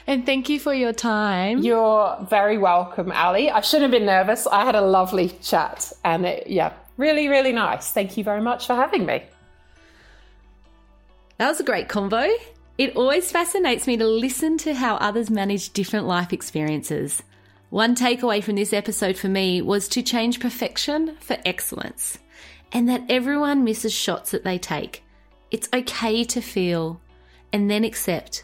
And 0.07 0.27
thank 0.27 0.51
you 0.51 0.61
for 0.61 0.75
your 0.75 0.93
time. 0.93 1.70
You're 1.71 2.19
very 2.29 2.59
welcome, 2.59 3.13
Ali. 3.13 3.49
I 3.49 3.61
shouldn't 3.61 3.93
have 3.93 4.01
been 4.01 4.05
nervous. 4.05 4.45
I 4.49 4.65
had 4.65 4.75
a 4.75 4.81
lovely 4.81 5.29
chat 5.41 5.93
and 6.03 6.27
it, 6.27 6.49
yeah, 6.49 6.73
really, 6.97 7.29
really 7.29 7.53
nice. 7.53 7.93
Thank 7.93 8.17
you 8.17 8.25
very 8.25 8.41
much 8.41 8.67
for 8.67 8.75
having 8.75 9.07
me. 9.07 9.23
That 11.39 11.47
was 11.47 11.61
a 11.61 11.63
great 11.63 11.89
convo. 11.89 12.29
It 12.77 12.97
always 12.97 13.31
fascinates 13.31 13.87
me 13.87 13.97
to 13.99 14.05
listen 14.05 14.59
to 14.59 14.75
how 14.75 14.97
others 14.97 15.31
manage 15.31 15.73
different 15.73 16.09
life 16.09 16.33
experiences. 16.33 17.23
One 17.69 17.95
takeaway 17.95 18.43
from 18.43 18.57
this 18.57 18.73
episode 18.73 19.17
for 19.17 19.29
me 19.29 19.63
was 19.63 19.87
to 19.91 20.03
change 20.03 20.41
perfection 20.41 21.19
for 21.21 21.37
excellence 21.45 22.19
and 22.73 22.89
that 22.89 23.05
everyone 23.09 23.63
misses 23.63 23.95
shots 23.95 24.33
that 24.33 24.43
they 24.43 24.59
take. 24.59 25.05
It's 25.53 25.69
okay 25.73 26.25
to 26.25 26.41
feel 26.41 27.01
and 27.53 27.71
then 27.71 27.85
accept 27.85 28.43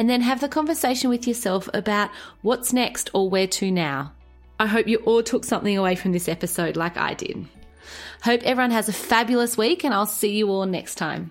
and 0.00 0.08
then 0.08 0.22
have 0.22 0.40
the 0.40 0.48
conversation 0.48 1.10
with 1.10 1.28
yourself 1.28 1.68
about 1.74 2.08
what's 2.40 2.72
next 2.72 3.10
or 3.12 3.28
where 3.28 3.46
to 3.46 3.70
now. 3.70 4.10
I 4.58 4.64
hope 4.64 4.88
you 4.88 4.96
all 5.04 5.22
took 5.22 5.44
something 5.44 5.76
away 5.76 5.94
from 5.94 6.12
this 6.12 6.26
episode 6.26 6.74
like 6.74 6.96
I 6.96 7.12
did. 7.12 7.44
Hope 8.22 8.40
everyone 8.44 8.70
has 8.70 8.88
a 8.88 8.94
fabulous 8.94 9.58
week, 9.58 9.84
and 9.84 9.92
I'll 9.92 10.06
see 10.06 10.34
you 10.34 10.48
all 10.48 10.64
next 10.64 10.94
time. 10.94 11.30